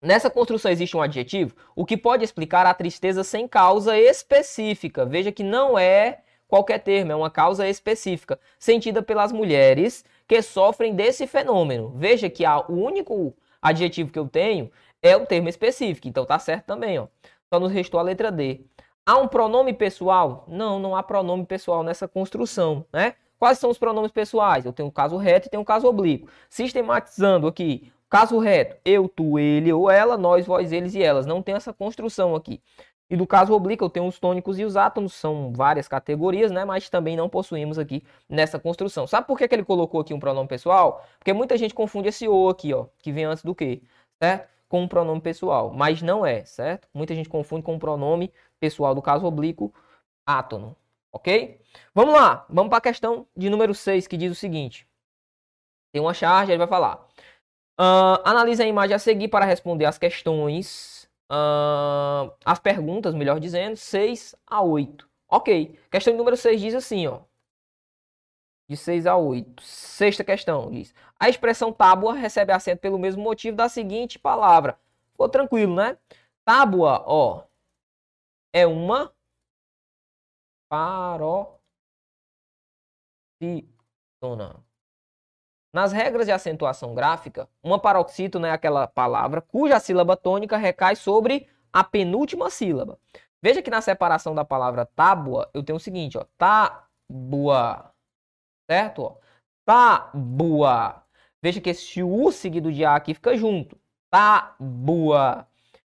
Nessa 0.02 0.32
construção 0.32 0.72
existe 0.72 0.98
um 0.98 1.02
adjetivo, 1.02 1.56
o 1.76 1.86
que 1.86 1.96
pode 1.96 2.24
explicar 2.24 2.66
a 2.66 2.74
tristeza 2.74 3.24
sem 3.24 3.48
causa 3.48 3.96
específica. 4.00 5.06
Veja 5.06 5.32
que 5.32 5.44
não 5.44 5.78
é 5.78 6.24
qualquer 6.48 6.80
termo, 6.80 7.12
é 7.12 7.16
uma 7.16 7.30
causa 7.30 7.70
específica, 7.70 8.40
sentida 8.58 9.04
pelas 9.04 9.32
mulheres 9.32 10.04
que 10.28 10.42
sofrem 10.42 10.96
desse 10.96 11.28
fenômeno. 11.28 11.94
Veja 11.96 12.32
que 12.32 12.44
o 12.68 12.74
único 12.74 13.36
adjetivo 13.62 14.12
que 14.12 14.18
eu 14.18 14.28
tenho 14.28 14.72
é 15.04 15.16
o 15.16 15.26
termo 15.26 15.48
específico, 15.48 16.08
então 16.08 16.26
tá 16.26 16.40
certo 16.40 16.66
também, 16.66 16.98
ó. 16.98 17.08
Só 17.54 17.60
nos 17.60 17.72
restou 17.72 18.00
a 18.00 18.04
letra 18.04 18.32
D. 18.32 18.62
Há 19.06 19.18
um 19.18 19.28
pronome 19.28 19.74
pessoal? 19.74 20.46
Não, 20.48 20.80
não 20.80 20.96
há 20.96 21.04
pronome 21.04 21.46
pessoal 21.46 21.84
nessa 21.84 22.08
construção, 22.08 22.86
né? 22.94 23.16
Quais 23.38 23.58
são 23.58 23.70
os 23.70 23.78
pronomes 23.78 24.12
pessoais? 24.12 24.66
Eu 24.66 24.72
tenho 24.72 24.88
o 24.88 24.92
caso 24.92 25.18
reto 25.18 25.48
e 25.48 25.50
tenho 25.50 25.62
o 25.62 25.66
caso 25.66 25.86
oblíquo. 25.86 26.30
Sistematizando 26.50 27.48
aqui, 27.48 27.92
caso 28.10 28.40
reto, 28.40 28.78
eu, 28.86 29.10
tu, 29.10 29.38
ele 29.38 29.74
ou 29.74 29.90
ela, 29.90 30.18
nós, 30.18 30.46
vós, 30.46 30.72
eles 30.72 30.96
e 30.96 31.04
elas. 31.04 31.26
Não 31.26 31.42
tem 31.42 31.54
essa 31.54 31.74
construção 31.74 32.36
aqui. 32.36 32.62
E 33.10 33.18
do 33.18 33.28
caso 33.28 33.54
oblíquo, 33.54 33.84
eu 33.84 33.90
tenho 33.90 34.08
os 34.08 34.18
tônicos 34.18 34.58
e 34.58 34.64
os 34.64 34.78
átomos, 34.78 35.14
são 35.14 35.52
várias 35.52 35.90
categorias, 35.90 36.52
né? 36.52 36.64
Mas 36.64 36.90
também 36.90 37.18
não 37.18 37.28
possuímos 37.28 37.78
aqui 37.78 38.02
nessa 38.30 38.58
construção. 38.60 39.06
Sabe 39.06 39.28
por 39.28 39.38
que, 39.38 39.46
que 39.46 39.54
ele 39.54 39.66
colocou 39.66 40.00
aqui 40.00 40.14
um 40.14 40.20
pronome 40.20 40.48
pessoal? 40.48 41.04
Porque 41.20 41.34
muita 41.34 41.58
gente 41.58 41.74
confunde 41.74 42.08
esse 42.08 42.30
o 42.30 42.48
aqui, 42.48 42.74
ó, 42.74 42.86
que 43.00 43.12
vem 43.12 43.26
antes 43.26 43.44
do 43.44 43.54
que, 43.54 43.84
certo? 44.22 44.48
Com 44.72 44.82
um 44.82 44.88
pronome 44.88 45.20
pessoal, 45.20 45.70
mas 45.70 46.02
não 46.02 46.26
é, 46.26 46.46
certo? 46.46 46.88
Muita 46.94 47.14
gente 47.14 47.28
confunde 47.28 47.62
com 47.64 47.76
o 47.76 47.80
pronome 47.80 48.32
pessoal 48.58 48.96
do 48.96 49.02
caso 49.02 49.26
oblíquo 49.26 49.74
átono, 50.26 50.78
ok? 51.12 51.60
Vamos 51.94 52.14
lá, 52.16 52.46
vamos 52.50 52.70
para 52.70 52.78
a 52.78 52.82
questão 52.82 53.28
de 53.36 53.50
número 53.50 53.76
6, 53.76 54.08
que 54.08 54.16
diz 54.16 54.32
o 54.32 54.36
seguinte. 54.36 54.88
Tem 55.94 56.02
uma 56.02 56.14
charge, 56.14 56.54
ele 56.54 56.58
vai 56.58 56.68
falar. 56.68 57.06
Uh, 57.78 58.16
analise 58.24 58.64
a 58.64 58.66
imagem 58.66 58.96
a 58.96 59.00
seguir 59.00 59.28
para 59.28 59.44
responder 59.44 59.84
as 59.84 59.98
questões, 59.98 61.10
uh, 61.30 62.32
as 62.46 62.60
perguntas, 62.60 63.14
melhor 63.14 63.42
dizendo, 63.42 63.76
6 63.76 64.36
a 64.48 64.62
8. 64.62 65.06
Ok, 65.30 65.78
questão 65.92 66.16
número 66.16 66.38
6 66.38 66.62
diz 66.62 66.76
assim, 66.76 67.08
ó 67.08 67.20
de 68.72 68.78
6 68.78 69.06
a 69.06 69.18
8. 69.18 69.62
Sexta 69.62 70.24
questão 70.24 70.72
diz: 70.72 70.96
A 71.20 71.28
expressão 71.28 71.74
tábua 71.74 72.14
recebe 72.14 72.54
acento 72.54 72.80
pelo 72.80 72.98
mesmo 72.98 73.22
motivo 73.22 73.58
da 73.58 73.68
seguinte 73.68 74.18
palavra. 74.18 74.80
Ficou 75.12 75.28
tranquilo, 75.28 75.76
né? 75.76 75.98
Tábua, 76.46 77.04
ó, 77.06 77.44
é 78.54 78.66
uma 78.66 79.14
paroxítona. 80.70 81.62
Nas 85.74 85.92
regras 85.92 86.26
de 86.26 86.32
acentuação 86.32 86.96
gráfica, 86.96 87.50
uma 87.62 87.80
paroxítona 87.80 88.48
é 88.48 88.52
aquela 88.52 88.88
palavra 88.88 89.42
cuja 89.42 89.80
sílaba 89.80 90.16
tônica 90.16 90.58
recai 90.58 90.96
sobre 90.96 91.48
a 91.74 91.84
penúltima 91.84 92.50
sílaba. 92.50 92.98
Veja 93.42 93.62
que 93.62 93.72
na 93.72 93.82
separação 93.82 94.34
da 94.36 94.46
palavra 94.46 94.86
tábua, 94.86 95.50
eu 95.54 95.64
tenho 95.64 95.78
o 95.78 95.80
seguinte, 95.80 96.18
ó, 96.18 96.26
tábua 96.38 97.91
certo? 98.72 99.18
Tábua. 99.66 101.04
Veja 101.42 101.60
que 101.60 101.72
esse 101.72 102.02
U 102.02 102.32
seguido 102.32 102.72
de 102.72 102.86
A 102.86 102.96
aqui 102.96 103.14
fica 103.14 103.36
junto. 103.36 103.78
Tábua. 104.10 105.46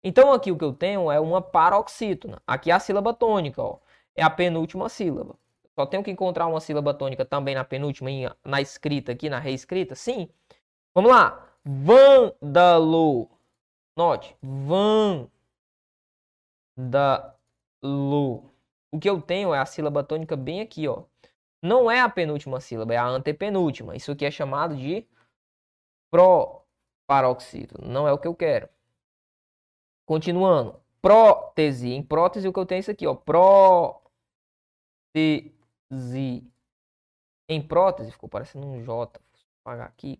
Então 0.03 0.33
aqui 0.33 0.51
o 0.51 0.57
que 0.57 0.63
eu 0.65 0.73
tenho 0.73 1.09
é 1.09 1.19
uma 1.19 1.41
paroxítona. 1.41 2.41
Aqui 2.45 2.71
é 2.71 2.73
a 2.73 2.79
sílaba 2.79 3.13
tônica, 3.13 3.61
ó. 3.61 3.79
É 4.13 4.23
a 4.23 4.29
penúltima 4.29 4.89
sílaba. 4.89 5.37
Só 5.73 5.85
tenho 5.85 6.03
que 6.03 6.11
encontrar 6.11 6.47
uma 6.47 6.59
sílaba 6.59 6.93
tônica 6.93 7.23
também 7.25 7.55
na 7.55 7.63
penúltima, 7.63 8.09
na 8.43 8.61
escrita 8.61 9.13
aqui, 9.13 9.29
na 9.29 9.39
reescrita? 9.39 9.95
Sim. 9.95 10.29
Vamos 10.93 11.11
lá. 11.11 11.49
Vândalo. 11.63 13.29
Note. 13.97 14.35
Vândalo. 14.41 15.29
O 18.91 18.99
que 18.99 19.09
eu 19.09 19.21
tenho 19.21 19.53
é 19.53 19.59
a 19.59 19.65
sílaba 19.65 20.03
tônica 20.03 20.35
bem 20.35 20.61
aqui, 20.61 20.87
ó 20.87 21.03
não 21.65 21.89
é 21.89 21.99
a 21.99 22.09
penúltima 22.09 22.59
sílaba, 22.61 22.93
é 22.93 22.97
a 22.97 23.05
antepenúltima. 23.05 23.95
Isso 23.95 24.11
aqui 24.11 24.25
é 24.25 24.31
chamado 24.31 24.75
de 24.75 25.07
proparoxítono. 26.11 27.87
Não 27.87 28.07
é 28.07 28.13
o 28.13 28.19
que 28.19 28.27
eu 28.27 28.35
quero. 28.35 28.69
Continuando. 30.05 30.79
Prótese. 31.01 31.89
Em 31.91 32.03
prótese, 32.03 32.47
o 32.47 32.53
que 32.53 32.59
eu 32.59 32.65
tenho 32.65 32.77
é 32.77 32.79
isso 32.79 32.91
aqui, 32.91 33.07
ó. 33.07 33.15
Prótese. 33.15 34.01
Em 37.47 37.61
prótese, 37.67 38.11
ficou 38.11 38.29
parecendo 38.29 38.65
um 38.65 38.83
J. 38.83 39.19
apagar 39.61 39.87
aqui. 39.87 40.19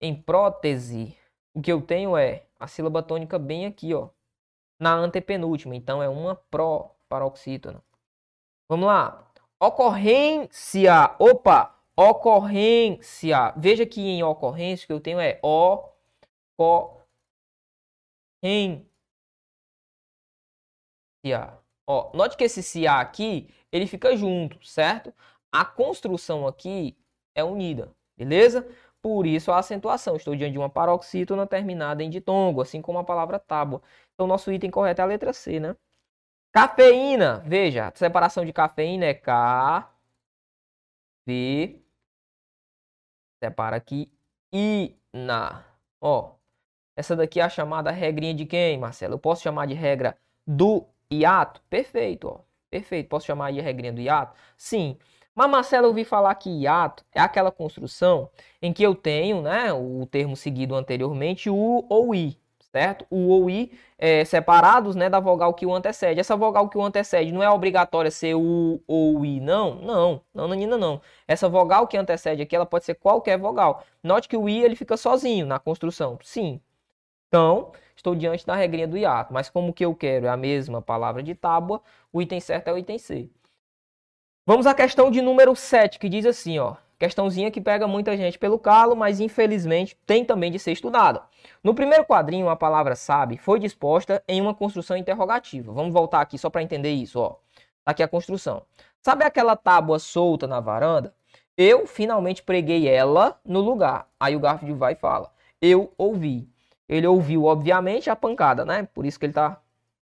Em 0.00 0.20
prótese, 0.20 1.16
o 1.54 1.60
que 1.60 1.70
eu 1.72 1.82
tenho 1.82 2.16
é 2.16 2.46
a 2.58 2.66
sílaba 2.66 3.02
tônica 3.02 3.38
bem 3.38 3.66
aqui, 3.66 3.94
ó. 3.94 4.10
Na 4.80 4.94
antepenúltima. 4.94 5.76
Então, 5.76 6.02
é 6.02 6.08
uma 6.08 6.34
pró-paroxítona. 6.34 7.82
Vamos 8.68 8.86
lá. 8.86 9.29
Ocorrência. 9.60 11.14
Opa! 11.18 11.76
Ocorrência. 11.96 13.52
Veja 13.58 13.84
que 13.84 14.00
em 14.00 14.22
ocorrência 14.22 14.86
que 14.86 14.92
eu 14.92 15.00
tenho 15.00 15.20
é 15.20 15.38
ocorrência. 15.42 16.90
Ó, 21.86 22.10
note 22.14 22.36
que 22.36 22.44
esse 22.44 22.62
se 22.62 22.86
aqui, 22.86 23.52
ele 23.70 23.86
fica 23.86 24.16
junto, 24.16 24.64
certo? 24.66 25.12
A 25.52 25.64
construção 25.64 26.46
aqui 26.46 26.96
é 27.34 27.44
unida, 27.44 27.94
beleza? 28.16 28.66
Por 29.02 29.26
isso 29.26 29.52
a 29.52 29.58
acentuação. 29.58 30.16
Estou 30.16 30.34
diante 30.36 30.52
de 30.52 30.58
uma 30.58 30.70
paroxítona 30.70 31.46
terminada 31.46 32.02
em 32.02 32.10
ditongo, 32.10 32.62
assim 32.62 32.80
como 32.80 32.98
a 32.98 33.04
palavra 33.04 33.38
tábua. 33.38 33.82
Então, 34.14 34.26
nosso 34.26 34.50
item 34.52 34.70
correto 34.70 35.00
é 35.00 35.04
a 35.04 35.06
letra 35.06 35.32
C, 35.32 35.60
né? 35.60 35.76
Cafeína. 36.52 37.42
Veja, 37.46 37.88
a 37.88 37.92
separação 37.96 38.44
de 38.44 38.52
cafeína 38.52 39.06
é 39.06 39.14
K, 39.14 39.88
V, 41.26 41.80
separa 43.42 43.76
aqui, 43.76 44.10
INA. 44.52 45.64
Ó, 46.00 46.34
essa 46.96 47.14
daqui 47.16 47.40
é 47.40 47.44
a 47.44 47.48
chamada 47.48 47.90
regrinha 47.90 48.34
de 48.34 48.46
quem, 48.46 48.78
Marcelo? 48.78 49.14
Eu 49.14 49.18
posso 49.18 49.42
chamar 49.42 49.66
de 49.66 49.74
regra 49.74 50.16
do 50.46 50.86
hiato? 51.10 51.62
Perfeito, 51.70 52.28
ó. 52.28 52.40
Perfeito. 52.70 53.08
Posso 53.08 53.26
chamar 53.26 53.52
de 53.52 53.60
regrinha 53.60 53.92
do 53.92 54.00
hiato? 54.00 54.36
Sim. 54.56 54.96
Mas, 55.34 55.50
Marcelo, 55.50 55.86
eu 55.86 55.88
ouvi 55.90 56.04
falar 56.04 56.34
que 56.34 56.50
hiato 56.50 57.04
é 57.12 57.20
aquela 57.20 57.50
construção 57.52 58.30
em 58.60 58.72
que 58.72 58.82
eu 58.82 58.94
tenho, 58.94 59.42
né, 59.42 59.72
o 59.72 60.06
termo 60.06 60.36
seguido 60.36 60.74
anteriormente, 60.74 61.48
o 61.50 61.86
ou 61.88 62.14
i 62.14 62.38
certo? 62.72 63.06
O 63.10 63.28
ou 63.28 63.50
i 63.50 63.72
é, 63.98 64.24
separados 64.24 64.94
né, 64.96 65.08
da 65.08 65.20
vogal 65.20 65.52
que 65.54 65.66
o 65.66 65.74
antecede. 65.74 66.20
Essa 66.20 66.36
vogal 66.36 66.68
que 66.68 66.78
o 66.78 66.82
antecede 66.82 67.32
não 67.32 67.42
é 67.42 67.50
obrigatória 67.50 68.10
ser 68.10 68.34
o 68.34 68.80
ou 68.86 69.24
i, 69.24 69.40
não? 69.40 69.74
Não, 69.76 70.22
não, 70.34 70.48
Nanina, 70.48 70.78
não. 70.78 71.00
Essa 71.26 71.48
vogal 71.48 71.86
que 71.86 71.96
antecede 71.96 72.42
aqui, 72.42 72.54
ela 72.56 72.66
pode 72.66 72.84
ser 72.84 72.94
qualquer 72.94 73.38
vogal. 73.38 73.84
Note 74.02 74.28
que 74.28 74.36
o 74.36 74.48
i 74.48 74.62
ele 74.62 74.76
fica 74.76 74.96
sozinho 74.96 75.46
na 75.46 75.58
construção. 75.58 76.18
Sim. 76.22 76.60
Então, 77.28 77.72
estou 77.96 78.14
diante 78.14 78.46
da 78.46 78.54
regrinha 78.54 78.88
do 78.88 78.96
hiato. 78.96 79.32
Mas 79.32 79.50
como 79.50 79.72
que 79.72 79.84
eu 79.84 79.94
quero 79.94 80.26
é 80.26 80.28
a 80.30 80.36
mesma 80.36 80.82
palavra 80.82 81.22
de 81.22 81.34
tábua, 81.34 81.82
o 82.12 82.22
item 82.22 82.40
certo 82.40 82.68
é 82.68 82.72
o 82.72 82.78
item 82.78 82.98
C. 82.98 83.28
Vamos 84.46 84.66
à 84.66 84.74
questão 84.74 85.10
de 85.10 85.22
número 85.22 85.54
7, 85.54 85.98
que 85.98 86.08
diz 86.08 86.26
assim, 86.26 86.58
ó. 86.58 86.76
Questãozinha 87.00 87.50
que 87.50 87.62
pega 87.62 87.88
muita 87.88 88.14
gente 88.14 88.38
pelo 88.38 88.58
calo, 88.58 88.94
mas 88.94 89.20
infelizmente 89.20 89.96
tem 90.04 90.22
também 90.22 90.52
de 90.52 90.58
ser 90.58 90.72
estudada. 90.72 91.22
No 91.64 91.74
primeiro 91.74 92.04
quadrinho, 92.04 92.50
a 92.50 92.54
palavra 92.54 92.94
sabe 92.94 93.38
foi 93.38 93.58
disposta 93.58 94.22
em 94.28 94.38
uma 94.38 94.52
construção 94.52 94.98
interrogativa. 94.98 95.72
Vamos 95.72 95.94
voltar 95.94 96.20
aqui 96.20 96.36
só 96.36 96.50
para 96.50 96.62
entender 96.62 96.90
isso, 96.90 97.18
ó. 97.18 97.36
Tá 97.82 97.92
aqui 97.92 98.02
a 98.02 98.08
construção. 98.08 98.60
Sabe 99.00 99.24
aquela 99.24 99.56
tábua 99.56 99.98
solta 99.98 100.46
na 100.46 100.60
varanda? 100.60 101.14
Eu 101.56 101.86
finalmente 101.86 102.42
preguei 102.42 102.86
ela 102.86 103.40
no 103.46 103.60
lugar. 103.60 104.06
Aí 104.20 104.36
o 104.36 104.40
Garfield 104.40 104.78
vai 104.78 104.92
e 104.92 104.96
fala: 104.96 105.32
Eu 105.58 105.94
ouvi. 105.96 106.50
Ele 106.86 107.06
ouviu, 107.06 107.46
obviamente, 107.46 108.10
a 108.10 108.16
pancada, 108.16 108.62
né? 108.66 108.86
Por 108.92 109.06
isso 109.06 109.18
que 109.18 109.24
ele 109.24 109.32
tá 109.32 109.58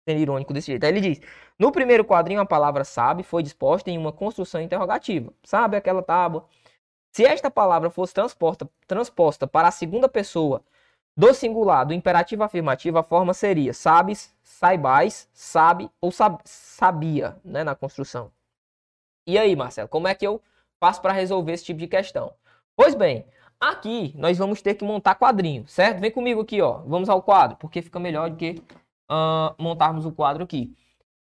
sendo 0.09 0.21
irônico 0.21 0.53
desse 0.53 0.69
jeito. 0.69 0.85
Aí 0.85 0.91
ele 0.91 1.01
diz: 1.01 1.21
No 1.59 1.73
primeiro 1.73 2.05
quadrinho, 2.05 2.41
a 2.41 2.47
palavra 2.47 2.85
sabe 2.85 3.25
foi 3.25 3.43
disposta 3.43 3.91
em 3.91 3.99
uma 3.99 4.13
construção 4.13 4.61
interrogativa. 4.61 5.33
Sabe 5.43 5.77
aquela 5.77 6.01
tábua? 6.01 6.47
Se 7.17 7.25
esta 7.25 7.51
palavra 7.51 7.89
fosse 7.89 8.13
transposta, 8.13 8.69
transposta 8.87 9.47
para 9.47 9.69
a 9.69 9.71
segunda 9.71 10.07
pessoa 10.07 10.63
do 11.17 11.33
singular 11.33 11.87
do 11.87 11.95
imperativo 11.95 12.43
afirmativo, 12.43 12.99
a 12.99 13.03
forma 13.03 13.33
seria 13.33 13.73
sabes, 13.73 14.37
saibais, 14.43 15.27
sabe 15.33 15.91
ou 15.99 16.13
sab 16.13 16.39
sabia, 16.45 17.41
né, 17.43 17.65
na 17.65 17.75
construção. 17.75 18.31
E 19.27 19.39
aí, 19.39 19.57
Marcelo, 19.57 19.89
como 19.89 20.07
é 20.07 20.15
que 20.15 20.27
eu 20.27 20.43
faço 20.79 21.01
para 21.01 21.15
resolver 21.15 21.53
esse 21.53 21.65
tipo 21.65 21.81
de 21.81 21.87
questão? 21.87 22.35
Pois 22.77 22.95
bem, 22.95 23.25
aqui 23.59 24.13
nós 24.19 24.37
vamos 24.37 24.61
ter 24.61 24.75
que 24.75 24.85
montar 24.85 25.15
quadrinho, 25.15 25.67
certo? 25.67 26.01
Vem 26.01 26.11
comigo 26.11 26.43
aqui, 26.43 26.61
ó. 26.61 26.83
Vamos 26.83 27.09
ao 27.09 27.23
quadro, 27.23 27.57
porque 27.57 27.81
fica 27.81 27.99
melhor 27.99 28.29
do 28.29 28.37
que 28.37 28.63
uh, 29.11 29.57
montarmos 29.59 30.05
o 30.05 30.13
quadro 30.13 30.45
aqui. 30.45 30.77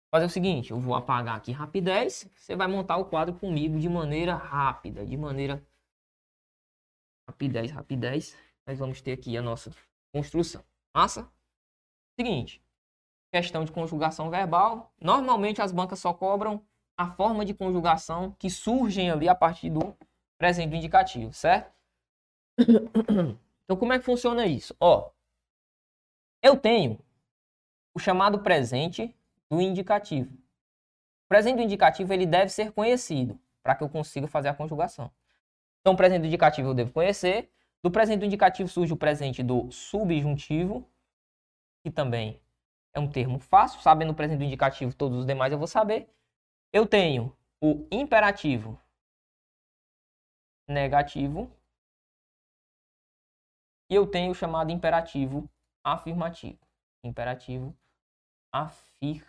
Fazer 0.10 0.26
o 0.26 0.30
seguinte, 0.30 0.72
eu 0.72 0.80
vou 0.80 0.96
apagar 0.96 1.36
aqui 1.36 1.52
rapidez, 1.52 2.28
você 2.36 2.56
vai 2.56 2.66
montar 2.68 2.98
o 2.98 3.06
quadro 3.06 3.36
comigo 3.36 3.78
de 3.78 3.88
maneira 3.88 4.34
rápida, 4.34 5.06
de 5.06 5.16
maneira 5.16 5.62
rapidez, 7.28 7.72
rapidez, 7.72 8.38
nós 8.66 8.80
vamos 8.80 9.02
ter 9.02 9.14
aqui 9.14 9.38
a 9.38 9.42
nossa 9.42 9.72
construção. 10.14 10.64
Massa? 10.96 11.30
Seguinte, 12.20 12.64
questão 13.32 13.66
de 13.66 13.72
conjugação 13.72 14.30
verbal. 14.30 14.94
Normalmente 15.02 15.62
as 15.62 15.72
bancas 15.72 16.00
só 16.00 16.14
cobram 16.14 16.64
a 16.98 17.12
forma 17.12 17.44
de 17.44 17.54
conjugação 17.54 18.32
que 18.38 18.50
surgem 18.50 19.10
ali 19.10 19.28
a 19.28 19.36
partir 19.36 19.70
do 19.70 19.96
presente 20.38 20.76
indicativo, 20.76 21.34
certo? 21.34 21.74
Então 23.66 23.78
como 23.78 23.94
é 23.94 23.98
que 23.98 24.06
funciona 24.06 24.46
isso? 24.46 24.76
Ó, 24.80 25.10
eu 26.42 26.58
tenho 26.58 27.00
o 27.96 28.00
chamado 28.00 28.40
presente 28.44 29.16
do 29.50 29.62
indicativo. 29.62 30.34
O 30.34 31.28
presente 31.30 31.56
do 31.56 31.62
indicativo 31.64 32.14
ele 32.14 32.26
deve 32.26 32.50
ser 32.50 32.72
conhecido 32.74 33.40
para 33.64 33.74
que 33.74 33.84
eu 33.84 33.90
consiga 33.90 34.28
fazer 34.28 34.50
a 34.50 34.54
conjugação. 34.54 35.10
Então, 35.84 35.94
o 35.94 35.98
presente 35.98 36.22
do 36.22 36.28
indicativo 36.28 36.70
eu 36.70 36.74
devo 36.74 36.94
conhecer. 36.94 37.52
Do 37.84 37.92
presente 37.92 38.22
do 38.22 38.26
indicativo 38.26 38.70
surge 38.70 38.94
o 38.94 38.98
presente 38.98 39.44
do 39.44 39.70
subjuntivo, 39.70 40.90
que 41.84 41.92
também 41.92 42.42
é 42.94 43.02
um 43.02 43.12
termo 43.12 43.38
fácil. 43.38 43.82
Sabendo 43.82 44.14
o 44.14 44.16
presente 44.16 44.40
do 44.40 44.46
indicativo, 44.46 44.96
todos 44.96 45.20
os 45.20 45.26
demais 45.26 45.52
eu 45.52 45.58
vou 45.58 45.68
saber. 45.68 46.10
Eu 46.72 46.88
tenho 46.88 47.36
o 47.62 47.86
imperativo 47.92 48.80
negativo. 50.70 51.52
E 53.90 53.96
eu 53.96 54.08
tenho 54.08 54.32
o 54.32 54.36
chamado 54.36 54.72
imperativo 54.72 55.50
afirmativo. 55.84 56.60
Imperativo 57.04 57.76
afirmativo. 58.54 59.26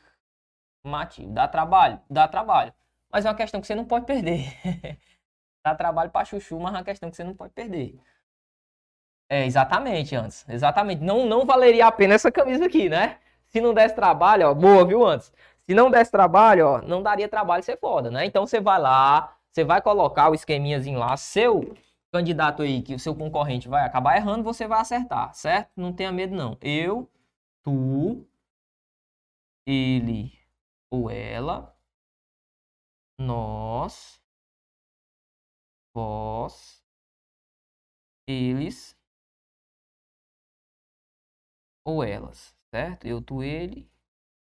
Dá 1.32 1.48
trabalho? 1.48 2.00
Dá 2.08 2.28
trabalho. 2.28 2.72
Mas 3.10 3.24
é 3.24 3.28
uma 3.28 3.36
questão 3.36 3.60
que 3.60 3.66
você 3.66 3.74
não 3.74 3.84
pode 3.84 4.06
perder. 4.06 4.56
Dá 5.64 5.74
trabalho 5.74 6.10
para 6.10 6.24
chuchu, 6.26 6.58
mas 6.60 6.74
é 6.74 6.76
uma 6.78 6.84
questão 6.84 7.10
que 7.10 7.16
você 7.16 7.24
não 7.24 7.34
pode 7.34 7.52
perder. 7.54 7.98
É, 9.28 9.46
exatamente, 9.46 10.14
antes. 10.14 10.46
Exatamente. 10.48 11.02
Não, 11.02 11.26
não 11.26 11.46
valeria 11.46 11.86
a 11.86 11.92
pena 11.92 12.14
essa 12.14 12.30
camisa 12.30 12.66
aqui, 12.66 12.88
né? 12.88 13.18
Se 13.46 13.60
não 13.60 13.72
desse 13.72 13.94
trabalho, 13.94 14.48
ó, 14.48 14.54
boa, 14.54 14.84
viu, 14.84 15.06
antes? 15.06 15.32
Se 15.66 15.74
não 15.74 15.90
desse 15.90 16.10
trabalho, 16.10 16.66
ó, 16.66 16.82
não 16.82 17.02
daria 17.02 17.28
trabalho 17.28 17.62
ser 17.62 17.78
foda, 17.78 18.10
né? 18.10 18.26
Então 18.26 18.46
você 18.46 18.60
vai 18.60 18.78
lá, 18.78 19.36
você 19.50 19.64
vai 19.64 19.80
colocar 19.80 20.30
o 20.30 20.34
esqueminhazinho 20.34 20.98
lá, 20.98 21.16
seu 21.16 21.74
candidato 22.12 22.62
aí, 22.62 22.82
que 22.82 22.94
o 22.94 22.98
seu 22.98 23.14
concorrente 23.14 23.68
vai 23.68 23.84
acabar 23.84 24.16
errando, 24.16 24.44
você 24.44 24.66
vai 24.68 24.80
acertar, 24.80 25.32
certo? 25.34 25.70
Não 25.76 25.92
tenha 25.92 26.12
medo, 26.12 26.34
não. 26.36 26.56
Eu, 26.60 27.10
tu, 27.62 28.26
ele 29.66 30.32
ou 30.90 31.10
ela, 31.10 31.74
nós, 33.18 34.20
vós, 35.94 36.84
eles 38.26 38.96
ou 41.84 42.02
elas, 42.02 42.56
certo? 42.70 43.06
Eu, 43.06 43.22
tu, 43.22 43.42
ele, 43.42 43.90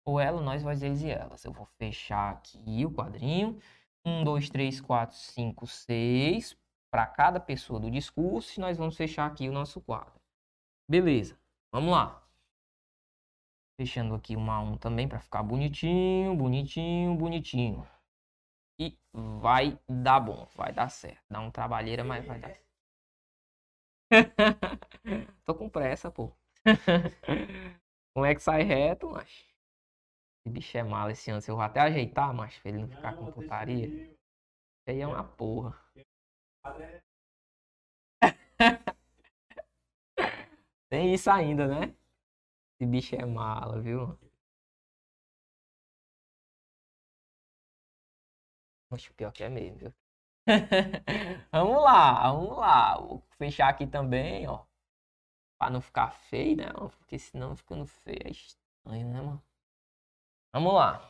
ou 0.05 0.21
ela, 0.21 0.41
nós, 0.41 0.63
vós, 0.63 0.83
eles 0.83 1.03
e 1.03 1.11
elas. 1.11 1.45
Eu 1.45 1.53
vou 1.53 1.67
fechar 1.79 2.31
aqui 2.33 2.87
o 2.87 2.93
quadrinho. 2.93 3.59
Um, 4.05 4.23
dois, 4.23 4.49
três, 4.49 4.81
quatro, 4.81 5.17
cinco, 5.17 5.67
seis. 5.67 6.57
Para 6.93 7.07
cada 7.07 7.41
pessoa 7.41 7.81
do 7.81 7.91
discurso. 7.91 8.59
E 8.59 8.61
nós 8.61 8.79
vamos 8.79 8.97
fechar 8.97 9.27
aqui 9.27 9.49
o 9.49 9.53
nosso 9.53 9.81
quadro. 9.81 10.15
Beleza. 10.89 11.37
Vamos 11.73 11.91
lá. 11.91 12.23
Fechando 13.79 14.15
aqui 14.15 14.37
uma 14.37 14.55
a 14.55 14.61
um 14.61 14.79
também 14.79 15.09
para 15.09 15.21
ficar 15.21 15.43
bonitinho, 15.43 16.35
bonitinho, 16.37 17.17
bonitinho. 17.17 17.87
E 18.79 18.97
vai 19.13 19.79
dar 19.87 20.19
bom, 20.21 20.49
vai 20.57 20.73
dar 20.73 20.89
certo. 20.89 21.23
Dá 21.31 21.41
um 21.41 21.51
trabalheira, 21.51 22.03
mas 22.05 22.25
vai 22.25 22.39
dar. 22.39 22.57
Tô 25.45 25.55
com 25.55 25.69
pressa, 25.69 26.11
pô. 26.11 26.33
Como 28.15 28.27
é 28.27 28.35
que 28.35 28.41
sai 28.43 28.63
reto, 28.63 29.11
mas 29.11 29.29
Esse 30.47 30.51
bicho 30.55 30.79
é 30.79 30.83
malo 30.83 31.11
esse 31.11 31.31
ano. 31.31 31.43
Eu 31.47 31.57
vou 31.57 31.63
até 31.65 31.81
ajeitar, 31.81 32.33
mas 32.33 32.57
pra 32.59 32.71
ele 32.71 32.79
não 32.79 32.89
ficar 32.89 33.13
com 33.17 33.31
putaria. 33.31 33.87
Isso 33.89 34.11
aí 34.89 35.01
é 35.01 35.07
uma 35.07 35.25
porra. 35.25 35.77
Tem 40.89 41.15
isso 41.15 41.31
ainda, 41.31 41.67
né? 41.69 41.95
Esse 42.81 42.91
bicho 42.91 43.17
é 43.17 43.25
malo, 43.27 43.83
viu? 43.83 44.19
Oxe, 48.91 49.13
pior 49.13 49.33
que 49.33 49.43
é 49.43 49.49
mesmo, 49.49 49.77
viu? 49.79 49.95
vamos 51.53 51.83
lá, 51.83 52.33
vamos 52.33 52.57
lá. 52.59 52.99
Vou 52.99 53.23
fechar 53.39 53.69
aqui 53.69 53.87
também, 53.87 54.47
ó. 54.49 54.65
Pra 55.59 55.71
não 55.71 55.81
ficar 55.81 56.11
feio, 56.13 56.57
né? 56.57 56.67
Porque 56.99 57.19
senão 57.19 57.57
ficando 57.57 57.87
feio 57.87 58.21
é 58.25 58.31
estranho, 58.31 59.09
né, 59.09 59.21
mano? 59.21 59.43
Vamos 60.53 60.75
lá. 60.75 61.09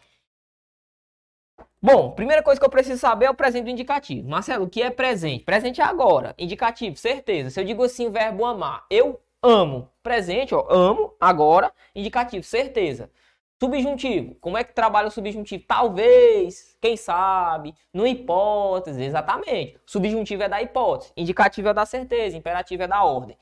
Bom, 1.81 2.11
primeira 2.13 2.43
coisa 2.43 2.59
que 2.61 2.65
eu 2.67 2.71
preciso 2.71 2.99
saber 2.99 3.27
é 3.27 3.31
o 3.31 3.35
presente 3.35 3.71
indicativo. 3.71 4.29
Marcelo, 4.29 4.65
o 4.65 4.69
que 4.69 4.83
é 4.83 4.91
presente? 4.91 5.45
Presente 5.45 5.81
é 5.81 5.85
agora. 5.85 6.35
Indicativo, 6.39 6.97
certeza. 6.97 7.51
Se 7.51 7.61
eu 7.61 7.65
digo 7.65 7.85
assim 7.85 8.07
o 8.07 8.11
verbo 8.11 8.45
amar, 8.45 8.85
eu 8.91 9.21
amo. 9.43 9.89
Presente, 10.03 10.55
ó, 10.55 10.67
amo, 10.69 11.15
agora. 11.21 11.73
Indicativo, 11.95 12.43
certeza. 12.43 13.11
Subjuntivo, 13.59 14.35
como 14.35 14.59
é 14.59 14.65
que 14.65 14.75
trabalha 14.75 15.09
o 15.09 15.11
subjuntivo? 15.11 15.65
Talvez, 15.67 16.77
quem 16.79 16.95
sabe, 16.95 17.75
no 17.93 18.07
hipótese, 18.07 19.03
exatamente. 19.03 19.81
Subjuntivo 19.87 20.43
é 20.43 20.49
da 20.49 20.61
hipótese, 20.61 21.11
indicativo 21.17 21.69
é 21.69 21.75
da 21.75 21.87
certeza, 21.87 22.37
imperativo 22.37 22.83
é 22.83 22.87
da 22.87 23.03
ordem. 23.03 23.37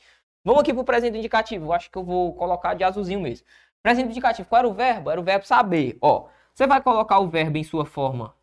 Vamos 0.44 0.60
aqui 0.60 0.72
para 0.72 0.82
o 0.82 0.84
presente 0.84 1.18
indicativo, 1.18 1.66
eu 1.66 1.72
acho 1.72 1.90
que 1.90 1.98
eu 1.98 2.04
vou 2.04 2.32
colocar 2.34 2.74
de 2.74 2.84
azulzinho 2.84 3.20
mesmo. 3.20 3.44
Presente 3.82 4.10
indicativo, 4.10 4.48
qual 4.48 4.60
era 4.60 4.68
o 4.68 4.72
verbo? 4.72 5.10
Era 5.10 5.20
o 5.20 5.24
verbo 5.24 5.44
saber. 5.46 5.98
Ó, 6.00 6.28
você 6.54 6.66
vai 6.66 6.80
colocar 6.80 7.18
o 7.18 7.28
verbo 7.28 7.58
em 7.58 7.64
sua 7.64 7.84
forma 7.84 8.36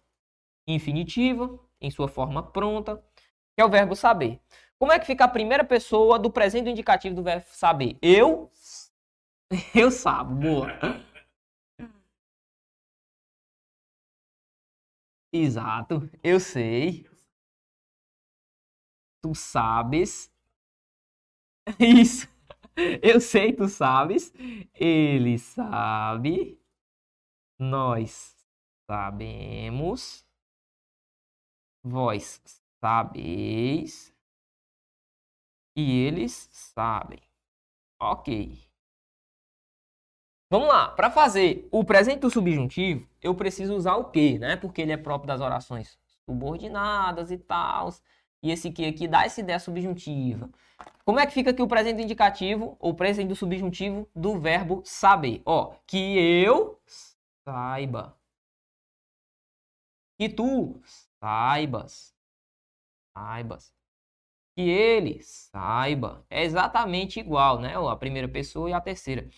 infinitiva, 0.68 1.58
em 1.80 1.90
sua 1.90 2.10
forma 2.10 2.44
pronta, 2.44 3.02
que 3.56 3.62
é 3.62 3.66
o 3.66 3.70
verbo 3.70 3.96
saber. 3.96 4.42
Como 4.78 4.92
é 4.92 5.00
que 5.00 5.06
fica 5.06 5.24
a 5.24 5.28
primeira 5.28 5.64
pessoa 5.64 6.20
do 6.20 6.30
presente 6.30 6.70
indicativo 6.70 7.16
do 7.16 7.24
verbo 7.24 7.46
saber? 7.50 7.98
Eu, 8.02 8.52
eu 9.74 9.90
sabo, 9.90 10.36
boa. 10.36 10.68
Exato, 15.34 16.10
eu 16.24 16.40
sei. 16.40 17.06
Tu 19.22 19.34
sabes. 19.36 20.30
Isso. 21.80 22.28
Eu 23.02 23.20
sei, 23.20 23.54
tu 23.54 23.68
sabes. 23.68 24.34
Ele 24.74 25.38
sabe. 25.38 26.60
Nós 27.60 28.36
sabemos. 28.90 30.26
Vós 31.84 32.42
sabeis. 32.80 34.12
E 35.76 36.06
eles 36.08 36.48
sabem. 36.54 37.20
Ok. 38.00 38.71
Vamos 40.52 40.68
lá, 40.68 40.89
para 40.89 41.10
fazer 41.10 41.66
o 41.72 41.82
presente 41.82 42.20
do 42.20 42.30
subjuntivo, 42.30 43.08
eu 43.22 43.34
preciso 43.34 43.74
usar 43.74 43.95
o 43.95 44.12
que, 44.12 44.38
né? 44.38 44.58
Porque 44.58 44.82
ele 44.82 44.91
é 44.91 44.97
próprio 44.97 45.30
das 45.30 45.39
orações 45.39 45.97
subordinadas 46.26 47.32
e 47.32 47.38
tal. 47.38 47.89
E 48.43 48.52
esse 48.52 48.70
que 48.70 48.86
aqui 48.86 49.08
dá 49.08 49.24
essa 49.24 49.39
ideia 49.39 49.58
subjuntiva. 49.60 50.49
Como 51.06 51.22
é 51.22 51.26
que 51.26 51.32
fica 51.32 51.52
aqui 51.52 51.62
o 51.62 51.68
presente 51.70 52.04
indicativo, 52.04 52.76
ou 52.82 52.93
presente 52.93 53.30
do 53.30 53.36
subjuntivo 53.36 54.10
do 54.14 54.38
verbo 54.41 54.82
saber? 54.84 55.41
Ó, 55.45 55.74
que 55.88 56.18
eu 56.20 56.78
saiba. 57.45 58.18
Que 60.20 60.28
tu 60.28 60.82
saibas. 61.22 62.14
Saibas. 63.16 63.74
Que 64.54 64.64
ele 64.64 65.24
saiba. 65.24 66.26
É 66.30 66.43
exatamente 66.43 67.22
igual, 67.22 67.58
né? 67.58 67.74
A 67.89 67.95
primeira 67.95 68.28
pessoa 68.28 68.70
e 68.70 68.74
a 68.74 68.82
terceira 68.82 69.30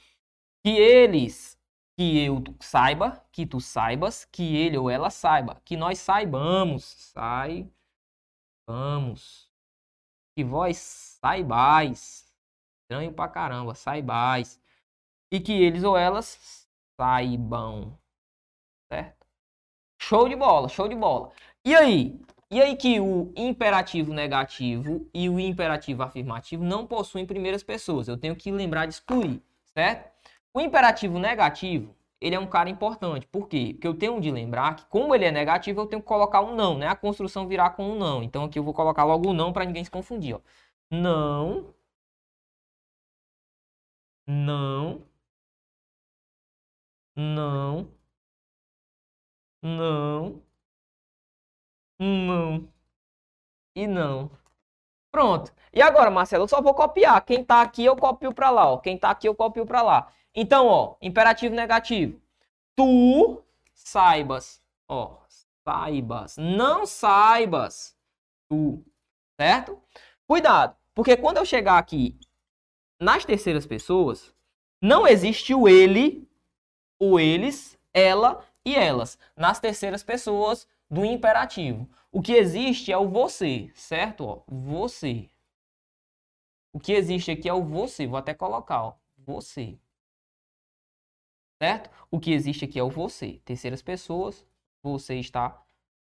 que 0.63 0.69
eles, 0.69 1.59
que 1.97 2.25
eu 2.25 2.41
saiba, 2.61 3.23
que 3.31 3.45
tu 3.45 3.59
saibas, 3.59 4.23
que 4.25 4.55
ele 4.55 4.77
ou 4.77 4.89
ela 4.89 5.09
saiba, 5.09 5.61
que 5.65 5.75
nós 5.75 5.99
saibamos, 5.99 7.13
saibamos, 8.65 9.51
que 10.35 10.43
vós 10.43 10.77
saibais, 10.77 12.33
estranho 12.81 13.11
pra 13.11 13.27
caramba, 13.27 13.75
saibais, 13.75 14.59
e 15.31 15.39
que 15.39 15.51
eles 15.51 15.83
ou 15.83 15.97
elas 15.97 16.67
saibam, 16.99 17.99
certo? 18.91 19.27
Show 20.01 20.29
de 20.29 20.35
bola, 20.35 20.69
show 20.69 20.87
de 20.87 20.95
bola. 20.95 21.31
E 21.65 21.75
aí? 21.75 22.19
E 22.49 22.61
aí 22.61 22.75
que 22.75 22.99
o 22.99 23.33
imperativo 23.35 24.13
negativo 24.13 25.09
e 25.13 25.27
o 25.27 25.39
imperativo 25.39 26.03
afirmativo 26.03 26.63
não 26.63 26.85
possuem 26.85 27.25
primeiras 27.25 27.63
pessoas. 27.63 28.07
Eu 28.07 28.17
tenho 28.17 28.35
que 28.35 28.51
lembrar 28.51 28.85
de 28.85 28.93
excluir, 28.93 29.41
certo? 29.73 30.12
O 30.53 30.61
imperativo 30.61 31.17
negativo, 31.19 31.95
ele 32.21 32.35
é 32.35 32.39
um 32.39 32.47
cara 32.47 32.69
importante. 32.69 33.27
Por 33.27 33.47
quê? 33.47 33.71
Porque 33.73 33.87
eu 33.87 33.93
tenho 33.97 34.19
de 34.21 34.31
lembrar 34.31 34.75
que, 34.75 34.85
como 34.85 35.13
ele 35.15 35.25
é 35.25 35.31
negativo, 35.31 35.81
eu 35.81 35.87
tenho 35.87 36.01
que 36.01 36.07
colocar 36.07 36.41
um 36.41 36.55
não, 36.55 36.77
né? 36.77 36.87
A 36.87 36.95
construção 36.95 37.47
virar 37.47 37.71
com 37.71 37.83
um 37.91 37.95
não. 37.97 38.23
Então 38.23 38.43
aqui 38.45 38.59
eu 38.59 38.63
vou 38.63 38.73
colocar 38.73 39.03
logo 39.03 39.29
o 39.29 39.33
não 39.33 39.51
para 39.53 39.65
ninguém 39.65 39.83
se 39.83 39.91
confundir. 39.91 40.35
Ó. 40.35 40.41
Não. 40.91 41.73
Não. 44.27 45.01
Não. 47.15 47.87
Não. 49.63 50.43
Não. 51.99 52.69
E 53.75 53.87
não. 53.87 54.31
Pronto. 55.11 55.53
E 55.73 55.81
agora, 55.81 56.11
Marcelo, 56.11 56.43
eu 56.45 56.47
só 56.47 56.61
vou 56.61 56.73
copiar. 56.73 57.23
Quem 57.25 57.43
tá 57.43 57.61
aqui 57.61 57.85
eu 57.85 57.95
copio 57.95 58.33
para 58.33 58.49
lá, 58.49 58.67
ó. 58.73 58.77
Quem 58.79 58.97
tá 58.97 59.11
aqui 59.11 59.27
eu 59.27 59.35
copio 59.35 59.65
para 59.65 59.81
lá. 59.81 60.13
Então, 60.35 60.65
ó, 60.67 60.95
imperativo 61.01 61.53
negativo. 61.53 62.19
Tu 62.75 63.43
saibas. 63.73 64.61
Ó, 64.87 65.17
saibas. 65.63 66.37
Não 66.37 66.85
saibas. 66.85 67.95
Tu. 68.49 68.83
Certo? 69.39 69.79
Cuidado. 70.25 70.75
Porque 70.95 71.15
quando 71.15 71.37
eu 71.37 71.45
chegar 71.45 71.77
aqui 71.77 72.17
nas 72.99 73.25
terceiras 73.25 73.65
pessoas, 73.65 74.33
não 74.81 75.07
existe 75.07 75.53
o 75.53 75.67
ele, 75.67 76.27
o 76.99 77.19
eles, 77.19 77.77
ela 77.93 78.43
e 78.65 78.75
elas. 78.75 79.19
Nas 79.35 79.59
terceiras 79.59 80.03
pessoas 80.03 80.67
do 80.89 81.05
imperativo. 81.05 81.87
O 82.11 82.21
que 82.21 82.33
existe 82.33 82.91
é 82.91 82.97
o 82.97 83.07
você, 83.07 83.71
certo? 83.75 84.25
Ó, 84.25 84.43
você. 84.47 85.29
O 86.71 86.79
que 86.79 86.93
existe 86.93 87.31
aqui 87.31 87.47
é 87.47 87.53
o 87.53 87.63
você. 87.63 88.07
Vou 88.07 88.17
até 88.17 88.33
colocar, 88.33 88.83
ó, 88.83 88.93
você 89.17 89.77
certo? 91.63 91.89
O 92.11 92.19
que 92.19 92.33
existe 92.33 92.65
aqui 92.65 92.77
é 92.77 92.83
o 92.83 92.89
você. 92.89 93.39
Terceiras 93.45 93.81
pessoas, 93.81 94.45
você 94.81 95.15
está 95.15 95.63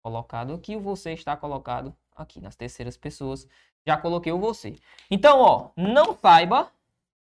colocado 0.04 0.54
aqui, 0.54 0.76
o 0.76 0.80
você 0.80 1.12
está 1.14 1.36
colocado 1.36 1.96
aqui 2.16 2.40
nas 2.40 2.56
terceiras 2.56 2.96
pessoas. 2.96 3.48
Já 3.84 3.98
coloquei 3.98 4.32
o 4.32 4.38
você. 4.38 4.76
Então, 5.10 5.40
ó, 5.40 5.72
não 5.76 6.16
saiba 6.16 6.72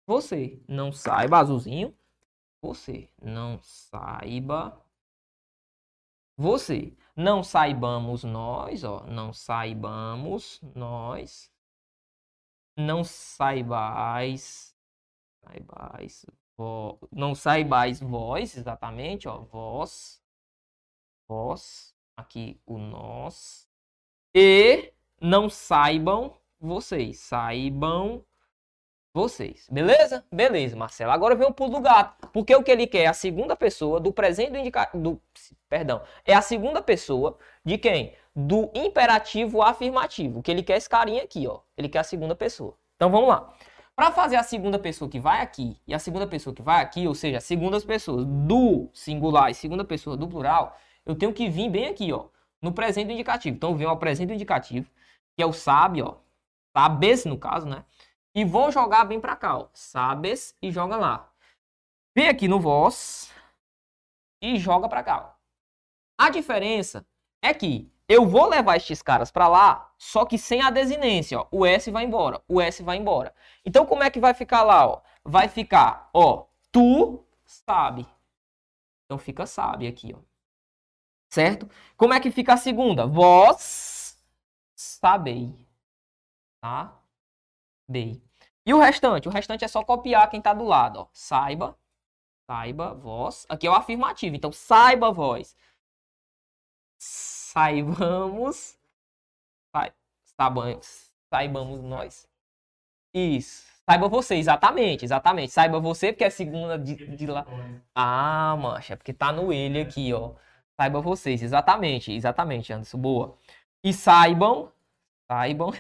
você. 0.07 0.59
Não 0.67 0.91
saiba, 0.91 1.39
azulzinho, 1.39 1.95
você. 2.63 3.11
Não 3.23 3.61
saiba 3.61 4.81
você. 6.35 6.95
Não 7.15 7.45
saibamos 7.45 8.25
nós, 8.25 8.85
ó. 8.85 9.05
Não 9.07 9.35
saibamos 9.35 10.63
nós. 10.75 11.53
Não 12.75 13.05
saibais. 13.05 14.75
Saibais 15.43 16.25
não 17.13 17.35
saibais 17.35 18.01
vós, 18.01 18.57
exatamente, 18.57 19.29
ó, 19.29 19.39
vós, 19.39 20.23
vós, 21.29 21.95
aqui 22.17 22.61
o 22.67 22.79
nós, 22.79 23.69
e 24.35 24.93
não 25.21 25.49
saibam 25.49 26.35
vocês, 26.61 27.19
saibam 27.19 28.25
vocês, 29.13 29.69
beleza? 29.71 30.25
Beleza, 30.31 30.77
Marcelo. 30.77 31.13
Agora 31.13 31.37
vem 31.37 31.47
o 31.47 31.53
pulo 31.53 31.71
do 31.71 31.81
gato, 31.81 32.29
porque 32.33 32.55
o 32.55 32.63
que 32.63 32.71
ele 32.71 32.87
quer 32.87 33.05
é 33.05 33.07
a 33.07 33.13
segunda 33.13 33.55
pessoa 33.55 34.01
do 34.01 34.13
presente 34.13 34.51
do 34.53 34.59
indicativo, 34.59 35.03
do, 35.03 35.23
perdão, 35.69 36.03
é 36.25 36.35
a 36.35 36.43
segunda 36.43 36.83
pessoa 36.83 37.39
de 37.65 37.79
quem? 37.79 38.15
Do 38.35 38.71
imperativo 38.75 39.63
afirmativo, 39.63 40.43
que 40.43 40.51
ele 40.51 40.65
quer 40.65 40.77
esse 40.77 40.89
carinha 40.89 41.23
aqui, 41.23 41.47
ó, 41.47 41.61
ele 41.77 41.89
quer 41.89 42.01
a 42.01 42.05
segunda 42.05 42.35
pessoa. 42.35 42.77
Então 42.97 43.11
vamos 43.11 43.29
lá. 43.29 43.55
Para 43.97 44.11
fazer 44.11 44.37
a 44.37 44.43
segunda 44.43 44.79
pessoa 44.79 45.09
que 45.09 45.21
vai 45.21 45.41
aqui 45.41 45.81
e 45.87 45.95
a 45.95 45.99
segunda 46.01 46.27
pessoa 46.27 46.55
que 46.55 46.63
vai 46.63 46.83
aqui, 46.83 47.07
ou 47.07 47.15
seja, 47.15 47.41
segundas 47.41 47.85
pessoas 47.85 48.27
do 48.27 48.91
singular 48.93 49.51
e 49.51 49.55
segunda 49.55 49.85
pessoa 49.85 50.17
do 50.17 50.27
plural, 50.27 50.77
eu 51.07 51.15
tenho 51.15 51.33
que 51.33 51.49
vir 51.49 51.71
bem 51.71 51.87
aqui, 51.87 52.13
ó, 52.13 52.27
no 52.61 52.73
presente 52.73 53.13
indicativo. 53.13 53.55
Então, 53.55 53.77
vem 53.77 53.87
o 53.87 53.97
presente 53.97 54.33
indicativo, 54.33 54.91
que 55.37 55.43
é 55.43 55.47
o 55.47 55.53
sabe, 55.53 56.03
ó, 56.03 56.17
sabes 56.77 57.25
no 57.25 57.39
caso, 57.39 57.67
né? 57.67 57.85
E 58.35 58.45
vou 58.45 58.73
jogar 58.73 59.05
bem 59.05 59.21
para 59.21 59.37
cá, 59.37 59.59
ó, 59.59 59.69
sabes 59.73 60.57
e 60.61 60.73
joga 60.73 60.97
lá. 60.97 61.33
Vem 62.17 62.29
aqui 62.29 62.49
no 62.49 62.59
vós 62.59 63.33
e 64.43 64.59
joga 64.59 64.89
para 64.89 65.05
cá. 65.05 65.25
Ó. 65.31 65.35
A 66.19 66.31
diferença 66.31 67.07
é 67.41 67.55
que 67.55 67.94
eu 68.09 68.27
vou 68.27 68.49
levar 68.49 68.77
estes 68.77 69.03
caras 69.03 69.31
para 69.31 69.49
lá, 69.49 69.93
só 69.99 70.25
que 70.25 70.39
sem 70.39 70.63
a 70.63 70.71
desinência, 70.71 71.41
ó. 71.41 71.47
O 71.51 71.65
S 71.67 71.91
vai 71.91 72.05
embora, 72.05 72.43
o 72.49 72.61
S 72.61 72.83
vai 72.83 72.97
embora. 72.97 73.35
Então 73.65 73.87
como 73.87 74.03
é 74.03 74.11
que 74.11 74.21
vai 74.21 74.35
ficar 74.35 74.63
lá, 74.63 74.87
ó? 74.87 75.01
Vai 75.25 75.49
ficar, 75.49 76.11
ó, 76.13 76.47
tu 76.71 77.25
sabe. 77.45 78.07
Então 79.07 79.19
fica 79.19 79.47
sabe 79.47 79.87
aqui, 79.87 80.15
ó. 80.15 80.21
Certo? 81.31 81.69
Como 81.97 82.15
é 82.15 82.21
que 82.21 82.31
fica 82.31 82.55
a 82.55 82.57
segunda? 82.57 83.07
Vós 83.07 84.17
sabei. 84.75 85.55
Tá? 86.61 86.97
Bem. 87.89 88.23
E 88.67 88.73
o 88.73 88.79
restante? 88.81 89.29
O 89.29 89.31
restante 89.31 89.65
é 89.65 89.69
só 89.69 89.83
copiar 89.85 90.31
quem 90.31 90.41
tá 90.41 90.55
do 90.55 90.65
lado, 90.65 91.01
ó. 91.01 91.07
Saiba. 91.13 91.77
Saiba 92.47 92.95
vós. 92.95 93.47
Aqui 93.49 93.67
é 93.67 93.71
o 93.71 93.75
afirmativo. 93.75 94.37
Então, 94.37 94.53
saiba 94.53 95.13
vós. 95.13 95.57
Saibamos. 97.55 98.77
Saibamos, 100.37 101.13
saibamos 101.33 101.81
nós. 101.83 102.29
Isso. 103.15 103.65
Saiba 103.89 104.09
você, 104.09 104.35
exatamente, 104.35 105.05
exatamente. 105.05 105.53
Saiba 105.53 105.79
você, 105.79 106.13
porque 106.13 106.25
é 106.25 106.31
segunda 106.31 106.77
de, 106.77 106.97
de 107.17 107.27
lá. 107.29 107.47
Ah, 107.95 108.57
mancha, 108.59 108.95
é 108.95 108.97
porque 108.97 109.13
tá 109.13 109.31
no 109.31 109.53
ele 109.53 109.81
aqui, 109.81 110.13
ó. 110.13 110.33
Saiba 110.77 111.01
vocês, 111.01 111.45
exatamente, 111.45 112.11
exatamente, 112.11 112.73
Anderson, 112.73 112.99
boa. 112.99 113.39
E 113.85 113.93
saibam, 113.93 114.73
saibam, 115.31 115.73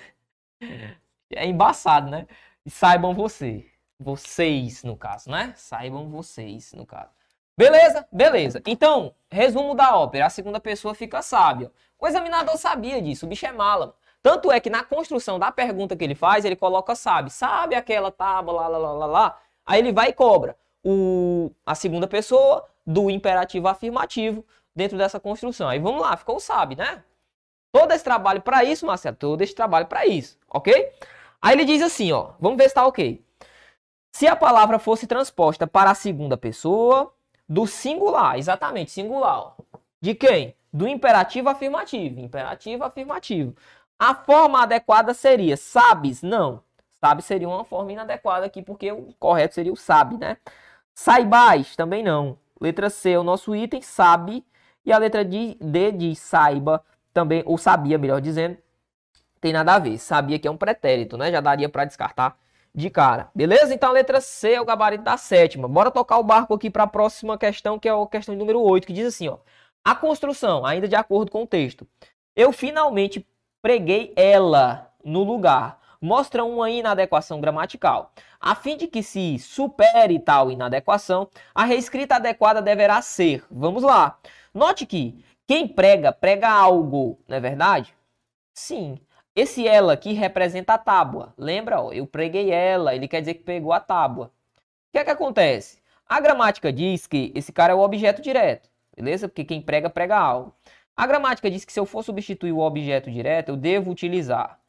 é 1.35 1.45
embaçado, 1.45 2.09
né? 2.09 2.29
E 2.65 2.71
saibam 2.71 3.13
você, 3.15 3.69
vocês, 3.99 4.85
no 4.85 4.97
caso, 4.97 5.29
né? 5.29 5.53
Saibam 5.57 6.09
vocês, 6.09 6.73
no 6.75 6.87
caso. 6.87 7.11
Beleza? 7.57 8.07
Beleza. 8.11 8.63
Então, 8.67 9.15
resumo 9.31 9.75
da 9.75 9.97
ópera. 9.97 10.27
A 10.27 10.31
segunda 10.31 10.59
pessoa 10.59 10.95
fica 10.95 11.23
sábia. 11.23 11.71
O 11.99 12.07
examinador 12.07 12.57
sabia 12.57 13.01
disso, 13.01 13.27
o 13.27 13.29
bicho 13.29 13.47
é 13.47 13.53
mala. 13.53 13.95
Tanto 14.23 14.51
é 14.51 14.59
que 14.59 14.71
na 14.71 14.83
construção 14.83 15.39
da 15.39 15.53
pergunta 15.53 15.95
que 15.95 16.03
ele 16.03 16.15
faz, 16.15 16.45
ele 16.45 16.57
coloca 16.57 16.95
sabe. 16.95 17.31
Sabe 17.31 17.75
aquela 17.75 18.11
tábua, 18.11 18.55
lá, 18.55 18.69
lá, 18.69 18.79
lá, 18.79 18.93
lá, 18.93 19.07
lá. 19.07 19.39
Aí 19.67 19.79
ele 19.79 19.93
vai 19.93 20.09
e 20.09 20.13
cobra 20.13 20.57
o, 20.83 21.51
a 21.65 21.75
segunda 21.75 22.07
pessoa 22.07 22.67
do 22.87 23.11
imperativo 23.11 23.69
afirmativo 23.69 24.45
dentro 24.75 24.99
dessa 24.99 25.21
construção. 25.21 25.69
Aí 25.69 25.79
vamos 25.79 26.01
lá, 26.03 26.17
ficou 26.17 26.39
sabe, 26.41 26.77
né? 26.77 27.03
Todo 27.73 27.93
esse 27.93 28.05
trabalho 28.05 28.41
para 28.41 28.65
isso, 28.65 28.87
Marcelo, 28.87 29.17
todo 29.17 29.43
esse 29.43 29.55
trabalho 29.55 29.87
para 29.87 30.07
isso, 30.07 30.39
ok? 30.49 30.93
Aí 31.41 31.55
ele 31.55 31.65
diz 31.65 31.83
assim, 31.83 32.13
ó, 32.13 32.33
vamos 32.39 32.57
ver 32.57 32.69
se 32.69 32.75
tá 32.75 32.87
ok. 32.87 33.23
Se 34.13 34.27
a 34.27 34.37
palavra 34.37 34.79
fosse 34.79 35.07
transposta 35.07 35.67
para 35.67 35.91
a 35.91 35.95
segunda 35.95 36.37
pessoa 36.37 37.13
do 37.55 37.67
singular, 37.69 38.37
exatamente, 38.37 38.91
singular. 38.91 39.55
De 40.01 40.13
quem? 40.13 40.57
Do 40.73 40.89
imperativo 40.89 41.49
afirmativo, 41.49 42.19
imperativo 42.21 42.83
afirmativo. 42.83 43.55
A 43.97 44.13
forma 44.13 44.63
adequada 44.65 45.15
seria 45.15 45.57
sabes? 45.57 46.21
Não. 46.21 46.65
Sabe 47.01 47.23
seria 47.23 47.49
uma 47.49 47.65
forma 47.65 47.93
inadequada 47.93 48.45
aqui, 48.47 48.61
porque 48.61 48.91
o 48.91 49.15
correto 49.21 49.55
seria 49.55 49.73
o 49.73 49.77
sabe, 49.77 50.19
né? 50.19 50.37
Saibais? 50.93 51.77
Também 51.77 52.03
não. 52.03 52.37
Letra 52.61 52.91
C 52.91 53.11
é 53.13 53.19
o 53.19 53.23
nosso 53.23 53.55
item, 53.55 53.81
sabe. 53.81 54.45
E 54.85 54.93
a 54.93 54.99
letra 54.99 55.25
D, 55.25 55.57
D 55.61 55.93
de 55.93 56.17
saiba, 56.17 56.85
também, 57.13 57.43
ou 57.47 57.57
sabia, 57.57 57.99
melhor 57.99 58.21
dizendo, 58.21 58.59
tem 59.41 59.53
nada 59.53 59.75
a 59.75 59.79
ver. 59.79 59.99
Sabia 59.99 60.39
que 60.41 60.49
é 60.49 60.51
um 60.51 60.57
pretérito, 60.57 61.17
né? 61.17 61.31
Já 61.31 61.41
daria 61.41 61.69
para 61.69 61.85
descartar 61.85 62.37
de 62.75 62.91
cara. 62.91 63.31
Beleza? 63.35 63.73
Então 63.73 63.91
a 63.91 63.93
letra 63.93 64.21
C 64.21 64.55
é 64.55 64.61
o 64.61 64.65
gabarito 64.65 65.05
da 65.05 65.17
sétima. 65.17 65.69
Bora 65.69 65.91
tocar 65.91 66.19
o 66.19 66.25
barco 66.25 66.55
aqui 66.55 66.69
para 66.69 66.83
a 66.83 66.89
próxima 66.89 67.39
questão, 67.39 67.79
que 67.79 67.89
é 67.89 67.93
a 67.93 68.07
questão 68.07 68.35
número 68.35 68.61
8, 68.61 68.87
que 68.87 68.93
diz 68.93 69.07
assim, 69.07 69.29
ó. 69.29 69.39
A 69.85 69.95
construção, 69.95 70.65
ainda 70.65 70.89
de 70.89 70.97
acordo 70.97 71.31
com 71.31 71.43
o 71.43 71.47
texto. 71.47 71.87
Eu 72.35 72.53
finalmente 72.53 73.27
preguei 73.63 74.13
ela 74.17 74.91
no 75.05 75.23
lugar. 75.23 75.79
Mostra 76.01 76.45
uma 76.45 76.69
inadequação 76.71 77.41
gramatical. 77.41 78.13
A 78.41 78.55
fim 78.55 78.77
de 78.77 78.87
que 78.87 79.03
se 79.03 79.39
supere 79.39 80.19
tal 80.19 80.51
inadequação, 80.51 81.29
a 81.55 81.65
reescrita 81.65 82.17
adequada 82.17 82.61
deverá 82.61 83.01
ser. 83.01 83.45
Vamos 83.51 83.83
lá. 83.83 84.19
Note 84.53 84.85
que 84.85 85.25
quem 85.47 85.67
prega, 85.69 86.13
prega 86.13 86.51
algo, 86.51 87.19
não 87.29 87.37
é 87.37 87.41
verdade? 87.41 87.95
Sim. 88.55 88.99
Esse 89.37 89.67
ela 89.67 89.93
aqui 89.95 90.13
representa 90.13 90.75
a 90.75 90.79
tábua. 90.79 91.35
Lembra? 91.37 91.81
Ó, 91.81 91.93
eu 91.93 92.07
preguei 92.07 92.51
ela, 92.51 92.95
ele 92.95 93.09
quer 93.09 93.21
dizer 93.21 93.35
que 93.35 93.43
pegou 93.43 93.73
a 93.73 93.81
tábua. 93.81 94.27
O 94.57 94.93
que 94.93 94.99
é 94.99 95.05
que 95.05 95.11
acontece? 95.11 95.79
A 96.09 96.21
gramática 96.21 96.73
diz 96.73 97.07
que 97.07 97.33
esse 97.35 97.53
cara 97.53 97.73
é 97.73 97.77
o 97.77 97.81
objeto 97.81 98.23
direto, 98.23 98.71
beleza? 98.97 99.29
Porque 99.29 99.45
quem 99.45 99.61
prega, 99.61 99.91
prega 99.91 100.17
algo. 100.17 100.55
A 100.97 101.07
gramática 101.07 101.51
diz 101.51 101.65
que 101.65 101.73
se 101.73 101.81
eu 101.81 101.87
for 101.87 102.05
substituir 102.05 102.53
o 102.53 102.61
objeto 102.61 103.11
direto, 103.11 103.49
eu 103.49 103.57
devo 103.57 103.91
utilizar 103.91 104.61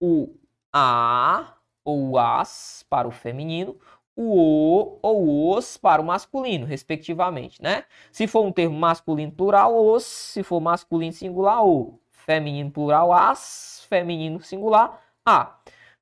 o 0.00 0.34
a 0.72 1.54
ou 1.84 2.18
as 2.18 2.84
para 2.90 3.06
o 3.06 3.10
feminino, 3.12 3.78
o 4.16 4.34
o 4.34 4.98
ou 5.00 5.56
os 5.56 5.76
para 5.76 6.02
o 6.02 6.04
masculino, 6.04 6.66
respectivamente, 6.66 7.62
né? 7.62 7.84
Se 8.10 8.26
for 8.26 8.44
um 8.44 8.52
termo 8.52 8.76
masculino 8.78 9.30
plural, 9.32 9.76
os, 9.76 10.04
se 10.04 10.42
for 10.42 10.60
masculino 10.60 11.12
singular, 11.12 11.64
o, 11.64 12.00
feminino 12.28 12.70
plural, 12.70 13.10
as, 13.10 13.86
feminino 13.88 14.42
singular, 14.42 15.00
a. 15.26 15.54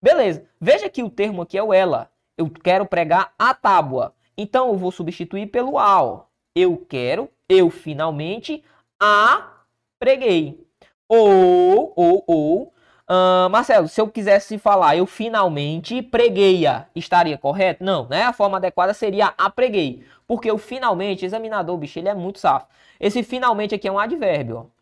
Beleza. 0.02 0.44
Veja 0.60 0.88
que 0.88 1.00
o 1.00 1.08
termo 1.08 1.42
aqui 1.42 1.56
é 1.56 1.62
o 1.62 1.72
ela. 1.72 2.10
Eu 2.36 2.50
quero 2.50 2.84
pregar 2.84 3.32
a 3.38 3.54
tábua. 3.54 4.12
Então 4.36 4.68
eu 4.68 4.76
vou 4.76 4.90
substituir 4.90 5.46
pelo 5.46 5.78
ao. 5.78 6.28
Eu 6.52 6.76
quero, 6.76 7.30
eu 7.48 7.70
finalmente, 7.70 8.64
a 9.00 9.52
preguei. 10.00 10.66
Ou, 11.08 11.92
ou, 11.94 12.24
ou, 12.26 12.62
uh, 13.08 13.48
Marcelo, 13.48 13.86
se 13.86 14.00
eu 14.00 14.08
quisesse 14.08 14.58
falar 14.58 14.96
eu 14.96 15.06
finalmente 15.06 16.02
preguei-a, 16.02 16.86
estaria 16.92 17.38
correto? 17.38 17.84
Não, 17.84 18.08
né? 18.08 18.24
A 18.24 18.32
forma 18.32 18.56
adequada 18.56 18.92
seria 18.92 19.32
a 19.38 19.48
preguei. 19.48 20.04
Porque 20.26 20.50
o 20.50 20.58
finalmente, 20.58 21.24
examinador, 21.24 21.76
bicho, 21.78 22.00
ele 22.00 22.08
é 22.08 22.14
muito 22.14 22.40
safo. 22.40 22.66
Esse 22.98 23.22
finalmente 23.22 23.76
aqui 23.76 23.86
é 23.86 23.92
um 23.92 23.98
advérbio, 23.98 24.56
ó. 24.72 24.75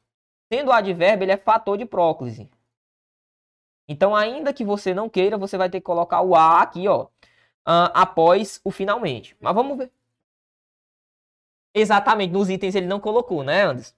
Sendo 0.53 0.73
advérbio, 0.73 1.25
ele 1.25 1.33
é 1.33 1.37
fator 1.37 1.77
de 1.77 1.85
próclise. 1.85 2.49
Então, 3.89 4.15
ainda 4.15 4.53
que 4.53 4.65
você 4.65 4.95
não 4.95 5.09
queira, 5.09 5.37
você 5.37 5.59
vai 5.59 5.69
ter 5.69 5.81
que 5.81 5.85
colocar 5.85 6.23
o 6.23 6.35
a 6.35 6.63
aqui, 6.63 6.89
ó, 6.89 7.09
após 7.65 8.61
o 8.65 8.71
finalmente. 8.71 9.37
Mas 9.41 9.55
vamos 9.55 9.79
ver. 9.79 9.93
Exatamente, 11.75 12.33
nos 12.33 12.49
itens 12.49 12.75
ele 12.75 12.87
não 12.87 13.01
colocou, 13.01 13.43
né, 13.43 13.63
Anderson? 13.63 13.95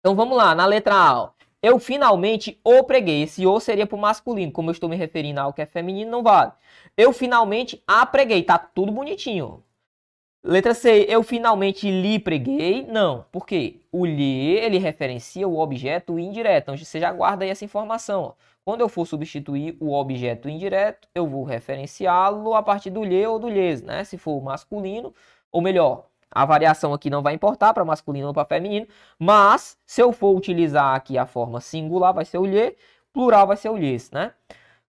Então 0.00 0.14
vamos 0.14 0.36
lá, 0.36 0.54
na 0.54 0.66
letra 0.66 0.94
A. 0.94 1.22
Ó. 1.22 1.30
Eu 1.62 1.78
finalmente 1.78 2.60
o 2.64 2.84
preguei. 2.84 3.22
Esse 3.22 3.46
o 3.46 3.60
seria 3.60 3.86
para 3.86 3.96
o 3.96 4.00
masculino. 4.00 4.52
Como 4.52 4.70
eu 4.70 4.72
estou 4.72 4.88
me 4.88 4.96
referindo 4.96 5.40
ao 5.40 5.52
que 5.52 5.62
é 5.62 5.66
feminino, 5.66 6.10
não 6.10 6.22
vale. 6.22 6.52
Eu 6.96 7.12
finalmente 7.12 7.82
a 7.86 8.04
preguei. 8.06 8.42
Tá 8.42 8.58
tudo 8.58 8.92
bonitinho. 8.92 9.64
Letra 10.42 10.72
C. 10.72 11.04
Eu 11.08 11.22
finalmente 11.22 11.90
lhe 11.90 12.18
preguei. 12.18 12.86
Não. 12.86 13.24
Por 13.32 13.44
quê? 13.46 13.80
O 13.90 14.06
lhe, 14.06 14.56
ele 14.58 14.78
referencia 14.78 15.46
o 15.48 15.58
objeto 15.58 16.18
indireto. 16.18 16.64
Então 16.64 16.76
você 16.76 17.00
já 17.00 17.12
guarda 17.12 17.44
aí 17.44 17.50
essa 17.50 17.64
informação. 17.64 18.22
Ó. 18.22 18.32
Quando 18.64 18.82
eu 18.82 18.88
for 18.88 19.06
substituir 19.06 19.76
o 19.80 19.92
objeto 19.92 20.48
indireto, 20.48 21.08
eu 21.14 21.26
vou 21.26 21.42
referenciá-lo 21.42 22.54
a 22.54 22.62
partir 22.62 22.90
do 22.90 23.02
lhe 23.02 23.26
ou 23.26 23.38
do 23.38 23.48
lhes, 23.48 23.82
né? 23.82 24.04
Se 24.04 24.18
for 24.18 24.42
masculino, 24.42 25.14
ou 25.50 25.62
melhor, 25.62 26.06
a 26.30 26.44
variação 26.44 26.92
aqui 26.92 27.08
não 27.08 27.22
vai 27.22 27.34
importar 27.34 27.72
para 27.72 27.84
masculino 27.84 28.28
ou 28.28 28.34
para 28.34 28.44
feminino, 28.44 28.86
mas 29.18 29.78
se 29.86 30.02
eu 30.02 30.12
for 30.12 30.36
utilizar 30.36 30.94
aqui 30.94 31.16
a 31.16 31.24
forma 31.24 31.60
singular, 31.60 32.12
vai 32.12 32.26
ser 32.26 32.38
o 32.38 32.44
lhe, 32.44 32.76
plural 33.12 33.46
vai 33.46 33.56
ser 33.56 33.70
o 33.70 33.76
lhes, 33.76 34.10
né? 34.10 34.32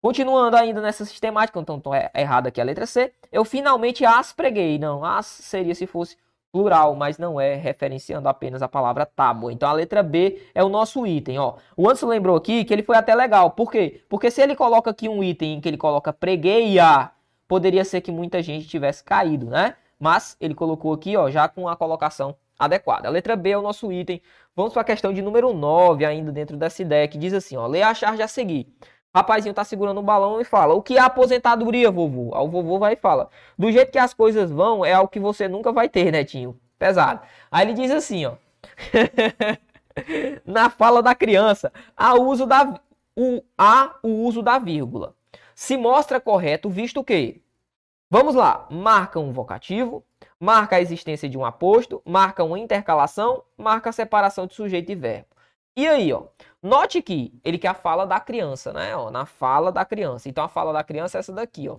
Continuando 0.01 0.57
ainda 0.57 0.81
nessa 0.81 1.05
sistemática, 1.05 1.59
então 1.59 1.77
estou 1.77 1.95
é 1.95 2.11
errado 2.15 2.47
aqui 2.47 2.61
a 2.61 2.65
letra 2.65 2.87
C, 2.87 3.13
eu 3.33 3.45
finalmente 3.45 4.05
as 4.05 4.33
preguei. 4.33 4.79
Não, 4.79 5.05
as 5.05 5.27
seria 5.27 5.75
se 5.75 5.87
fosse 5.87 6.17
plural, 6.53 6.95
mas 6.95 7.19
não 7.19 7.41
é 7.41 7.55
referenciando 7.55 8.29
apenas 8.29 8.63
a 8.63 8.69
palavra 8.69 9.05
tábua. 9.05 9.53
Então 9.53 9.69
a 9.69 9.73
letra 9.73 10.03
B 10.03 10.43
é 10.55 10.63
o 10.63 10.69
nosso 10.69 11.07
item, 11.07 11.39
ó. 11.39 11.57
O 11.77 11.87
Anderson 11.87 12.07
lembrou 12.07 12.37
aqui 12.37 12.65
que 12.65 12.73
ele 12.73 12.83
foi 12.83 12.97
até 12.97 13.15
legal. 13.15 13.51
Por 13.51 13.71
quê? 13.71 14.03
Porque 14.09 14.31
se 14.31 14.41
ele 14.41 14.55
coloca 14.55 14.91
aqui 14.91 15.09
um 15.09 15.23
item 15.23 15.55
em 15.55 15.61
que 15.61 15.69
ele 15.69 15.77
coloca 15.77 16.13
pregueia, 16.13 17.11
poderia 17.47 17.85
ser 17.85 18.01
que 18.01 18.13
muita 18.13 18.41
gente 18.41 18.69
tivesse 18.69 19.03
caído, 19.05 19.47
né? 19.47 19.75
mas 19.99 20.37
ele 20.41 20.55
colocou 20.55 20.93
aqui, 20.93 21.17
ó, 21.17 21.29
já 21.31 21.49
com 21.49 21.69
a 21.69 21.77
colocação 21.77 22.37
adequada. 22.59 23.09
A 23.09 23.11
letra 23.11 23.37
B 23.37 23.51
é 23.51 23.59
o 23.59 23.63
nosso 23.63 23.93
item. 23.93 24.23
Vamos 24.55 24.73
para 24.73 24.83
a 24.83 24.85
questão 24.85 25.13
de 25.13 25.23
número 25.23 25.53
9, 25.53 26.05
ainda 26.05 26.33
dentro 26.33 26.57
dessa 26.57 26.83
ideia, 26.83 27.09
que 27.09 27.19
diz 27.19 27.33
assim, 27.33 27.57
ó, 27.57 27.67
lê 27.67 27.83
a 27.83 27.95
charge 27.95 28.23
a 28.23 28.29
seguir. 28.29 28.73
Rapazinho 29.15 29.55
tá 29.55 29.65
segurando 29.65 30.01
um 30.01 30.05
balão 30.05 30.41
e 30.41 30.45
fala, 30.45 30.75
o 30.75 30.83
que 30.83 30.97
é 30.97 31.01
aposentadoria, 31.01 31.91
vovô? 31.91 32.35
Aí 32.35 32.43
o 32.43 32.49
vovô 32.49 32.79
vai 32.79 32.93
e 32.93 32.97
fala, 32.97 33.31
do 33.59 33.71
jeito 33.73 33.91
que 33.91 33.99
as 33.99 34.15
coisas 34.15 34.51
vão, 34.51 34.85
é 34.85 34.93
algo 34.93 35.11
que 35.11 35.21
você 35.21 35.49
nunca 35.49 35.73
vai 35.73 35.89
ter, 35.89 36.13
netinho. 36.13 36.59
Pesado. 36.79 37.21
Aí 37.51 37.67
ele 37.67 37.75
diz 37.75 37.91
assim, 37.91 38.27
ó. 38.27 38.35
Na 40.47 40.71
fala 40.71 41.03
da 41.03 41.15
criança, 41.15 41.73
há 41.97 42.15
uso 42.15 42.47
da, 42.47 42.81
o, 43.17 43.43
há 43.57 43.97
o 44.03 44.25
uso 44.25 44.43
da 44.43 44.59
vírgula. 44.59 45.15
Se 45.55 45.77
mostra 45.77 46.21
correto, 46.21 46.71
visto 46.71 47.03
que 47.03 47.43
Vamos 48.11 48.35
lá, 48.35 48.67
marca 48.71 49.21
um 49.21 49.33
vocativo, 49.33 50.03
marca 50.41 50.77
a 50.77 50.81
existência 50.81 51.29
de 51.29 51.37
um 51.37 51.45
aposto, 51.45 52.01
marca 52.07 52.43
uma 52.43 52.59
intercalação, 52.59 53.45
marca 53.55 53.91
a 53.91 53.93
separação 53.93 54.47
de 54.47 54.55
sujeito 54.55 54.91
e 54.91 54.95
verbo. 54.95 55.27
E 55.77 55.87
aí, 55.87 56.11
ó, 56.11 56.23
note 56.63 57.03
que 57.03 57.33
ele 57.45 57.59
quer 57.59 57.69
a 57.69 57.75
fala 57.75 58.07
da 58.07 58.21
criança, 58.21 58.73
né? 58.73 58.97
Ó, 58.97 59.11
na 59.11 59.27
fala 59.27 59.73
da 59.73 59.85
criança. 59.85 60.29
Então 60.29 60.45
a 60.45 60.49
fala 60.49 60.73
da 60.73 60.85
criança 60.85 61.19
é 61.19 61.21
essa 61.21 61.33
daqui, 61.33 61.69
ó. 61.69 61.79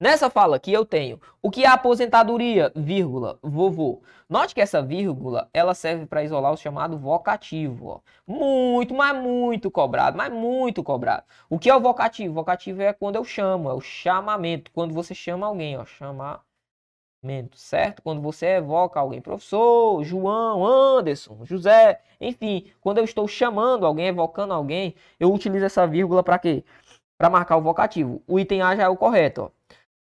Nessa 0.00 0.30
fala 0.30 0.56
aqui 0.56 0.72
eu 0.72 0.86
tenho 0.86 1.20
o 1.42 1.50
que 1.50 1.62
é 1.62 1.68
aposentadoria, 1.68 2.72
vírgula, 2.74 3.38
vovô. 3.42 4.02
Note 4.30 4.54
que 4.54 4.60
essa 4.62 4.80
vírgula, 4.80 5.50
ela 5.52 5.74
serve 5.74 6.06
para 6.06 6.24
isolar 6.24 6.52
o 6.52 6.56
chamado 6.56 6.96
vocativo. 6.98 7.86
Ó. 7.86 8.00
Muito, 8.26 8.94
mas 8.94 9.14
muito 9.14 9.70
cobrado, 9.70 10.16
mas 10.16 10.32
muito 10.32 10.82
cobrado. 10.82 11.24
O 11.50 11.58
que 11.58 11.68
é 11.68 11.76
o 11.76 11.80
vocativo? 11.80 12.32
Vocativo 12.32 12.80
é 12.80 12.94
quando 12.94 13.16
eu 13.16 13.24
chamo, 13.24 13.68
é 13.68 13.74
o 13.74 13.80
chamamento. 13.80 14.70
Quando 14.72 14.94
você 14.94 15.14
chama 15.14 15.46
alguém, 15.46 15.76
ó, 15.76 15.84
chamamento, 15.84 16.40
certo? 17.54 18.02
Quando 18.02 18.20
você 18.20 18.46
evoca 18.46 18.98
alguém, 18.98 19.20
professor, 19.20 20.02
João, 20.04 20.64
Anderson, 20.66 21.44
José, 21.44 22.00
enfim, 22.20 22.70
quando 22.80 22.98
eu 22.98 23.04
estou 23.04 23.28
chamando 23.28 23.86
alguém, 23.86 24.06
evocando 24.06 24.54
alguém, 24.54 24.94
eu 25.18 25.32
utilizo 25.32 25.64
essa 25.64 25.86
vírgula 25.86 26.22
para 26.22 26.38
quê? 26.38 26.64
Para 27.18 27.30
marcar 27.30 27.56
o 27.56 27.62
vocativo. 27.62 28.22
O 28.26 28.38
item 28.40 28.62
A 28.62 28.74
já 28.76 28.84
é 28.84 28.88
o 28.88 28.96
correto, 28.96 29.42
ó. 29.42 29.50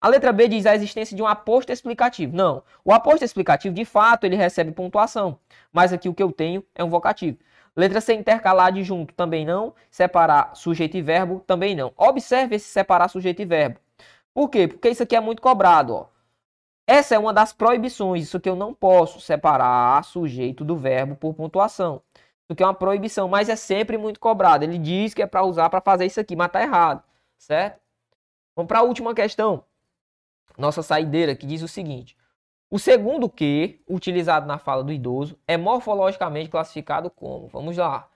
A 0.00 0.08
letra 0.08 0.32
B 0.32 0.46
diz 0.46 0.66
a 0.66 0.74
existência 0.74 1.16
de 1.16 1.22
um 1.22 1.26
aposto 1.26 1.72
explicativo. 1.72 2.36
Não. 2.36 2.62
O 2.84 2.92
aposto 2.92 3.24
explicativo, 3.24 3.74
de 3.74 3.84
fato, 3.84 4.24
ele 4.24 4.36
recebe 4.36 4.70
pontuação. 4.70 5.38
Mas 5.72 5.92
aqui 5.92 6.08
o 6.08 6.14
que 6.14 6.22
eu 6.22 6.30
tenho 6.30 6.62
é 6.74 6.84
um 6.84 6.90
vocativo. 6.90 7.38
Letra 7.74 8.00
C, 8.00 8.14
intercalar 8.14 8.66
adjunto, 8.68 9.14
também 9.14 9.44
não. 9.44 9.74
Separar 9.90 10.54
sujeito 10.54 10.96
e 10.96 11.02
verbo, 11.02 11.40
também 11.46 11.74
não. 11.74 11.92
Observe 11.96 12.56
esse 12.56 12.68
separar 12.68 13.08
sujeito 13.08 13.42
e 13.42 13.44
verbo. 13.44 13.80
Por 14.34 14.48
quê? 14.50 14.68
Porque 14.68 14.90
isso 14.90 15.02
aqui 15.02 15.16
é 15.16 15.20
muito 15.20 15.42
cobrado. 15.42 15.94
Ó. 15.94 16.06
Essa 16.86 17.14
é 17.14 17.18
uma 17.18 17.32
das 17.32 17.52
proibições. 17.52 18.24
Isso 18.24 18.40
que 18.40 18.48
eu 18.48 18.56
não 18.56 18.72
posso 18.72 19.20
separar 19.20 20.04
sujeito 20.04 20.64
do 20.64 20.76
verbo 20.76 21.16
por 21.16 21.34
pontuação. 21.34 22.02
Isso 22.14 22.52
aqui 22.52 22.62
é 22.62 22.66
uma 22.66 22.74
proibição, 22.74 23.28
mas 23.28 23.48
é 23.48 23.56
sempre 23.56 23.98
muito 23.98 24.20
cobrado. 24.20 24.64
Ele 24.64 24.78
diz 24.78 25.12
que 25.12 25.22
é 25.22 25.26
para 25.26 25.42
usar 25.44 25.68
para 25.68 25.80
fazer 25.80 26.06
isso 26.06 26.20
aqui, 26.20 26.36
mas 26.36 26.46
está 26.46 26.62
errado. 26.62 27.02
Certo? 27.38 27.80
Vamos 28.54 28.68
para 28.68 28.78
a 28.78 28.82
última 28.82 29.14
questão 29.14 29.64
nossa 30.56 30.82
saideira, 30.82 31.34
que 31.34 31.46
diz 31.46 31.62
o 31.62 31.68
seguinte: 31.68 32.16
o 32.70 32.78
segundo 32.78 33.28
que, 33.28 33.80
utilizado 33.88 34.46
na 34.46 34.58
fala 34.58 34.82
do 34.82 34.92
idoso, 34.92 35.38
é 35.46 35.56
morfologicamente 35.56 36.48
classificado 36.48 37.10
como. 37.10 37.48
Vamos 37.48 37.76
lá. 37.76 38.08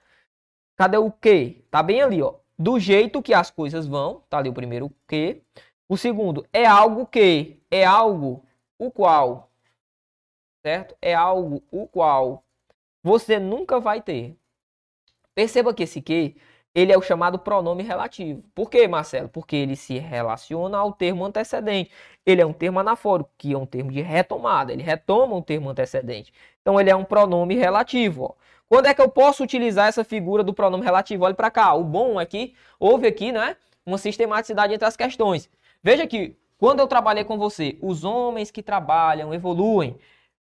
Cadê 0.77 0.97
o 0.97 1.11
que? 1.11 1.65
Tá 1.71 1.83
bem 1.83 2.01
ali, 2.01 2.23
ó. 2.23 2.35
Do 2.59 2.79
jeito 2.79 3.23
que 3.23 3.33
as 3.33 3.51
coisas 3.51 3.87
vão, 3.87 4.23
tá 4.29 4.39
ali 4.39 4.49
o 4.49 4.55
primeiro 4.55 4.91
que. 5.07 5.43
O 5.89 5.97
segundo 5.97 6.47
é 6.53 6.65
algo 6.65 7.07
que, 7.07 7.61
é 7.71 7.85
algo 7.85 8.45
o 8.81 8.91
qual, 8.91 9.51
certo? 10.63 10.97
É 11.03 11.15
algo 11.15 11.63
o 11.71 11.87
qual 11.87 12.43
você 13.03 13.39
nunca 13.39 13.79
vai 13.79 14.01
ter. 14.01 14.37
Perceba 15.35 15.75
que 15.75 15.83
esse 15.83 16.01
que 16.01 16.37
ele 16.75 16.93
é 16.93 16.97
o 16.97 17.03
chamado 17.03 17.39
pronome 17.39 17.83
relativo. 17.83 18.43
Por 18.55 18.71
quê, 18.71 18.89
Marcelo? 18.89 19.29
Porque 19.29 19.57
ele 19.57 19.77
se 19.77 19.99
relaciona 19.99 20.79
ao 20.79 20.93
termo 20.93 21.25
antecedente. 21.25 21.91
Ele 22.25 22.41
é 22.41 22.47
um 22.47 22.53
termo 22.53 22.79
anafórico, 22.79 23.31
que 23.37 23.53
é 23.53 23.59
um 23.59 23.67
termo 23.67 23.91
de 23.91 24.01
retomada. 24.01 24.73
Ele 24.73 24.83
retoma 24.83 25.37
um 25.37 25.43
termo 25.43 25.69
antecedente. 25.69 26.33
Então, 26.63 26.81
ele 26.81 26.89
é 26.91 26.97
um 26.97 27.05
pronome 27.05 27.57
relativo. 27.57 28.25
Ó. 28.25 28.35
Quando 28.69 28.87
é 28.87 28.95
que 28.95 29.01
eu 29.03 29.09
posso 29.09 29.43
utilizar 29.43 29.89
essa 29.89 30.05
figura 30.05 30.45
do 30.45 30.55
pronome 30.55 30.85
relativo? 30.85 31.25
Olha 31.25 31.35
para 31.35 31.51
cá. 31.51 31.75
O 31.75 31.85
bom 31.85 32.21
é 32.21 32.25
que 32.25 32.55
houve 32.79 33.07
aqui 33.07 33.33
né, 33.33 33.57
uma 33.85 33.99
sistematicidade 33.99 34.73
entre 34.73 34.87
as 34.87 34.97
questões. 34.97 35.51
Veja 35.83 36.07
que, 36.07 36.37
quando 36.61 36.81
eu 36.81 36.87
trabalhei 36.87 37.25
com 37.25 37.39
você, 37.39 37.79
os 37.81 38.05
homens 38.05 38.51
que 38.51 38.63
trabalham 38.63 39.33
evoluem 39.33 39.99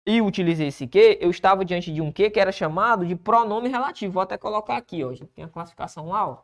e 0.06 0.22
utilizei 0.22 0.68
esse 0.68 0.86
que, 0.86 1.18
eu 1.22 1.32
estava 1.32 1.64
diante 1.64 1.94
de 1.94 2.02
um 2.02 2.12
que 2.12 2.30
que 2.30 2.40
era 2.40 2.52
chamado 2.52 3.06
de 3.06 3.16
pronome 3.16 3.70
relativo. 3.70 4.14
Vou 4.14 4.22
até 4.22 4.38
colocar 4.38 4.76
aqui, 4.76 5.06
ó. 5.06 5.14
Tem 5.34 5.46
a 5.46 5.50
classificação 5.50 6.10
lá, 6.10 6.28
ó. 6.28 6.44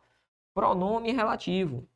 Pronome 0.54 1.12
relativo. 1.12 1.86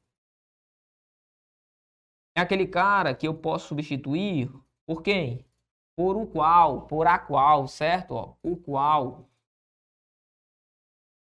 É 2.36 2.42
aquele 2.42 2.66
cara 2.66 3.14
que 3.14 3.26
eu 3.26 3.34
posso 3.34 3.68
substituir 3.68 4.50
por 4.86 5.02
quem? 5.02 5.42
Por 5.96 6.14
o 6.16 6.26
qual, 6.26 6.86
por 6.86 7.06
a 7.06 7.18
qual, 7.18 7.66
certo? 7.68 8.36
O 8.42 8.54
qual. 8.54 9.30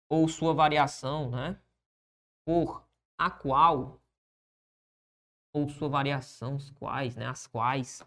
Ou 0.08 0.28
sua 0.28 0.54
variação, 0.54 1.32
né? 1.32 1.60
Por 2.46 2.86
a 3.18 3.32
qual. 3.32 4.00
Ou 5.54 5.70
sua 5.70 5.90
variação, 5.90 6.56
os 6.56 6.70
quais, 6.72 7.16
né? 7.16 7.28
As 7.28 7.48
quais. 7.48 8.04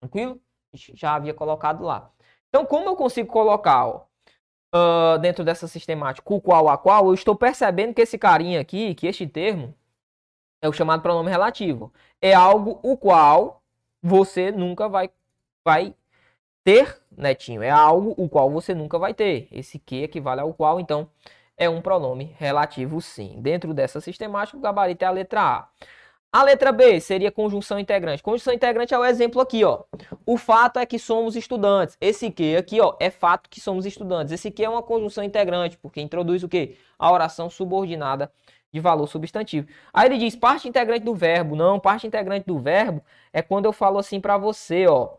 Tranquilo? 0.00 0.40
já 0.76 1.14
havia 1.14 1.34
colocado 1.34 1.84
lá. 1.84 2.10
Então, 2.48 2.64
como 2.64 2.88
eu 2.88 2.96
consigo 2.96 3.30
colocar 3.32 3.86
ó, 3.86 4.06
uh, 4.74 5.18
dentro 5.18 5.44
dessa 5.44 5.66
sistemática 5.66 6.32
o 6.32 6.40
qual 6.40 6.68
a 6.68 6.76
qual, 6.76 7.06
eu 7.06 7.14
estou 7.14 7.34
percebendo 7.36 7.94
que 7.94 8.02
esse 8.02 8.18
carinha 8.18 8.60
aqui, 8.60 8.94
que 8.94 9.06
este 9.06 9.26
termo, 9.26 9.74
é 10.62 10.68
o 10.68 10.72
chamado 10.72 11.02
pronome 11.02 11.30
relativo. 11.30 11.92
É 12.20 12.34
algo 12.34 12.80
o 12.82 12.96
qual 12.96 13.62
você 14.02 14.50
nunca 14.50 14.88
vai, 14.88 15.10
vai 15.64 15.94
ter, 16.64 16.98
netinho. 17.16 17.62
É 17.62 17.70
algo 17.70 18.14
o 18.16 18.28
qual 18.28 18.50
você 18.50 18.74
nunca 18.74 18.98
vai 18.98 19.12
ter. 19.14 19.48
Esse 19.52 19.78
que 19.78 20.02
equivale 20.02 20.40
ao 20.40 20.54
qual, 20.54 20.80
então, 20.80 21.08
é 21.56 21.68
um 21.68 21.82
pronome 21.82 22.34
relativo 22.38 23.00
sim. 23.00 23.40
Dentro 23.40 23.74
dessa 23.74 24.00
sistemática, 24.00 24.56
o 24.56 24.60
gabarito 24.60 25.04
é 25.04 25.08
a 25.08 25.10
letra 25.10 25.40
A. 25.42 25.68
A 26.34 26.42
letra 26.42 26.72
B 26.72 26.98
seria 26.98 27.30
conjunção 27.30 27.78
integrante. 27.78 28.20
Conjunção 28.20 28.52
integrante 28.52 28.92
é 28.92 28.98
o 28.98 29.04
exemplo 29.04 29.40
aqui, 29.40 29.62
ó. 29.62 29.84
O 30.26 30.36
fato 30.36 30.80
é 30.80 30.84
que 30.84 30.98
somos 30.98 31.36
estudantes. 31.36 31.96
Esse 32.00 32.28
que 32.28 32.56
aqui, 32.56 32.80
ó, 32.80 32.96
é 32.98 33.08
fato 33.08 33.48
que 33.48 33.60
somos 33.60 33.86
estudantes. 33.86 34.32
Esse 34.32 34.50
que 34.50 34.64
é 34.64 34.68
uma 34.68 34.82
conjunção 34.82 35.22
integrante, 35.22 35.78
porque 35.78 36.00
introduz 36.00 36.42
o 36.42 36.48
quê? 36.48 36.76
A 36.98 37.12
oração 37.12 37.48
subordinada 37.48 38.32
de 38.72 38.80
valor 38.80 39.06
substantivo. 39.06 39.68
Aí 39.92 40.08
ele 40.08 40.18
diz 40.18 40.34
parte 40.34 40.66
integrante 40.66 41.04
do 41.04 41.14
verbo. 41.14 41.54
Não, 41.54 41.78
parte 41.78 42.04
integrante 42.04 42.44
do 42.44 42.58
verbo 42.58 43.00
é 43.32 43.40
quando 43.40 43.66
eu 43.66 43.72
falo 43.72 43.96
assim 43.96 44.20
para 44.20 44.36
você, 44.36 44.88
ó. 44.88 45.10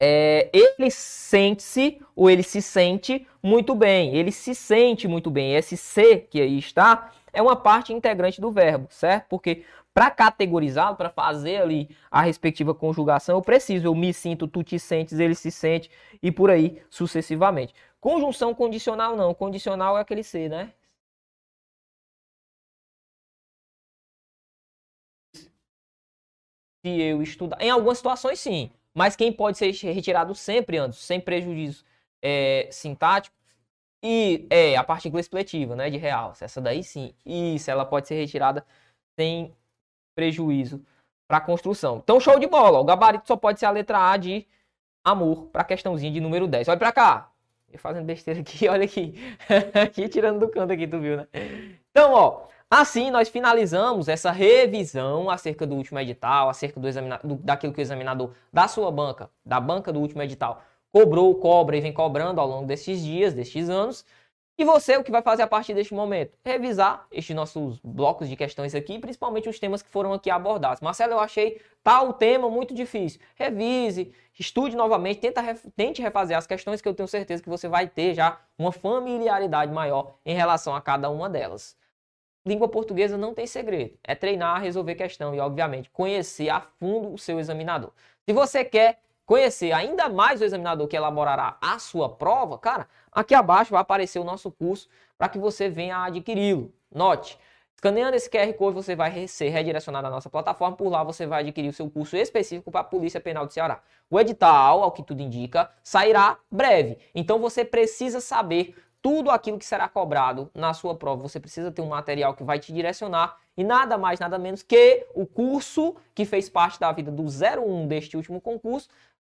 É, 0.00 0.50
ele 0.52 0.90
sente-se 0.90 2.00
ou 2.16 2.28
ele 2.28 2.42
se 2.42 2.60
sente 2.60 3.24
muito 3.40 3.72
bem. 3.72 4.16
Ele 4.16 4.32
se 4.32 4.52
sente 4.52 5.06
muito 5.06 5.30
bem. 5.30 5.54
Esse 5.54 5.76
se 5.76 6.16
que 6.16 6.40
aí 6.40 6.58
está 6.58 7.12
é 7.32 7.42
uma 7.42 7.56
parte 7.56 7.92
integrante 7.92 8.40
do 8.40 8.50
verbo, 8.50 8.88
certo? 8.90 9.26
Porque 9.28 9.64
para 9.98 10.12
categorizá-lo, 10.12 10.96
para 10.96 11.10
fazer 11.10 11.60
ali 11.60 11.88
a 12.08 12.20
respectiva 12.22 12.72
conjugação, 12.72 13.34
eu 13.36 13.42
preciso, 13.42 13.84
eu 13.88 13.94
me 13.96 14.14
sinto, 14.14 14.46
tu 14.46 14.62
te 14.62 14.78
sentes, 14.78 15.18
ele 15.18 15.34
se 15.34 15.50
sente 15.50 15.90
e 16.22 16.30
por 16.30 16.50
aí 16.50 16.80
sucessivamente. 16.88 17.74
Conjunção 18.00 18.54
condicional 18.54 19.16
não, 19.16 19.34
condicional 19.34 19.98
é 19.98 20.00
aquele 20.00 20.22
ser, 20.22 20.48
né? 20.50 20.72
Se 26.84 27.00
eu 27.00 27.20
estudar, 27.20 27.60
em 27.60 27.70
algumas 27.70 27.98
situações 27.98 28.38
sim, 28.38 28.70
mas 28.94 29.16
quem 29.16 29.32
pode 29.32 29.58
ser 29.58 29.72
retirado 29.92 30.32
sempre 30.32 30.78
antes, 30.78 31.00
sem 31.00 31.20
prejuízo 31.20 31.84
é, 32.22 32.68
sintático, 32.70 33.36
e 34.02 34.46
é 34.48 34.76
a 34.76 34.84
partícula 34.84 35.20
expletiva, 35.20 35.74
né, 35.74 35.90
de 35.90 35.96
realce. 35.96 36.44
Essa 36.44 36.60
daí 36.60 36.84
sim, 36.84 37.12
isso, 37.26 37.68
ela 37.68 37.84
pode 37.84 38.06
ser 38.06 38.14
retirada 38.14 38.64
sem 39.18 39.52
prejuízo 40.18 40.82
para 41.28 41.36
a 41.36 41.40
construção. 41.40 42.00
Então, 42.02 42.18
show 42.18 42.40
de 42.40 42.48
bola. 42.48 42.80
O 42.80 42.84
gabarito 42.84 43.28
só 43.28 43.36
pode 43.36 43.60
ser 43.60 43.66
a 43.66 43.70
letra 43.70 44.10
A 44.10 44.16
de 44.16 44.44
amor 45.04 45.46
para 45.52 45.62
a 45.62 45.64
questãozinha 45.64 46.10
de 46.10 46.20
número 46.20 46.48
10. 46.48 46.66
Olha 46.66 46.76
para 46.76 46.90
cá. 46.90 47.30
Eu 47.72 47.78
fazendo 47.78 48.04
besteira 48.04 48.40
aqui, 48.40 48.66
olha 48.66 48.84
aqui. 48.84 49.14
aqui 49.80 50.08
tirando 50.08 50.40
do 50.40 50.48
canto 50.48 50.72
aqui, 50.72 50.88
tu 50.88 50.98
viu, 50.98 51.18
né? 51.18 51.28
Então, 51.92 52.14
ó, 52.14 52.46
assim 52.68 53.12
nós 53.12 53.28
finalizamos 53.28 54.08
essa 54.08 54.32
revisão 54.32 55.30
acerca 55.30 55.64
do 55.64 55.76
último 55.76 56.00
edital, 56.00 56.48
acerca 56.48 56.80
do 56.80 56.88
examinador, 56.88 57.36
daquilo 57.36 57.72
que 57.72 57.80
o 57.80 57.82
examinador 57.82 58.32
da 58.52 58.66
sua 58.66 58.90
banca, 58.90 59.30
da 59.46 59.60
banca 59.60 59.92
do 59.92 60.00
último 60.00 60.20
edital, 60.20 60.64
cobrou, 60.90 61.32
cobra 61.36 61.76
e 61.76 61.80
vem 61.80 61.92
cobrando 61.92 62.40
ao 62.40 62.48
longo 62.48 62.66
desses 62.66 63.00
dias, 63.00 63.34
destes 63.34 63.68
anos. 63.70 64.04
E 64.60 64.64
você, 64.64 64.96
o 64.96 65.04
que 65.04 65.12
vai 65.12 65.22
fazer 65.22 65.42
a 65.42 65.46
partir 65.46 65.72
deste 65.72 65.94
momento? 65.94 66.36
Revisar 66.44 67.06
estes 67.12 67.34
nossos 67.34 67.78
blocos 67.78 68.28
de 68.28 68.34
questões 68.34 68.74
aqui, 68.74 68.98
principalmente 68.98 69.48
os 69.48 69.56
temas 69.60 69.82
que 69.82 69.88
foram 69.88 70.12
aqui 70.12 70.28
abordados. 70.28 70.80
Marcelo, 70.80 71.12
eu 71.12 71.20
achei 71.20 71.60
tal 71.80 72.12
tema 72.12 72.50
muito 72.50 72.74
difícil. 72.74 73.20
Revise, 73.36 74.12
estude 74.36 74.74
novamente, 74.74 75.20
tenta, 75.20 75.42
tente 75.76 76.02
refazer 76.02 76.36
as 76.36 76.44
questões 76.44 76.80
que 76.80 76.88
eu 76.88 76.94
tenho 76.94 77.06
certeza 77.06 77.40
que 77.40 77.48
você 77.48 77.68
vai 77.68 77.86
ter 77.86 78.14
já 78.14 78.40
uma 78.58 78.72
familiaridade 78.72 79.72
maior 79.72 80.16
em 80.26 80.34
relação 80.34 80.74
a 80.74 80.80
cada 80.80 81.08
uma 81.08 81.30
delas. 81.30 81.76
Língua 82.44 82.66
portuguesa 82.66 83.16
não 83.16 83.34
tem 83.34 83.46
segredo. 83.46 83.96
É 84.02 84.16
treinar, 84.16 84.60
resolver 84.60 84.96
questão 84.96 85.32
e, 85.36 85.38
obviamente, 85.38 85.88
conhecer 85.90 86.50
a 86.50 86.60
fundo 86.60 87.14
o 87.14 87.18
seu 87.18 87.38
examinador. 87.38 87.92
Se 88.28 88.32
você 88.32 88.64
quer 88.64 88.98
conhecer 89.28 89.72
ainda 89.72 90.08
mais 90.08 90.40
o 90.40 90.44
examinador 90.44 90.88
que 90.88 90.96
elaborará 90.96 91.58
a 91.60 91.78
sua 91.78 92.08
prova, 92.08 92.56
cara, 92.56 92.88
aqui 93.12 93.34
abaixo 93.34 93.72
vai 93.72 93.82
aparecer 93.82 94.18
o 94.18 94.24
nosso 94.24 94.50
curso 94.50 94.88
para 95.18 95.28
que 95.28 95.38
você 95.38 95.68
venha 95.68 96.02
adquiri-lo. 96.02 96.72
Note, 96.90 97.38
escaneando 97.76 98.16
esse 98.16 98.30
QR 98.30 98.50
Code 98.54 98.74
você 98.74 98.96
vai 98.96 99.28
ser 99.28 99.50
redirecionado 99.50 100.06
à 100.06 100.10
nossa 100.10 100.30
plataforma, 100.30 100.74
por 100.74 100.88
lá 100.88 101.04
você 101.04 101.26
vai 101.26 101.42
adquirir 101.42 101.68
o 101.68 101.74
seu 101.74 101.90
curso 101.90 102.16
específico 102.16 102.70
para 102.70 102.80
a 102.80 102.84
Polícia 102.84 103.20
Penal 103.20 103.44
do 103.44 103.52
Ceará. 103.52 103.82
O 104.08 104.18
edital, 104.18 104.82
ao 104.82 104.92
que 104.92 105.02
tudo 105.02 105.20
indica, 105.20 105.70
sairá 105.82 106.38
breve. 106.50 106.96
Então 107.14 107.38
você 107.38 107.66
precisa 107.66 108.22
saber 108.22 108.74
tudo 109.02 109.30
aquilo 109.30 109.58
que 109.58 109.66
será 109.66 109.86
cobrado 109.88 110.50
na 110.54 110.72
sua 110.72 110.94
prova. 110.94 111.20
Você 111.22 111.38
precisa 111.38 111.70
ter 111.70 111.82
um 111.82 111.88
material 111.88 112.32
que 112.32 112.42
vai 112.42 112.58
te 112.58 112.72
direcionar 112.72 113.36
e 113.58 113.62
nada 113.62 113.98
mais, 113.98 114.20
nada 114.20 114.38
menos 114.38 114.62
que 114.62 115.06
o 115.14 115.26
curso 115.26 115.96
que 116.14 116.24
fez 116.24 116.48
parte 116.48 116.80
da 116.80 116.90
vida 116.92 117.10
do 117.10 117.24
01 117.24 117.86
deste 117.86 118.16
último 118.16 118.40
concurso. 118.40 118.88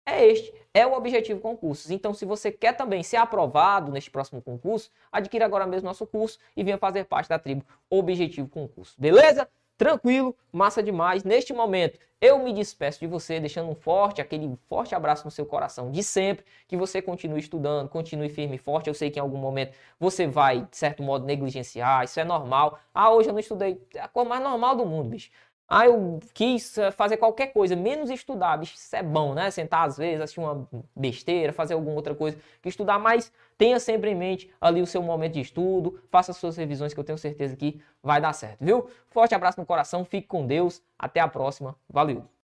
É 0.09 0.25
este, 0.25 0.51
é 0.73 0.87
o 0.87 0.93
Objetivo 0.93 1.39
Concursos. 1.39 1.91
Então, 1.91 2.13
se 2.13 2.25
você 2.25 2.51
quer 2.51 2.73
também 2.75 3.03
ser 3.03 3.17
aprovado 3.17 3.91
neste 3.91 4.09
próximo 4.09 4.41
concurso, 4.41 4.89
adquira 5.11 5.45
agora 5.45 5.67
mesmo 5.67 5.87
nosso 5.87 6.07
curso 6.07 6.39
e 6.57 6.63
venha 6.63 6.77
fazer 6.77 7.05
parte 7.05 7.29
da 7.29 7.37
tribo 7.37 7.63
Objetivo 7.89 8.47
Concurso. 8.49 8.95
Beleza? 8.97 9.47
Tranquilo, 9.77 10.35
massa 10.51 10.83
demais. 10.83 11.23
Neste 11.23 11.53
momento, 11.53 11.97
eu 12.19 12.37
me 12.39 12.51
despeço 12.51 12.99
de 12.99 13.07
você, 13.07 13.39
deixando 13.39 13.69
um 13.69 13.75
forte, 13.75 14.19
aquele 14.19 14.57
forte 14.67 14.93
abraço 14.93 15.23
no 15.23 15.31
seu 15.31 15.45
coração 15.45 15.89
de 15.89 16.03
sempre, 16.03 16.43
que 16.67 16.75
você 16.75 17.01
continue 17.01 17.39
estudando, 17.39 17.87
continue 17.87 18.27
firme 18.27 18.55
e 18.55 18.59
forte. 18.59 18.89
Eu 18.89 18.93
sei 18.93 19.09
que 19.09 19.19
em 19.19 19.21
algum 19.21 19.37
momento 19.37 19.73
você 19.97 20.27
vai, 20.27 20.65
de 20.65 20.75
certo 20.75 21.01
modo, 21.01 21.25
negligenciar, 21.25 22.03
isso 22.03 22.19
é 22.19 22.25
normal. 22.25 22.77
Ah, 22.93 23.09
hoje 23.09 23.29
eu 23.29 23.33
não 23.33 23.39
estudei. 23.39 23.81
É 23.95 24.01
a 24.01 24.07
coisa 24.09 24.27
mais 24.27 24.43
normal 24.43 24.75
do 24.75 24.85
mundo, 24.85 25.11
bicho. 25.11 25.31
Ah, 25.69 25.85
eu 25.85 26.19
quis 26.33 26.77
eh, 26.79 26.89
fazer 26.89 27.17
qualquer 27.17 27.47
coisa, 27.53 27.75
menos 27.75 28.09
estudar. 28.09 28.57
Bicho, 28.57 28.73
isso 28.75 28.95
é 28.95 29.03
bom, 29.03 29.35
né? 29.35 29.51
Sentar 29.51 29.87
às 29.87 29.97
vezes, 29.97 30.21
assistir 30.21 30.39
uma 30.39 30.67
besteira, 30.95 31.53
fazer 31.53 31.75
alguma 31.75 31.95
outra 31.95 32.15
coisa 32.15 32.37
que 32.61 32.69
estudar, 32.69 32.97
mas 32.97 33.31
tenha 33.57 33.79
sempre 33.79 34.09
em 34.09 34.15
mente 34.15 34.51
ali 34.59 34.81
o 34.81 34.87
seu 34.87 35.03
momento 35.03 35.33
de 35.33 35.41
estudo, 35.41 36.01
faça 36.09 36.33
suas 36.33 36.57
revisões 36.57 36.93
que 36.93 36.99
eu 36.99 37.03
tenho 37.03 37.17
certeza 37.19 37.55
que 37.55 37.79
vai 38.01 38.19
dar 38.19 38.33
certo, 38.33 38.63
viu? 38.65 38.89
Forte 39.09 39.35
abraço 39.35 39.59
no 39.59 39.65
coração, 39.65 40.03
fique 40.03 40.27
com 40.27 40.45
Deus, 40.47 40.81
até 40.97 41.19
a 41.19 41.27
próxima, 41.27 41.75
valeu! 41.87 42.38